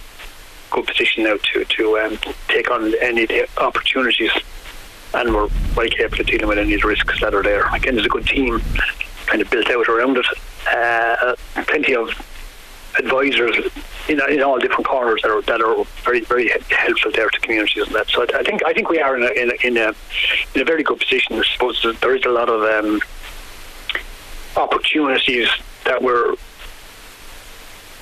good 0.71 0.87
position 0.87 1.25
now 1.25 1.37
to 1.37 1.65
to 1.65 1.99
um, 1.99 2.19
take 2.49 2.71
on 2.71 2.95
any 3.01 3.27
the 3.27 3.49
opportunities, 3.59 4.31
and 5.15 5.35
we're 5.35 5.49
well 5.77 5.89
capable 5.89 6.21
of 6.21 6.27
dealing 6.27 6.47
with 6.47 6.59
any 6.59 6.77
the 6.77 6.87
risks 6.87 7.21
that 7.21 7.35
are 7.35 7.43
there. 7.43 7.67
Again, 7.75 7.95
there's 7.95 8.07
a 8.07 8.11
good 8.11 8.27
team 8.27 8.61
kind 9.27 9.43
of 9.43 9.51
built 9.51 9.69
out 9.71 9.89
around 9.89 10.17
it. 10.17 10.27
Uh, 10.71 11.35
plenty 11.67 11.95
of 11.95 12.11
advisors 12.99 13.57
in, 14.09 14.21
in 14.31 14.43
all 14.43 14.59
different 14.59 14.87
corners 14.87 15.21
that 15.23 15.31
are 15.31 15.43
that 15.43 15.61
are 15.61 15.85
very 16.05 16.21
very 16.21 16.51
helpful 16.71 17.11
there 17.13 17.31
to 17.31 17.41
communities 17.41 17.87
and 17.87 17.95
that. 17.95 18.09
So 18.09 18.27
I, 18.35 18.43
think 18.43 18.65
I 18.65 18.73
think 18.73 18.89
we 18.89 19.01
are 19.01 19.17
in 19.17 19.23
a, 19.23 19.31
in 19.31 19.51
a 19.51 19.67
in 19.67 19.77
a 19.77 19.95
in 20.55 20.63
a 20.63 20.65
very 20.65 20.83
good 20.83 20.99
position. 20.99 21.37
I 21.37 21.43
suppose 21.53 21.85
there 22.01 22.15
is 22.15 22.25
a 22.25 22.31
lot 22.31 22.49
of 22.49 22.63
um, 22.63 23.01
opportunities 24.57 25.49
that 25.85 26.03
we're 26.03 26.35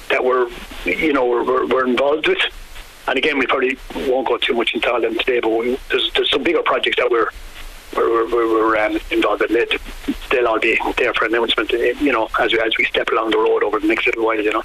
that 0.09 0.25
we're 0.25 0.49
you 0.85 1.13
know 1.13 1.27
we're, 1.27 1.67
we're 1.67 1.87
involved 1.87 2.29
with. 2.29 2.39
And 3.09 3.17
again, 3.19 3.39
we 3.39 3.47
probably 3.47 3.79
won't 3.95 4.27
go 4.27 4.37
too 4.37 4.55
much 4.55 4.75
into 4.75 4.89
them 5.01 5.17
today, 5.19 5.39
but 5.39 5.51
we, 5.51 5.79
there's, 5.91 6.13
there's 6.15 6.29
some 6.29 6.43
bigger 6.43 6.63
projects 6.63 6.97
that 6.97 7.09
we're 7.09 7.29
we're, 7.97 8.31
we're, 8.31 8.49
we're 8.49 8.77
um, 8.79 8.99
involved 9.11 9.43
in. 9.43 9.57
It. 9.57 9.81
They'll 10.31 10.49
all 10.49 10.59
be 10.59 10.79
there 10.97 11.15
for 11.15 11.27
announcement, 11.27 11.71
you 11.71 12.13
know, 12.13 12.29
as 12.39 12.53
we, 12.53 12.61
as 12.61 12.77
we 12.79 12.85
step 12.85 13.09
along 13.11 13.31
the 13.31 13.39
road 13.39 13.63
over 13.63 13.81
the 13.81 13.87
next 13.87 14.07
little 14.07 14.25
while, 14.25 14.41
you 14.41 14.53
know. 14.53 14.63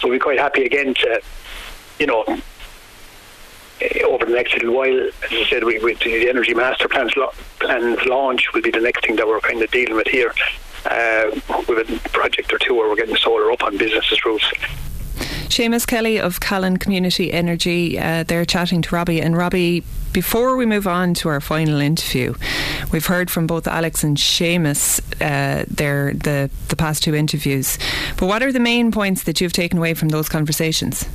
So 0.00 0.08
we're 0.08 0.18
quite 0.18 0.38
happy 0.38 0.64
again 0.64 0.94
to, 0.94 1.20
you 1.98 2.06
know, 2.06 2.24
eh, 3.80 4.02
over 4.02 4.24
the 4.24 4.32
next 4.32 4.54
little 4.54 4.74
while, 4.74 4.98
as 4.98 5.12
I 5.30 5.46
said, 5.48 5.64
we, 5.64 5.78
we 5.78 5.94
the 5.94 6.28
energy 6.28 6.54
master 6.54 6.88
plans, 6.88 7.12
plans 7.58 8.04
launch 8.06 8.52
will 8.52 8.62
be 8.62 8.70
the 8.70 8.80
next 8.80 9.06
thing 9.06 9.16
that 9.16 9.26
we're 9.26 9.40
kind 9.40 9.62
of 9.62 9.70
dealing 9.70 9.94
with 9.94 10.08
here. 10.08 10.34
Uh, 10.84 11.30
with 11.68 11.88
a 11.88 12.08
project 12.08 12.52
or 12.52 12.58
two 12.58 12.74
where 12.74 12.88
we're 12.88 12.96
getting 12.96 13.14
solar 13.14 13.52
up 13.52 13.62
on 13.62 13.76
businesses' 13.76 14.24
roofs. 14.24 14.50
Seamus 15.52 15.86
Kelly 15.86 16.18
of 16.18 16.40
Callan 16.40 16.78
Community 16.78 17.32
Energy, 17.32 17.98
uh, 17.98 18.24
they're 18.24 18.44
chatting 18.44 18.82
to 18.82 18.94
Robbie. 18.94 19.20
And 19.20 19.36
Robbie, 19.36 19.84
before 20.12 20.56
we 20.56 20.66
move 20.66 20.86
on 20.86 21.14
to 21.14 21.28
our 21.28 21.40
final 21.40 21.80
interview, 21.80 22.34
we've 22.92 23.06
heard 23.06 23.30
from 23.30 23.46
both 23.46 23.66
Alex 23.66 24.04
and 24.04 24.16
Seamus 24.16 25.00
uh, 25.20 25.64
their, 25.68 26.14
the, 26.14 26.50
the 26.68 26.76
past 26.76 27.02
two 27.02 27.14
interviews. 27.14 27.78
But 28.16 28.26
what 28.26 28.42
are 28.42 28.52
the 28.52 28.60
main 28.60 28.92
points 28.92 29.24
that 29.24 29.40
you've 29.40 29.52
taken 29.52 29.78
away 29.78 29.94
from 29.94 30.10
those 30.10 30.28
conversations? 30.28 31.08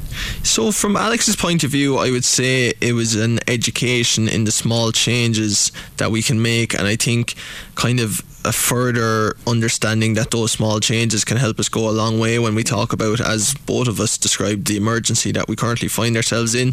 So, 0.44 0.72
from 0.72 0.96
Alex's 0.96 1.36
point 1.36 1.64
of 1.64 1.70
view, 1.70 1.98
I 1.98 2.10
would 2.10 2.26
say 2.26 2.74
it 2.82 2.94
was 2.94 3.16
an 3.16 3.40
education 3.48 4.28
in 4.28 4.46
the 4.46 4.52
small 4.52 4.92
changes 4.92 5.72
that 5.98 6.12
we 6.12 6.22
can 6.22 6.42
make. 6.42 6.74
And 6.74 6.88
I 6.88 6.96
think 6.96 7.36
kind 7.78 8.00
of 8.00 8.24
a 8.44 8.52
further 8.52 9.36
understanding 9.46 10.16
that 10.16 10.32
those 10.32 10.52
small 10.52 10.80
changes 10.80 11.24
can 11.24 11.38
help 11.38 11.60
us 11.60 11.70
go 11.70 11.90
a 11.90 11.92
long 11.92 12.18
way 12.20 12.40
when 12.40 12.56
we 12.56 12.64
talk 12.64 12.92
about, 12.92 13.20
as 13.20 13.54
both 13.54 13.88
of 13.88 14.00
us 14.00 14.18
described, 14.18 14.68
the 14.68 14.78
emergency 14.78 15.32
that 15.32 15.48
we 15.48 15.56
currently 15.56 15.88
find 15.88 16.16
ourselves 16.16 16.56
in. 16.56 16.70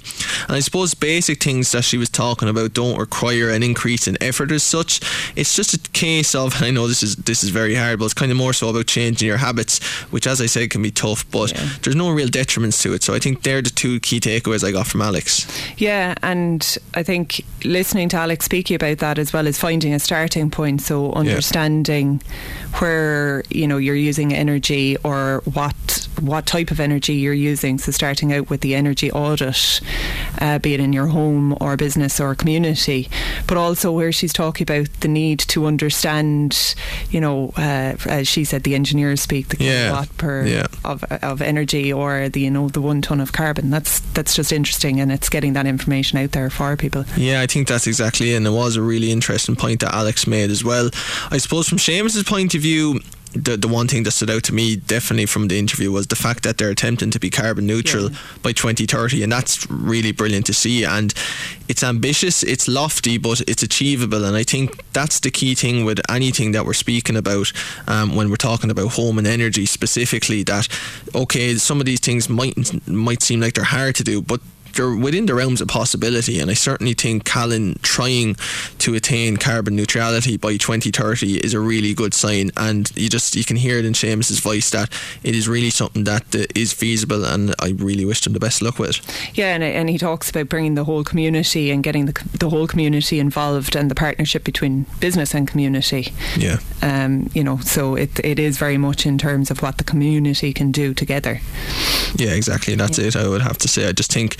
And 0.46 0.56
I 0.56 0.60
suppose 0.60 0.94
basic 0.94 1.42
things 1.42 1.72
that 1.72 1.84
she 1.84 1.98
was 1.98 2.08
talking 2.08 2.48
about 2.48 2.72
don't 2.72 2.98
require 2.98 3.50
an 3.50 3.62
increase 3.62 4.06
in 4.08 4.16
effort 4.22 4.50
as 4.50 4.62
such. 4.62 5.00
It's 5.36 5.54
just 5.54 5.74
a 5.74 5.90
case 5.90 6.34
of, 6.34 6.54
and 6.56 6.64
I 6.64 6.70
know 6.70 6.86
this 6.86 7.02
is 7.02 7.16
this 7.16 7.42
is 7.42 7.50
very 7.50 7.74
hard, 7.74 7.98
but 7.98 8.06
it's 8.06 8.14
kind 8.14 8.30
of 8.30 8.38
more 8.38 8.52
so 8.52 8.68
about 8.68 8.86
changing 8.86 9.26
your 9.26 9.38
habits, 9.38 9.82
which, 10.10 10.26
as 10.26 10.40
I 10.40 10.46
said, 10.46 10.70
can 10.70 10.82
be 10.82 10.90
tough. 10.90 11.28
But 11.30 11.52
yeah. 11.52 11.68
there's 11.82 11.96
no 11.96 12.10
real 12.10 12.28
detriments 12.28 12.80
to 12.82 12.94
it. 12.94 13.02
So 13.02 13.14
I 13.14 13.18
think 13.18 13.42
they're 13.42 13.62
the 13.62 13.70
two 13.70 14.00
key 14.00 14.20
takeaways 14.20 14.66
I 14.66 14.70
got 14.70 14.86
from 14.86 15.02
Alex. 15.02 15.46
Yeah, 15.76 16.14
and 16.22 16.78
I 16.94 17.02
think 17.02 17.44
listening 17.64 18.08
to 18.10 18.16
Alex 18.16 18.44
speaking 18.44 18.76
about 18.76 18.98
that 18.98 19.18
as 19.18 19.32
well 19.32 19.46
as 19.48 19.58
finding 19.58 19.92
a 19.92 19.98
starting 19.98 20.50
point. 20.50 20.80
So 20.80 20.93
understanding. 21.12 21.34
Yeah 21.34 21.54
understanding 21.64 22.20
where 22.80 23.42
you 23.50 23.66
know 23.66 23.76
you're 23.76 23.94
using 23.94 24.34
energy 24.34 24.96
or 25.04 25.42
what 25.52 26.08
what 26.20 26.46
type 26.46 26.70
of 26.70 26.80
energy 26.80 27.14
you're 27.14 27.32
using. 27.32 27.78
So 27.78 27.92
starting 27.92 28.32
out 28.32 28.50
with 28.50 28.60
the 28.60 28.74
energy 28.74 29.10
audit, 29.10 29.80
uh, 30.40 30.58
be 30.58 30.74
it 30.74 30.80
in 30.80 30.92
your 30.92 31.06
home 31.06 31.56
or 31.60 31.76
business 31.76 32.20
or 32.20 32.34
community, 32.34 33.08
but 33.46 33.56
also 33.56 33.92
where 33.92 34.12
she's 34.12 34.32
talking 34.32 34.64
about 34.64 34.90
the 35.00 35.08
need 35.08 35.40
to 35.40 35.66
understand, 35.66 36.74
you 37.10 37.20
know, 37.20 37.52
uh, 37.56 37.96
as 38.06 38.28
she 38.28 38.44
said, 38.44 38.62
the 38.62 38.74
engineers 38.74 39.20
speak 39.20 39.48
the 39.48 39.62
yeah. 39.62 39.88
kilowatt 39.88 40.16
per 40.16 40.46
yeah. 40.46 40.66
of 40.84 41.04
of 41.04 41.42
energy 41.42 41.92
or 41.92 42.28
the 42.28 42.40
you 42.40 42.50
know 42.50 42.68
the 42.68 42.80
one 42.80 43.02
ton 43.02 43.20
of 43.20 43.32
carbon. 43.32 43.70
That's 43.70 44.00
that's 44.14 44.34
just 44.34 44.52
interesting, 44.52 45.00
and 45.00 45.12
it's 45.12 45.28
getting 45.28 45.52
that 45.54 45.66
information 45.66 46.18
out 46.18 46.32
there 46.32 46.50
for 46.50 46.76
people. 46.76 47.04
Yeah, 47.16 47.40
I 47.40 47.46
think 47.46 47.68
that's 47.68 47.86
exactly, 47.86 48.32
it. 48.32 48.36
and 48.36 48.46
it 48.46 48.50
was 48.50 48.76
a 48.76 48.82
really 48.82 49.10
interesting 49.10 49.56
point 49.56 49.80
that 49.80 49.94
Alex 49.94 50.26
made 50.26 50.50
as 50.50 50.64
well. 50.64 50.83
I 51.30 51.38
suppose 51.38 51.68
from 51.68 51.78
Seamus's 51.78 52.24
point 52.24 52.54
of 52.54 52.60
view, 52.60 53.00
the 53.34 53.56
the 53.56 53.68
one 53.68 53.88
thing 53.88 54.04
that 54.04 54.12
stood 54.12 54.30
out 54.30 54.44
to 54.44 54.54
me 54.54 54.76
definitely 54.76 55.26
from 55.26 55.48
the 55.48 55.58
interview 55.58 55.90
was 55.90 56.06
the 56.06 56.16
fact 56.16 56.44
that 56.44 56.56
they're 56.56 56.70
attempting 56.70 57.10
to 57.10 57.18
be 57.18 57.30
carbon 57.30 57.66
neutral 57.66 58.10
yeah. 58.10 58.18
by 58.42 58.52
2030 58.52 59.22
and 59.22 59.32
that's 59.32 59.68
really 59.70 60.12
brilliant 60.12 60.46
to 60.46 60.54
see 60.54 60.84
and 60.84 61.12
it's 61.68 61.82
ambitious 61.82 62.42
it's 62.42 62.68
lofty 62.68 63.18
but 63.18 63.40
it's 63.48 63.62
achievable 63.62 64.24
and 64.24 64.36
I 64.36 64.44
think 64.44 64.80
that's 64.92 65.20
the 65.20 65.30
key 65.30 65.54
thing 65.54 65.84
with 65.84 66.00
anything 66.08 66.52
that 66.52 66.64
we're 66.64 66.74
speaking 66.74 67.16
about 67.16 67.52
um, 67.88 68.14
when 68.14 68.30
we're 68.30 68.36
talking 68.36 68.70
about 68.70 68.92
home 68.92 69.18
and 69.18 69.26
energy 69.26 69.66
specifically 69.66 70.44
that 70.44 70.68
okay 71.14 71.54
some 71.56 71.80
of 71.80 71.86
these 71.86 72.00
things 72.00 72.28
might 72.28 72.54
might 72.86 73.22
seem 73.22 73.40
like 73.40 73.54
they're 73.54 73.64
hard 73.64 73.96
to 73.96 74.04
do 74.04 74.22
but 74.22 74.40
they're 74.74 74.94
within 74.94 75.26
the 75.26 75.34
realms 75.34 75.60
of 75.60 75.68
possibility. 75.68 76.40
And 76.40 76.50
I 76.50 76.54
certainly 76.54 76.94
think 76.94 77.24
Callan 77.24 77.78
trying 77.82 78.36
to 78.78 78.94
attain 78.94 79.36
carbon 79.36 79.76
neutrality 79.76 80.36
by 80.36 80.56
2030 80.56 81.38
is 81.38 81.54
a 81.54 81.60
really 81.60 81.94
good 81.94 82.14
sign. 82.14 82.50
And 82.56 82.90
you 82.96 83.08
just 83.08 83.36
you 83.36 83.44
can 83.44 83.56
hear 83.56 83.78
it 83.78 83.84
in 83.84 83.92
Seamus's 83.94 84.40
voice 84.40 84.70
that 84.70 84.90
it 85.22 85.34
is 85.34 85.48
really 85.48 85.70
something 85.70 86.04
that 86.04 86.34
uh, 86.34 86.44
is 86.54 86.72
feasible. 86.72 87.24
And 87.24 87.54
I 87.60 87.70
really 87.70 88.04
wish 88.04 88.22
them 88.22 88.32
the 88.32 88.40
best 88.40 88.62
luck 88.62 88.78
with 88.78 88.90
it. 88.90 89.36
Yeah, 89.36 89.54
and, 89.54 89.62
and 89.62 89.88
he 89.88 89.98
talks 89.98 90.30
about 90.30 90.48
bringing 90.48 90.74
the 90.74 90.84
whole 90.84 91.04
community 91.04 91.70
and 91.70 91.82
getting 91.82 92.06
the 92.06 92.14
the 92.38 92.50
whole 92.50 92.66
community 92.66 93.18
involved 93.18 93.76
and 93.76 93.90
the 93.90 93.94
partnership 93.94 94.44
between 94.44 94.86
business 95.00 95.34
and 95.34 95.48
community. 95.48 96.12
Yeah. 96.36 96.58
Um, 96.82 97.30
you 97.34 97.44
know, 97.44 97.58
so 97.58 97.94
it 97.94 98.20
it 98.24 98.38
is 98.38 98.58
very 98.58 98.78
much 98.78 99.06
in 99.06 99.18
terms 99.18 99.50
of 99.50 99.62
what 99.62 99.78
the 99.78 99.84
community 99.84 100.52
can 100.52 100.70
do 100.70 100.94
together. 100.94 101.40
Yeah, 102.16 102.32
exactly. 102.32 102.74
That's 102.74 102.98
yeah. 102.98 103.08
it. 103.08 103.16
I 103.16 103.28
would 103.28 103.42
have 103.42 103.58
to 103.58 103.68
say. 103.68 103.88
I 103.88 103.92
just 103.92 104.12
think 104.12 104.36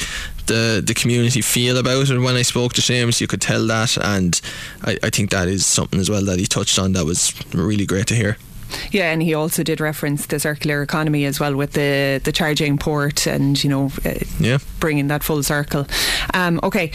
the 0.47 0.83
the 0.85 0.95
community 0.95 1.41
feel 1.41 1.77
about 1.77 2.11
it. 2.11 2.19
When 2.19 2.37
I 2.37 2.43
spoke 2.43 2.73
to 2.75 2.81
Seamus, 2.81 3.21
you 3.21 3.27
could 3.27 3.41
tell 3.41 3.67
that, 3.67 3.97
and 3.97 4.41
I, 4.83 4.99
I 5.03 5.11
think 5.11 5.31
that 5.31 5.49
is 5.49 5.67
something 5.67 6.01
as 6.01 6.11
well 6.11 6.25
that 6.25 6.39
he 6.39 6.47
touched 6.47 6.79
on 6.79 6.93
that 6.93 7.05
was 7.05 7.33
really 7.55 7.87
great 7.87 8.07
to 8.09 8.15
hear. 8.15 8.37
Yeah, 8.91 9.13
and 9.13 9.23
he 9.23 9.35
also 9.35 9.63
did 9.63 9.81
reference 9.81 10.27
the 10.27 10.41
circular 10.41 10.83
economy 10.83 11.25
as 11.25 11.39
well 11.39 11.55
with 11.55 11.73
the 11.73 12.21
the 12.25 12.33
charging 12.33 12.79
port 12.79 13.27
and 13.27 13.63
you 13.63 13.71
know 13.71 13.91
uh, 14.05 14.15
yeah 14.39 14.59
bringing 14.81 15.09
that 15.09 15.23
full 15.23 15.43
circle. 15.43 15.87
Um, 16.33 16.61
okay, 16.63 16.91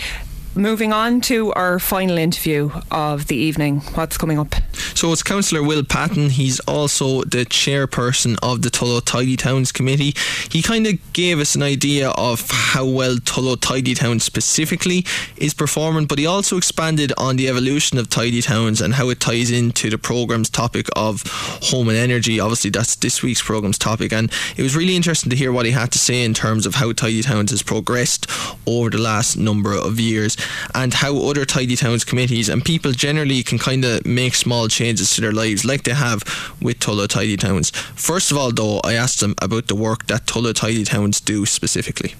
moving 0.56 0.92
on 0.92 1.22
to 1.22 1.54
our 1.54 1.80
final 1.80 2.18
interview 2.18 2.72
of 2.92 3.28
the 3.28 3.36
evening. 3.36 3.80
What's 3.94 4.18
coming 4.18 4.40
up? 4.40 4.56
So 4.74 5.12
it's 5.14 5.24
Councillor 5.24 5.64
Will 5.64 5.84
Patton. 5.84 6.32
He's 6.32 6.60
also 6.62 7.22
the 7.22 7.46
chairperson 7.46 8.38
of 8.42 8.62
the 8.62 8.70
Tullow 8.70 9.04
Tidy 9.04 9.38
Towns 9.38 9.72
Committee. 9.72 10.14
He 10.50 10.62
kind 10.62 10.88
of 10.88 11.14
gave 11.14 11.40
us 11.40 11.56
an 11.56 11.64
idea 11.64 12.10
of 12.10 12.50
how 12.50 12.86
well 12.86 13.16
Tullow 13.18 13.60
Tidy 13.60 13.94
Towns 13.94 14.24
specifically 14.24 15.06
is 15.38 15.54
performing, 15.54 16.06
but 16.06 16.20
he 16.20 16.26
also 16.26 16.58
expanded 16.58 17.14
on 17.18 17.36
the 17.36 17.48
evolution 17.48 17.98
of 17.98 18.10
Tidy 18.10 18.42
Towns 18.42 18.82
and 18.82 18.96
how 18.96 19.10
it 19.10 19.20
ties 19.20 19.52
into 19.52 19.90
the 19.90 19.98
programme's 19.98 20.50
topic 20.50 20.88
of 20.96 21.24
home 21.26 21.90
and 21.90 21.98
energy. 21.98 22.40
Obviously, 22.40 22.72
that's 22.72 22.96
this 22.96 23.22
week's 23.22 23.42
programme's 23.42 23.78
topic, 23.78 24.12
and 24.12 24.32
it 24.58 24.64
was 24.64 24.76
really 24.76 24.96
interesting 24.96 25.30
to 25.30 25.36
hear 25.36 25.52
what 25.52 25.66
he 25.66 25.72
had 25.72 25.92
to 25.92 26.00
say 26.00 26.24
in 26.24 26.34
terms 26.34 26.66
of 26.66 26.76
how 26.76 26.92
Tidy 26.92 27.22
Towns 27.22 27.52
has 27.52 27.62
progressed 27.62 28.30
over 28.66 28.90
the 28.90 28.98
last 28.98 29.38
number 29.38 29.74
of 29.74 30.00
years 30.00 30.36
and 30.73 30.93
how 30.93 31.17
other 31.17 31.45
tidy 31.45 31.75
towns 31.75 32.04
committees 32.04 32.49
and 32.49 32.63
people 32.63 32.91
generally 32.91 33.43
can 33.43 33.58
kind 33.58 33.86
of 33.86 34.06
make 34.06 34.36
small 34.36 34.67
changes 34.67 35.15
to 35.15 35.21
their 35.21 35.32
lives 35.32 35.65
like 35.65 35.83
they 35.83 35.94
have 35.94 36.23
with 36.62 36.79
Tullow 36.79 37.08
Tidy 37.08 37.37
Towns. 37.37 37.71
First 37.96 38.31
of 38.31 38.37
all, 38.37 38.52
though, 38.52 38.79
I 38.83 38.94
asked 38.94 39.19
them 39.19 39.35
about 39.42 39.67
the 39.67 39.75
work 39.75 40.08
that 40.08 40.25
Tullow 40.25 40.54
Tidy 40.54 40.83
Towns 40.83 41.21
do 41.21 41.46
specifically. 41.46 42.15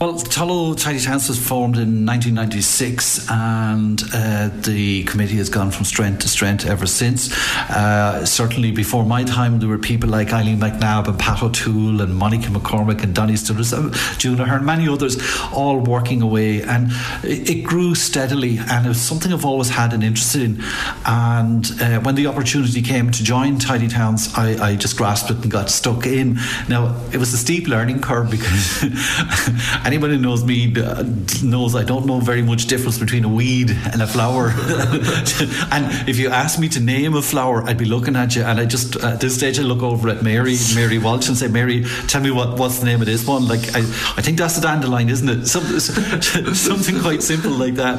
Well, 0.00 0.14
Tullow 0.14 0.80
Tidy 0.80 1.00
Towns 1.00 1.28
was 1.28 1.44
formed 1.44 1.74
in 1.74 2.06
1996, 2.06 3.28
and 3.28 4.00
uh, 4.14 4.48
the 4.62 5.02
committee 5.02 5.38
has 5.38 5.48
gone 5.48 5.72
from 5.72 5.84
strength 5.84 6.20
to 6.20 6.28
strength 6.28 6.66
ever 6.66 6.86
since. 6.86 7.36
Uh, 7.68 8.24
certainly, 8.24 8.70
before 8.70 9.04
my 9.04 9.24
time, 9.24 9.58
there 9.58 9.68
were 9.68 9.76
people 9.76 10.08
like 10.08 10.32
Eileen 10.32 10.60
McNabb 10.60 11.08
and 11.08 11.18
Pat 11.18 11.42
O'Toole 11.42 12.00
and 12.00 12.14
Monica 12.14 12.46
McCormick 12.46 13.02
and 13.02 13.12
Donny 13.12 13.32
Studders, 13.32 13.72
uh, 13.72 14.18
June 14.18 14.38
Ahern, 14.38 14.64
many 14.64 14.88
others, 14.88 15.16
all 15.52 15.80
working 15.80 16.22
away, 16.22 16.62
and 16.62 16.92
it, 17.24 17.50
it, 17.50 17.64
grew 17.64 17.96
steadily. 17.96 18.58
And 18.70 18.86
it 18.86 18.90
was 18.90 19.00
something 19.00 19.32
I've 19.32 19.44
always 19.44 19.70
had 19.70 19.92
an 19.92 20.04
interest 20.04 20.36
in. 20.36 20.62
And 21.06 21.68
uh, 21.80 21.98
when 22.02 22.14
the 22.14 22.28
opportunity 22.28 22.82
came 22.82 23.10
to 23.10 23.24
join 23.24 23.58
Tidy 23.58 23.88
Towns, 23.88 24.32
I, 24.36 24.64
I 24.64 24.76
just 24.76 24.96
grasped 24.96 25.32
it 25.32 25.42
and 25.42 25.50
got 25.50 25.70
stuck 25.70 26.06
in. 26.06 26.38
Now, 26.68 26.96
it 27.12 27.16
was 27.16 27.34
a 27.34 27.36
steep 27.36 27.66
learning 27.66 28.00
curve 28.00 28.30
because. 28.30 28.84
anyone 29.88 30.10
who 30.10 30.18
knows 30.18 30.44
me 30.44 30.74
uh, 30.76 31.02
knows 31.42 31.74
I 31.74 31.82
don't 31.82 32.04
know 32.04 32.20
very 32.20 32.42
much 32.42 32.66
difference 32.66 32.98
between 32.98 33.24
a 33.24 33.28
weed 33.28 33.70
and 33.70 34.02
a 34.02 34.06
flower. 34.06 34.50
and 35.72 36.08
if 36.08 36.18
you 36.18 36.28
ask 36.28 36.60
me 36.60 36.68
to 36.68 36.80
name 36.80 37.14
a 37.14 37.22
flower, 37.22 37.62
I'd 37.62 37.78
be 37.78 37.86
looking 37.86 38.14
at 38.14 38.36
you, 38.36 38.42
and 38.42 38.60
I 38.60 38.66
just 38.66 38.96
at 38.96 39.20
this 39.20 39.36
stage 39.36 39.58
I 39.58 39.62
look 39.62 39.82
over 39.82 40.10
at 40.10 40.22
Mary, 40.22 40.56
Mary 40.74 40.98
Walsh, 40.98 41.28
and 41.28 41.38
say, 41.38 41.48
Mary, 41.48 41.84
tell 42.06 42.20
me 42.20 42.30
what, 42.30 42.58
what's 42.58 42.80
the 42.80 42.84
name 42.84 43.00
of 43.00 43.06
this 43.06 43.26
one? 43.26 43.48
Like 43.48 43.74
I, 43.74 43.80
I 43.80 44.22
think 44.22 44.36
that's 44.36 44.56
the 44.56 44.60
dandelion, 44.60 45.08
isn't 45.08 45.28
it? 45.28 45.46
Some, 45.48 46.54
something 46.54 47.00
quite 47.00 47.22
simple 47.22 47.52
like 47.52 47.74
that. 47.74 47.96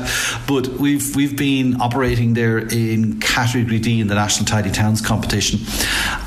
But 0.48 0.68
we've 0.68 1.16
we've 1.16 1.36
been 1.36 1.82
operating 1.82 2.36
there 2.36 2.60
in 2.60 3.20
category 3.20 3.80
D 3.80 4.00
in 4.00 4.08
the 4.08 4.16
National 4.16 4.46
Tidy 4.46 4.70
Towns 4.70 5.02
competition, 5.02 5.60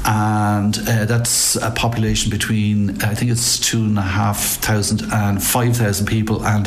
and 0.05 0.77
uh, 0.89 1.05
that's 1.05 1.55
a 1.57 1.71
population 1.71 2.31
between 2.31 3.01
I 3.03 3.15
think 3.15 3.31
it's 3.31 3.61
two 3.61 3.85
and 3.85 3.99
a 3.99 4.03
half 4.03 4.41
thousand 4.41 5.03
and 5.13 5.43
5,000 5.53 6.07
people. 6.07 6.45
And 6.47 6.67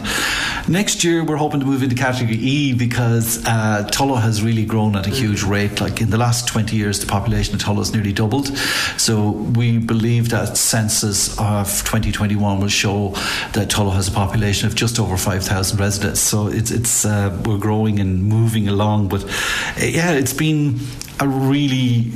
next 0.68 1.04
year, 1.04 1.24
we're 1.24 1.38
hoping 1.38 1.60
to 1.60 1.66
move 1.66 1.82
into 1.82 1.96
category 1.96 2.38
E 2.38 2.74
because 2.74 3.44
uh, 3.46 3.90
Tullow 3.92 4.22
has 4.22 4.44
really 4.44 4.64
grown 4.64 4.96
at 4.96 5.08
a 5.08 5.10
huge 5.10 5.42
mm. 5.42 5.50
rate. 5.50 5.82
Like 5.82 6.02
in 6.02 6.12
the 6.12 6.18
last 6.18 6.48
20 6.48 6.76
years, 6.76 7.00
the 7.00 7.08
population 7.08 7.56
of 7.56 7.62
Tullow 7.62 7.80
has 7.80 7.94
nearly 7.94 8.14
doubled. 8.14 8.56
So 8.98 9.32
we 9.32 9.80
believe 9.80 10.30
that 10.30 10.56
census 10.56 11.38
of 11.40 11.68
2021 11.86 12.60
will 12.60 12.68
show 12.68 13.10
that 13.54 13.70
Tullow 13.70 13.94
has 13.94 14.08
a 14.08 14.12
population 14.12 14.68
of 14.68 14.76
just 14.76 15.00
over 15.00 15.18
5,000 15.18 15.80
residents. 15.80 16.20
So 16.20 16.48
it's, 16.48 16.70
it's 16.70 17.06
uh, 17.06 17.36
we're 17.44 17.58
growing 17.58 18.00
and 18.00 18.24
moving 18.24 18.68
along. 18.68 19.08
But 19.08 19.24
yeah, 19.80 20.12
it's 20.12 20.34
been 20.34 20.80
a 21.20 21.28
really 21.28 22.12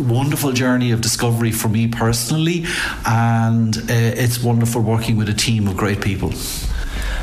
wonderful 0.00 0.52
journey 0.52 0.90
of 0.90 1.00
discovery 1.00 1.52
for 1.52 1.68
me 1.68 1.88
personally, 1.88 2.64
and 3.06 3.76
uh, 3.76 3.82
it's 3.88 4.42
wonderful 4.42 4.82
working 4.82 5.16
with 5.16 5.28
a 5.28 5.34
team 5.34 5.68
of 5.68 5.76
great 5.76 6.00
people. 6.00 6.32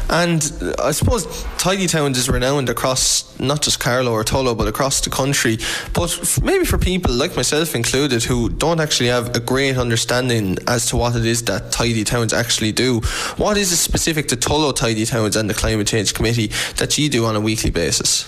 And 0.10 0.42
I 0.80 0.92
suppose 0.92 1.44
Tidy 1.58 1.86
Towns 1.86 2.18
is 2.18 2.30
renowned 2.30 2.70
across 2.70 3.38
not 3.40 3.62
just 3.62 3.80
Carlow 3.80 4.14
or 4.14 4.24
Tullow, 4.24 4.58
but 4.58 4.68
across 4.68 5.02
the 5.02 5.10
country. 5.10 5.58
But 5.94 6.40
maybe 6.42 6.64
for 6.64 6.78
people 6.78 7.14
like 7.14 7.36
myself 7.36 7.76
included 7.76 8.24
who 8.24 8.50
don't 8.50 8.80
actually 8.80 9.10
have 9.10 9.36
a 9.36 9.42
great 9.42 9.78
understanding 9.78 10.58
as 10.66 10.86
to 10.88 10.98
what 10.98 11.16
it 11.16 11.26
is 11.26 11.44
that 11.46 11.72
Tidy 11.72 12.06
Towns 12.06 12.32
actually 12.32 12.72
do, 12.72 13.02
what 13.36 13.58
is 13.58 13.72
it 13.74 13.78
specific 13.78 14.30
to 14.30 14.38
Tullow 14.38 14.74
Tidy 14.74 15.06
Towns 15.06 15.36
and 15.36 15.50
the 15.50 15.54
Climate 15.54 15.88
Change 15.88 16.14
Committee 16.14 16.52
that 16.78 16.98
you 16.98 17.10
do 17.10 17.26
on 17.26 17.36
a 17.36 17.42
weekly 17.42 17.70
basis? 17.70 18.26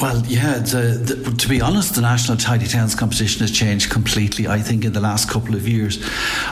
Well, 0.00 0.24
yeah, 0.26 0.58
the, 0.58 1.14
the, 1.14 1.36
to 1.36 1.48
be 1.48 1.60
honest, 1.60 1.94
the 1.94 2.00
National 2.00 2.36
Tidy 2.36 2.66
Towns 2.66 2.96
competition 2.96 3.42
has 3.42 3.52
changed 3.52 3.90
completely, 3.90 4.48
I 4.48 4.58
think, 4.58 4.84
in 4.84 4.92
the 4.92 5.00
last 5.00 5.30
couple 5.30 5.54
of 5.54 5.68
years. 5.68 6.02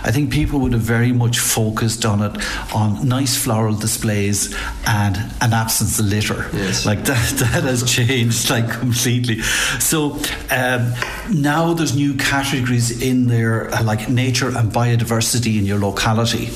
I 0.04 0.12
think 0.12 0.32
people 0.32 0.60
would 0.60 0.72
have 0.72 0.82
very 0.82 1.10
much 1.10 1.40
focused 1.40 2.06
on 2.06 2.22
it, 2.22 2.40
on 2.72 3.06
nice 3.06 3.36
floral 3.36 3.74
displays 3.74 4.54
and 4.86 5.16
an 5.40 5.52
absence 5.52 5.98
of 5.98 6.06
litter. 6.06 6.48
Yes. 6.52 6.86
Like 6.86 7.04
that, 7.04 7.28
that 7.52 7.64
has 7.64 7.82
changed 7.82 8.48
like 8.48 8.70
completely. 8.70 9.40
So 9.80 10.20
um, 10.50 10.92
now 11.32 11.74
there's 11.74 11.96
new 11.96 12.14
categories 12.14 13.02
in 13.02 13.26
there, 13.26 13.74
uh, 13.74 13.82
like 13.82 14.08
nature 14.08 14.48
and 14.56 14.70
biodiversity 14.70 15.58
in 15.58 15.66
your 15.66 15.80
locality. 15.80 16.48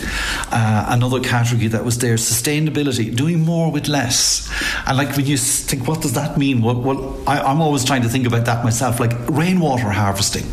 Uh, 0.52 0.86
another 0.88 1.18
category 1.18 1.66
that 1.68 1.84
was 1.84 1.98
there, 1.98 2.14
sustainability, 2.14 3.14
doing 3.14 3.40
more 3.40 3.72
with 3.72 3.88
less. 3.88 4.48
And 4.86 4.96
like 4.96 5.16
when 5.16 5.26
you 5.26 5.36
think, 5.36 5.88
what 5.88 6.00
does 6.00 6.12
that 6.12 6.38
mean? 6.38 6.62
What 6.62 6.75
well, 6.76 7.18
I, 7.26 7.40
I'm 7.40 7.60
always 7.60 7.84
trying 7.84 8.02
to 8.02 8.08
think 8.08 8.26
about 8.26 8.46
that 8.46 8.64
myself, 8.64 9.00
like 9.00 9.12
rainwater 9.28 9.90
harvesting. 9.90 10.44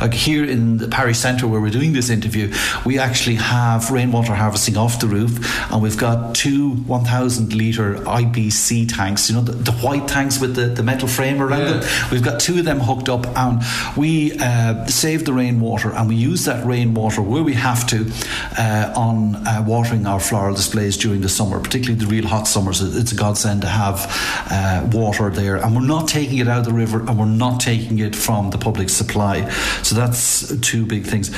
Like 0.00 0.14
here 0.14 0.44
in 0.44 0.78
the 0.78 0.88
parish 0.88 1.18
centre 1.18 1.46
where 1.46 1.60
we're 1.60 1.70
doing 1.70 1.92
this 1.92 2.10
interview, 2.10 2.52
we 2.84 2.98
actually 2.98 3.36
have 3.36 3.90
rainwater 3.90 4.34
harvesting 4.34 4.76
off 4.76 5.00
the 5.00 5.06
roof, 5.06 5.72
and 5.72 5.82
we've 5.82 5.98
got 5.98 6.34
two 6.34 6.70
1,000 6.70 7.54
litre 7.54 7.94
IBC 7.94 8.94
tanks. 8.94 9.28
You 9.28 9.36
know 9.36 9.42
the, 9.42 9.52
the, 9.52 9.72
white 9.82 10.06
tanks 10.06 10.40
with 10.40 10.54
the, 10.54 10.66
the 10.66 10.82
metal 10.82 11.08
frame 11.08 11.40
around 11.40 11.60
yeah. 11.60 11.72
them. 11.72 12.08
We've 12.10 12.22
got 12.22 12.40
two 12.40 12.58
of 12.58 12.64
them 12.64 12.80
hooked 12.80 13.08
up, 13.08 13.26
and 13.36 13.62
we 13.96 14.32
uh, 14.38 14.86
save 14.86 15.24
the 15.24 15.32
rainwater, 15.32 15.92
and 15.92 16.08
we 16.08 16.14
use 16.14 16.44
that 16.44 16.64
rainwater 16.66 17.22
where 17.22 17.42
we 17.42 17.54
have 17.54 17.86
to 17.88 18.10
uh, 18.58 18.92
on 18.96 19.36
uh, 19.46 19.64
watering 19.66 20.06
our 20.06 20.20
floral 20.20 20.54
displays 20.54 20.96
during 20.96 21.20
the 21.20 21.28
summer, 21.28 21.60
particularly 21.60 21.98
the 21.98 22.06
real 22.06 22.26
hot 22.26 22.46
summers. 22.46 22.80
It's 22.80 23.12
a 23.12 23.16
godsend 23.16 23.62
to 23.62 23.68
have 23.68 24.06
uh, 24.50 24.88
water 24.92 25.30
there, 25.30 25.56
and 25.56 25.74
we're 25.74 25.86
not 25.86 26.08
taking 26.08 26.38
it 26.38 26.48
out 26.48 26.60
of 26.60 26.64
the 26.64 26.72
river, 26.72 27.00
and 27.00 27.18
we're 27.18 27.26
not 27.26 27.60
taking 27.60 27.98
it 27.98 28.14
from 28.14 28.50
the 28.50 28.58
public 28.58 28.88
supply. 28.88 29.51
So 29.82 29.94
that's 29.94 30.56
two 30.60 30.86
big 30.86 31.04
things. 31.04 31.30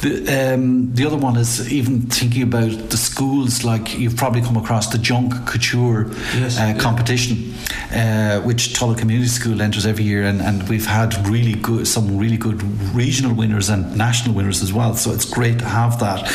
The, 0.00 0.54
um, 0.54 0.94
the 0.94 1.06
other 1.06 1.16
one 1.16 1.36
is 1.36 1.72
even 1.72 2.02
thinking 2.02 2.42
about 2.42 2.90
the 2.90 2.96
schools, 2.96 3.64
like 3.64 3.98
you've 3.98 4.16
probably 4.16 4.42
come 4.42 4.56
across 4.56 4.92
the 4.92 4.98
Junk 4.98 5.32
Kouture 5.46 6.12
yes, 6.34 6.58
uh, 6.58 6.62
yeah. 6.62 6.78
competition, 6.78 7.54
uh, 7.92 8.40
which 8.40 8.74
Tullow 8.74 8.96
Community 8.96 9.28
School 9.28 9.60
enters 9.62 9.86
every 9.86 10.04
year, 10.04 10.24
and, 10.24 10.40
and 10.40 10.68
we've 10.68 10.86
had 10.86 11.14
really 11.28 11.54
good, 11.54 11.86
some 11.86 12.18
really 12.18 12.36
good 12.36 12.62
regional 12.94 13.34
winners 13.34 13.68
and 13.68 13.96
national 13.96 14.34
winners 14.34 14.62
as 14.62 14.72
well. 14.72 14.94
So 14.94 15.12
it's 15.12 15.24
great 15.24 15.58
to 15.60 15.64
have 15.64 15.98
that. 16.00 16.28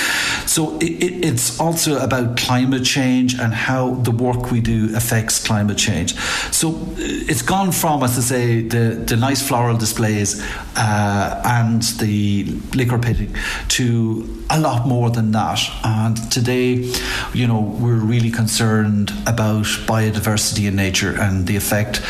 So 0.45 0.77
it, 0.79 1.03
it, 1.03 1.25
it's 1.25 1.59
also 1.59 1.99
about 1.99 2.37
climate 2.37 2.85
change 2.85 3.35
and 3.39 3.53
how 3.53 3.95
the 3.95 4.11
work 4.11 4.51
we 4.51 4.61
do 4.61 4.95
affects 4.95 5.45
climate 5.45 5.77
change. 5.77 6.15
So 6.51 6.69
uh, 6.69 6.95
it's 6.97 7.41
gone 7.41 7.71
from, 7.71 8.03
as 8.03 8.17
I 8.17 8.21
say, 8.21 8.61
the, 8.61 9.03
the 9.05 9.15
nice 9.17 9.45
floral 9.45 9.77
displays. 9.77 10.41
Uh, 10.75 11.26
and 11.43 11.81
the 11.99 12.45
liquor 12.73 12.97
pitting 12.97 13.35
to 13.69 14.43
a 14.49 14.59
lot 14.59 14.87
more 14.87 15.09
than 15.09 15.31
that. 15.31 15.59
And 15.83 16.15
today, 16.31 16.91
you 17.33 17.47
know, 17.47 17.61
we're 17.61 17.95
really 17.95 18.31
concerned 18.31 19.11
about 19.25 19.65
biodiversity 19.85 20.67
in 20.67 20.75
nature 20.75 21.15
and 21.19 21.47
the 21.47 21.55
effect, 21.55 22.01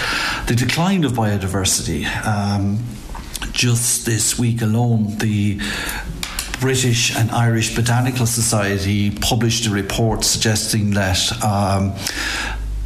the 0.48 0.56
decline 0.56 1.04
of 1.04 1.14
biodiversity. 1.14 2.06
Um, 2.26 2.80
just 3.52 4.06
this 4.06 4.38
week 4.38 4.62
alone, 4.62 5.18
the 5.18 5.60
British 6.60 7.16
and 7.16 7.30
Irish 7.32 7.76
Botanical 7.76 8.26
Society 8.26 9.12
published 9.12 9.68
a 9.68 9.70
report 9.70 10.24
suggesting 10.24 10.92
that 10.92 11.32
um, 11.44 11.94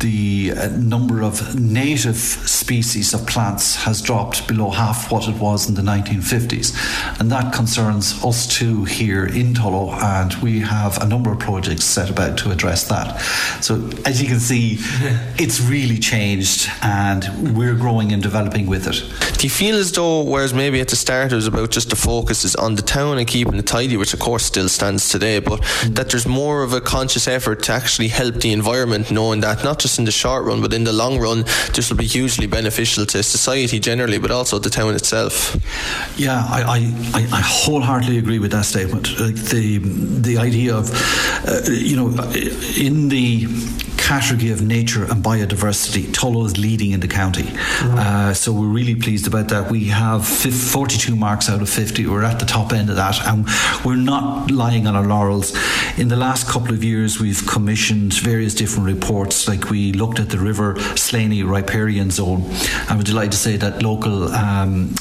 the 0.02 0.52
uh, 0.58 0.68
number 0.70 1.22
of 1.22 1.60
native 1.60 2.18
species 2.18 3.14
of 3.14 3.26
plants 3.28 3.76
has 3.76 4.02
dropped 4.02 4.48
below 4.48 4.70
half 4.70 5.12
what 5.12 5.28
it 5.28 5.36
was 5.38 5.70
in 5.70 5.76
the 5.76 5.82
1950s. 5.82 6.76
And 7.20 7.32
that 7.32 7.54
concerns 7.54 8.24
us 8.24 8.48
too 8.48 8.84
here 8.86 9.26
in 9.26 9.54
Tullow, 9.54 9.94
and 10.02 10.34
we 10.36 10.60
have 10.60 11.02
a 11.02 11.06
number 11.06 11.32
of 11.32 11.40
projects 11.40 11.86
set 11.86 12.10
about 12.10 12.38
to 12.40 12.52
address 12.52 12.88
that. 12.90 13.20
So, 13.62 13.90
as 14.06 14.22
you 14.22 14.28
can 14.28 14.40
see, 14.40 14.78
it's 15.38 15.62
really 15.62 15.98
changed, 15.98 16.70
and 16.82 17.56
we're 17.56 17.76
growing 17.76 18.12
and 18.12 18.22
developing 18.24 18.68
with 18.68 18.88
it. 18.88 19.04
Do 19.38 19.46
you 19.46 19.52
feel 19.52 19.76
as 19.76 19.92
though, 19.92 20.24
whereas 20.24 20.54
maybe 20.54 20.82
at 20.82 20.88
the 20.88 20.96
start 20.96 21.32
it 21.32 21.36
was 21.36 21.48
about 21.48 21.72
just 21.72 21.90
the 21.90 21.96
focus 21.96 22.44
is 22.44 22.56
on 22.56 22.76
the 22.76 22.82
town 22.82 23.18
and 23.18 23.28
keeping 23.28 23.56
it 23.56 23.68
tidy, 23.68 23.98
which 23.98 24.14
of 24.14 24.20
course 24.20 24.46
still 24.46 24.70
stands 24.70 25.10
today, 25.10 25.40
but 25.40 25.62
mm. 25.62 25.96
that 25.96 26.10
there's 26.10 26.28
more 26.28 26.64
of 26.64 26.74
a 26.74 26.82
conscious 26.82 27.28
effort 27.28 27.64
to 27.64 27.72
actually 27.72 28.08
help 28.08 28.36
the 28.36 28.52
environment, 28.52 29.12
knowing 29.12 29.42
that 29.42 29.64
not 29.64 29.80
just 29.80 29.91
just 29.92 30.00
in 30.00 30.06
the 30.06 30.12
short 30.12 30.46
run, 30.46 30.62
but 30.62 30.74
in 30.74 30.86
the 30.86 30.94
long 30.94 31.20
run, 31.20 31.44
this 31.74 31.90
will 31.90 31.98
be 31.98 32.08
hugely 32.08 32.48
beneficial 32.48 33.06
to 33.06 33.22
society 33.22 33.78
generally, 33.78 34.20
but 34.20 34.32
also 34.32 34.58
the 34.58 34.70
town 34.70 34.96
itself. 34.96 35.58
Yeah, 36.18 36.46
I, 36.48 36.94
I, 37.14 37.28
I 37.40 37.42
wholeheartedly 37.44 38.18
agree 38.18 38.40
with 38.40 38.52
that 38.52 38.66
statement. 38.66 39.20
Like 39.20 39.36
the 39.36 39.80
the 40.22 40.38
idea 40.38 40.76
of, 40.76 40.90
uh, 41.46 41.70
you 41.70 41.98
know, 41.98 42.08
in 42.78 43.10
the 43.10 43.48
category 44.20 44.52
of 44.52 44.62
nature 44.62 45.06
and 45.06 45.24
biodiversity, 45.24 46.04
Tullow 46.08 46.46
is 46.46 46.58
leading 46.58 46.92
in 46.92 47.00
the 47.00 47.08
county. 47.08 47.44
Mm-hmm. 47.44 47.98
Uh, 47.98 48.34
so 48.34 48.52
we're 48.52 48.76
really 48.80 48.94
pleased 48.94 49.26
about 49.26 49.48
that. 49.48 49.72
We 49.72 49.86
have 49.86 50.28
42 50.28 51.16
marks 51.16 51.50
out 51.50 51.62
of 51.62 51.70
50. 51.70 52.08
We're 52.08 52.26
at 52.26 52.38
the 52.38 52.46
top 52.46 52.74
end 52.74 52.90
of 52.90 52.98
that, 52.98 53.26
and 53.26 53.48
we're 53.86 54.04
not 54.14 54.52
lying 54.52 54.86
on 54.86 54.98
our 54.98 55.06
laurels. 55.06 55.56
In 55.98 56.10
the 56.10 56.18
last 56.18 56.46
couple 56.50 56.74
of 56.74 56.84
years, 56.84 57.22
we've 57.22 57.42
commissioned 57.48 58.14
various 58.16 58.54
different 58.54 58.86
reports, 58.86 59.48
like 59.48 59.70
we 59.70 59.94
looked 59.94 60.20
at 60.20 60.30
the 60.30 60.40
River 60.40 60.78
Slaney 60.98 61.44
riparian 61.44 62.12
zone. 62.12 62.44
I'm 62.90 63.02
delighted 63.04 63.32
to 63.32 63.38
say 63.38 63.56
that 63.58 63.82
local 63.82 64.28
um, 64.34 64.94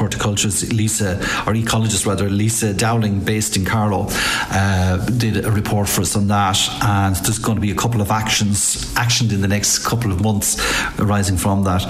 horticulturist 0.00 0.72
Lisa, 0.72 1.18
or 1.46 1.54
ecologist 1.54 2.04
rather, 2.04 2.28
Lisa 2.28 2.74
Dowling, 2.74 3.20
based 3.20 3.56
in 3.56 3.64
Carlow, 3.64 4.06
uh, 4.50 4.96
did 5.06 5.44
a 5.44 5.52
report 5.52 5.88
for 5.88 6.00
us 6.00 6.16
on 6.16 6.26
that, 6.26 6.58
and 6.82 7.14
there's 7.14 7.38
going 7.38 7.56
to 7.56 7.62
be 7.62 7.70
a 7.70 7.80
couple 7.84 8.00
of 8.00 8.10
actions 8.10 8.55
actioned 8.94 9.32
in 9.32 9.40
the 9.40 9.48
next 9.48 9.80
couple 9.80 10.12
of 10.12 10.22
months 10.22 10.56
arising 10.98 11.36
from 11.36 11.64
that. 11.64 11.82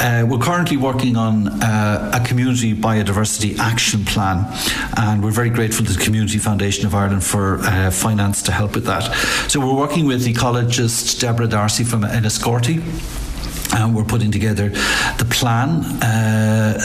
Uh, 0.00 0.26
we're 0.26 0.38
currently 0.38 0.76
working 0.76 1.16
on 1.16 1.48
uh, 1.62 2.10
a 2.14 2.26
community 2.26 2.74
biodiversity 2.74 3.58
action 3.58 4.04
plan, 4.04 4.44
and 4.96 5.22
we're 5.22 5.30
very 5.30 5.50
grateful 5.50 5.84
to 5.84 5.92
the 5.92 6.02
Community 6.02 6.38
Foundation 6.38 6.86
of 6.86 6.94
Ireland 6.94 7.24
for 7.24 7.58
uh, 7.60 7.90
finance 7.90 8.42
to 8.42 8.52
help 8.52 8.74
with 8.74 8.84
that. 8.86 9.04
So 9.48 9.60
we're 9.60 9.78
working 9.78 10.06
with 10.06 10.26
ecologist 10.26 11.20
Deborah 11.20 11.48
Darcy 11.48 11.84
from 11.84 12.02
Enniscorthy 12.02 12.82
and 13.72 13.94
we're 13.94 14.04
putting 14.04 14.30
together 14.30 14.68
the 15.18 15.26
plan. 15.30 15.84
Uh, 16.02 16.78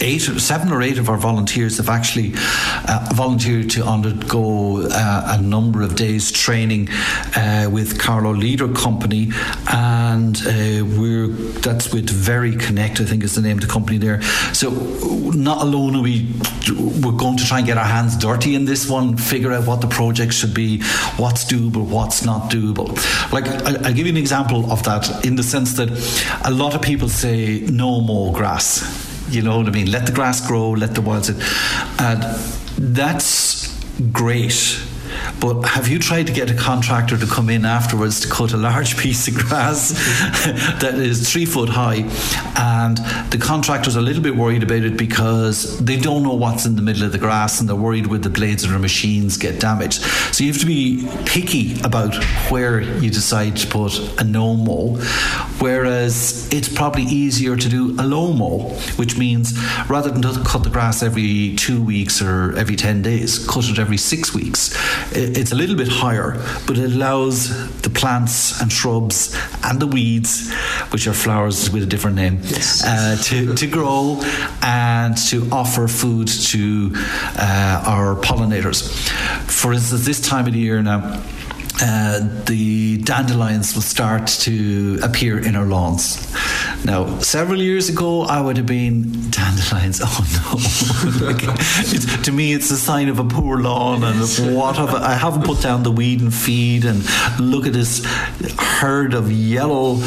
eight, 0.00 0.20
seven 0.20 0.72
or 0.72 0.82
eight 0.82 0.98
of 0.98 1.08
our 1.08 1.16
volunteers 1.16 1.76
have 1.76 1.88
actually 1.88 2.32
uh, 2.36 3.08
volunteered 3.14 3.70
to 3.70 3.84
undergo 3.84 4.82
uh, 4.90 5.36
a 5.38 5.42
number 5.42 5.82
of 5.82 5.96
days 5.96 6.30
training 6.32 6.88
uh, 7.36 7.68
with 7.70 7.98
Carlow 7.98 8.32
Leader 8.32 8.68
Company, 8.72 9.30
and 9.72 10.36
uh, 10.38 10.84
we're 10.98 11.28
that's 11.60 11.92
with 11.92 12.08
Very 12.08 12.56
Connect, 12.56 13.00
I 13.00 13.04
think 13.04 13.24
is 13.24 13.34
the 13.34 13.42
name 13.42 13.58
of 13.58 13.62
the 13.62 13.72
company 13.72 13.98
there. 13.98 14.22
So 14.52 14.70
not 15.34 15.62
alone 15.62 15.96
are 15.96 16.02
we 16.02 16.28
we're 17.02 17.12
going 17.12 17.36
to 17.36 17.44
try 17.44 17.58
and 17.58 17.66
get 17.66 17.78
our 17.78 17.84
hands 17.84 18.16
dirty 18.16 18.54
in 18.54 18.64
this 18.64 18.88
one, 18.88 19.16
figure 19.16 19.52
out 19.52 19.66
what 19.66 19.80
the 19.80 19.86
project 19.86 20.32
should 20.32 20.54
be, 20.54 20.82
what's 21.16 21.44
doable, 21.44 21.86
what's 21.86 22.24
not 22.24 22.50
doable. 22.50 22.88
Like 23.32 23.46
I'll 23.48 23.92
give 23.92 24.06
you 24.06 24.12
an 24.12 24.16
example 24.16 24.70
of 24.70 24.82
that 24.84 25.24
in 25.24 25.36
the 25.36 25.42
sense 25.42 25.74
that 25.74 25.90
a 26.44 26.50
lot 26.50 26.74
of 26.74 26.82
people 26.82 27.08
say 27.08 27.60
no 27.60 28.00
more 28.00 28.32
grass. 28.32 29.26
You 29.30 29.42
know 29.42 29.58
what 29.58 29.68
I 29.68 29.70
mean? 29.70 29.90
Let 29.90 30.06
the 30.06 30.12
grass 30.12 30.46
grow, 30.46 30.70
let 30.70 30.94
the 30.94 31.00
wild. 31.00 31.24
Sit. 31.24 31.36
And 32.00 32.22
that's 32.78 33.78
great 34.12 34.80
but 35.40 35.62
have 35.62 35.88
you 35.88 35.98
tried 35.98 36.26
to 36.26 36.32
get 36.32 36.50
a 36.50 36.54
contractor 36.54 37.16
to 37.16 37.26
come 37.26 37.48
in 37.50 37.64
afterwards 37.64 38.20
to 38.20 38.28
cut 38.28 38.52
a 38.52 38.56
large 38.56 38.96
piece 39.02 39.28
of 39.28 39.34
grass 39.34 39.90
that 40.80 40.94
is 40.94 41.30
three 41.30 41.46
foot 41.46 41.68
high? 41.68 42.04
And 42.56 42.98
the 43.30 43.38
contractor's 43.40 43.96
a 43.96 44.00
little 44.00 44.22
bit 44.22 44.36
worried 44.36 44.62
about 44.62 44.82
it 44.82 44.96
because 44.96 45.78
they 45.78 45.96
don't 45.96 46.22
know 46.22 46.34
what's 46.34 46.66
in 46.66 46.76
the 46.76 46.82
middle 46.82 47.04
of 47.04 47.12
the 47.12 47.18
grass 47.18 47.60
and 47.60 47.68
they're 47.68 47.76
worried 47.76 48.06
with 48.06 48.22
the 48.22 48.30
blades 48.30 48.64
of 48.64 48.70
their 48.70 48.78
machines 48.78 49.36
get 49.36 49.60
damaged. 49.60 50.02
So 50.34 50.44
you 50.44 50.52
have 50.52 50.60
to 50.60 50.66
be 50.66 51.08
picky 51.26 51.80
about 51.82 52.14
where 52.50 52.80
you 52.80 53.10
decide 53.10 53.56
to 53.58 53.66
put 53.66 54.20
a 54.20 54.24
no 54.24 54.54
mow. 54.54 54.96
Whereas 55.58 56.48
it's 56.52 56.68
probably 56.68 57.02
easier 57.02 57.56
to 57.56 57.68
do 57.68 57.94
a 58.00 58.04
low 58.04 58.32
mow, 58.32 58.70
which 58.96 59.18
means 59.18 59.58
rather 59.88 60.10
than 60.10 60.22
cut 60.44 60.64
the 60.64 60.70
grass 60.70 61.02
every 61.02 61.54
two 61.56 61.82
weeks 61.82 62.22
or 62.22 62.56
every 62.56 62.76
10 62.76 63.02
days, 63.02 63.46
cut 63.46 63.68
it 63.68 63.78
every 63.78 63.96
six 63.96 64.34
weeks 64.34 64.70
it's 65.20 65.52
a 65.52 65.54
little 65.54 65.76
bit 65.76 65.88
higher, 65.88 66.32
but 66.66 66.78
it 66.78 66.92
allows 66.92 67.48
the 67.82 67.90
plants 67.90 68.60
and 68.60 68.72
shrubs 68.72 69.36
and 69.64 69.80
the 69.80 69.86
weeds, 69.86 70.52
which 70.90 71.06
are 71.06 71.12
flowers 71.12 71.70
with 71.70 71.82
a 71.82 71.86
different 71.86 72.16
name, 72.16 72.38
yes. 72.42 72.84
uh, 72.84 73.16
to, 73.22 73.54
to 73.54 73.66
grow 73.66 74.20
and 74.62 75.16
to 75.28 75.48
offer 75.52 75.88
food 75.88 76.28
to 76.28 76.90
uh, 76.94 77.84
our 77.86 78.14
pollinators. 78.16 78.88
For 79.48 79.72
instance, 79.72 80.04
this 80.06 80.20
time 80.20 80.46
of 80.46 80.52
the 80.52 80.58
year 80.58 80.82
now, 80.82 81.22
uh, 81.82 82.20
the 82.44 82.98
dandelions 82.98 83.74
will 83.74 83.82
start 83.82 84.26
to 84.26 84.98
appear 85.02 85.38
in 85.38 85.56
our 85.56 85.64
lawns. 85.64 86.18
Now, 86.84 87.18
several 87.20 87.60
years 87.60 87.88
ago, 87.88 88.22
I 88.22 88.40
would 88.40 88.56
have 88.56 88.66
been 88.66 89.02
dandelions. 89.30 90.00
Oh 90.02 90.20
no! 90.36 91.26
like, 91.26 92.22
to 92.24 92.32
me, 92.32 92.52
it's 92.52 92.70
a 92.70 92.76
sign 92.76 93.08
of 93.08 93.18
a 93.18 93.24
poor 93.24 93.58
lawn 93.58 94.04
and 94.04 94.18
what 94.54 94.76
have 94.76 94.94
I, 94.94 95.12
I 95.12 95.14
haven't 95.14 95.44
put 95.44 95.62
down 95.62 95.82
the 95.82 95.90
weed 95.90 96.20
and 96.20 96.32
feed 96.32 96.84
and 96.84 97.02
look 97.38 97.66
at 97.66 97.72
this 97.72 98.04
herd 98.58 99.14
of 99.14 99.30
yellow 99.30 100.00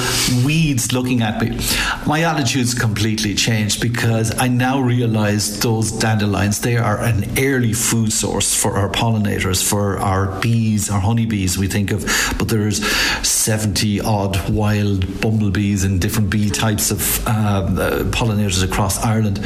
weeds 0.45 0.93
looking 0.93 1.21
at 1.21 1.41
me. 1.41 1.59
My 2.05 2.23
attitude's 2.23 2.73
completely 2.73 3.35
changed 3.35 3.81
because 3.81 4.37
I 4.39 4.47
now 4.47 4.79
realise 4.79 5.59
those 5.59 5.91
dandelions 5.91 6.61
they 6.61 6.77
are 6.77 6.99
an 7.01 7.25
early 7.37 7.73
food 7.73 8.11
source 8.11 8.55
for 8.55 8.77
our 8.77 8.89
pollinators, 8.89 9.67
for 9.67 9.99
our 9.99 10.39
bees, 10.39 10.89
our 10.89 10.99
honeybees 10.99 11.57
we 11.63 11.69
think 11.69 11.91
of, 11.91 12.03
but 12.37 12.49
there's 12.49 12.85
70 13.25 14.01
odd 14.01 14.49
wild 14.49 15.21
bumblebees 15.21 15.85
and 15.85 16.01
different 16.01 16.29
bee 16.29 16.49
types 16.49 16.91
of 16.91 17.25
um, 17.25 17.79
uh, 17.79 18.03
pollinators 18.11 18.63
across 18.63 19.01
Ireland. 19.03 19.39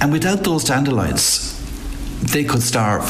And 0.00 0.10
without 0.10 0.42
those 0.42 0.64
dandelions, 0.64 1.54
they 2.22 2.44
could 2.44 2.62
starve. 2.62 3.04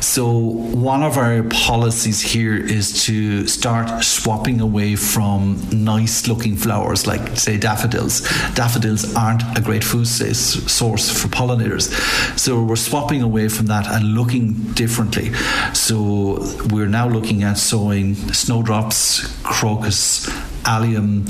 So, 0.00 0.28
one 0.28 1.02
of 1.02 1.16
our 1.16 1.42
policies 1.44 2.20
here 2.20 2.56
is 2.56 3.04
to 3.04 3.46
start 3.46 4.04
swapping 4.04 4.60
away 4.60 4.96
from 4.96 5.60
nice 5.72 6.28
looking 6.28 6.56
flowers 6.56 7.06
like, 7.06 7.36
say, 7.36 7.56
daffodils. 7.56 8.20
Daffodils 8.54 9.14
aren't 9.14 9.42
a 9.56 9.60
great 9.60 9.84
food 9.84 10.06
source 10.06 11.10
for 11.10 11.28
pollinators. 11.28 11.90
So, 12.38 12.62
we're 12.62 12.76
swapping 12.76 13.22
away 13.22 13.48
from 13.48 13.66
that 13.66 13.86
and 13.86 14.14
looking 14.14 14.52
differently. 14.74 15.32
So, 15.72 16.38
we're 16.70 16.88
now 16.88 17.08
looking 17.08 17.42
at 17.42 17.58
sowing 17.58 18.14
snowdrops, 18.32 19.26
crocus, 19.42 20.28
allium, 20.66 21.24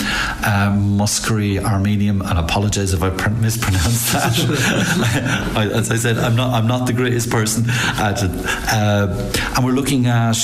um, 0.44 0.98
muscari, 0.98 1.62
armenium, 1.62 2.22
and 2.22 2.38
I 2.38 2.42
apologise 2.42 2.92
if 2.92 3.02
I 3.02 3.10
mispronounced 3.28 4.12
that. 4.12 5.52
I, 5.56 5.68
as 5.68 5.90
I 5.90 5.96
said, 5.96 6.18
I'm 6.18 6.36
not 6.36 6.52
I'm 6.54 6.66
not 6.66 6.86
the 6.86 6.92
greatest 6.92 7.30
person 7.30 7.64
at 7.68 8.22
it. 8.22 8.30
Uh, 8.72 9.32
and 9.56 9.64
we're 9.64 9.72
looking 9.72 10.06
at 10.06 10.36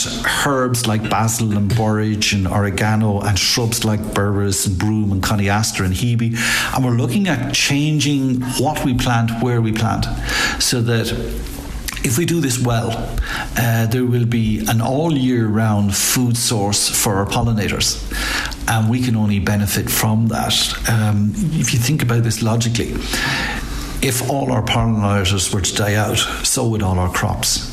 herbs 0.46 0.86
like 0.86 1.08
basil 1.08 1.56
and 1.56 1.74
borage 1.74 2.32
and 2.32 2.46
oregano 2.46 3.20
and 3.20 3.38
shrubs 3.38 3.84
like 3.84 4.00
berberis 4.00 4.66
and 4.66 4.78
broom 4.78 5.12
and 5.12 5.22
cotoneaster 5.22 5.84
and 5.84 5.94
hebe. 5.94 6.36
And 6.74 6.84
we're 6.84 6.92
looking 6.92 7.28
at 7.28 7.54
changing 7.54 8.42
what 8.58 8.84
we 8.84 8.94
plant, 8.94 9.42
where 9.42 9.60
we 9.60 9.72
plant, 9.72 10.04
so 10.60 10.80
that 10.82 11.08
if 12.04 12.18
we 12.18 12.24
do 12.24 12.40
this 12.40 12.58
well, 12.58 12.90
uh, 13.56 13.86
there 13.86 14.04
will 14.04 14.26
be 14.26 14.64
an 14.68 14.80
all 14.80 15.12
year 15.12 15.46
round 15.46 15.94
food 15.94 16.36
source 16.36 16.88
for 16.88 17.16
our 17.16 17.26
pollinators. 17.26 17.98
And 18.68 18.90
we 18.90 19.02
can 19.02 19.16
only 19.16 19.38
benefit 19.38 19.90
from 19.90 20.28
that. 20.28 20.54
Um, 20.88 21.32
if 21.36 21.72
you 21.72 21.78
think 21.78 22.02
about 22.02 22.22
this 22.22 22.42
logically, 22.42 22.92
if 24.02 24.28
all 24.30 24.52
our 24.52 24.62
pollinators 24.62 25.52
were 25.52 25.60
to 25.60 25.74
die 25.74 25.94
out, 25.94 26.18
so 26.44 26.68
would 26.68 26.82
all 26.82 26.98
our 26.98 27.12
crops. 27.12 27.71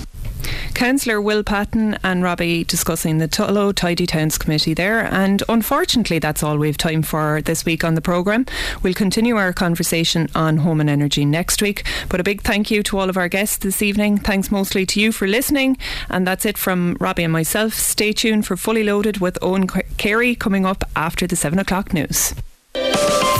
Councillor 0.73 1.21
Will 1.21 1.43
Patton 1.43 1.97
and 2.03 2.23
Robbie 2.23 2.63
discussing 2.63 3.17
the 3.17 3.27
Tullow 3.27 3.73
Tidy 3.73 4.05
Towns 4.05 4.37
Committee 4.37 4.73
there. 4.73 5.01
And 5.05 5.43
unfortunately, 5.49 6.19
that's 6.19 6.43
all 6.43 6.57
we 6.57 6.67
have 6.67 6.77
time 6.77 7.01
for 7.01 7.41
this 7.41 7.65
week 7.65 7.83
on 7.83 7.95
the 7.95 8.01
programme. 8.01 8.45
We'll 8.81 8.93
continue 8.93 9.35
our 9.35 9.53
conversation 9.53 10.29
on 10.35 10.57
home 10.57 10.81
and 10.81 10.89
energy 10.89 11.25
next 11.25 11.61
week. 11.61 11.85
But 12.09 12.19
a 12.19 12.23
big 12.23 12.41
thank 12.41 12.71
you 12.71 12.83
to 12.83 12.97
all 12.97 13.09
of 13.09 13.17
our 13.17 13.29
guests 13.29 13.57
this 13.57 13.81
evening. 13.81 14.17
Thanks 14.17 14.51
mostly 14.51 14.85
to 14.87 14.99
you 14.99 15.11
for 15.11 15.27
listening. 15.27 15.77
And 16.09 16.25
that's 16.25 16.45
it 16.45 16.57
from 16.57 16.97
Robbie 16.99 17.23
and 17.23 17.33
myself. 17.33 17.73
Stay 17.73 18.13
tuned 18.13 18.45
for 18.45 18.57
Fully 18.57 18.83
Loaded 18.83 19.19
with 19.19 19.37
Owen 19.41 19.67
Carey 19.67 20.35
coming 20.35 20.65
up 20.65 20.83
after 20.95 21.27
the 21.27 21.35
7 21.35 21.59
o'clock 21.59 21.93
news. 21.93 22.33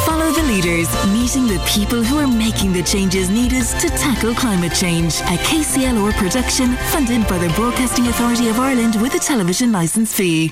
Follow 0.05 0.31
the 0.31 0.43
leaders, 0.43 0.87
meeting 1.13 1.47
the 1.47 1.59
people 1.67 2.03
who 2.03 2.17
are 2.17 2.27
making 2.27 2.73
the 2.73 2.83
changes 2.83 3.29
needed 3.29 3.63
to 3.79 3.89
tackle 3.89 4.33
climate 4.33 4.73
change. 4.73 5.21
A 5.21 5.37
KCLR 5.47 6.13
production 6.13 6.75
funded 6.91 7.27
by 7.27 7.37
the 7.37 7.49
Broadcasting 7.55 8.07
Authority 8.07 8.49
of 8.49 8.59
Ireland 8.59 9.01
with 9.01 9.15
a 9.15 9.19
television 9.19 9.71
licence 9.71 10.13
fee. 10.13 10.51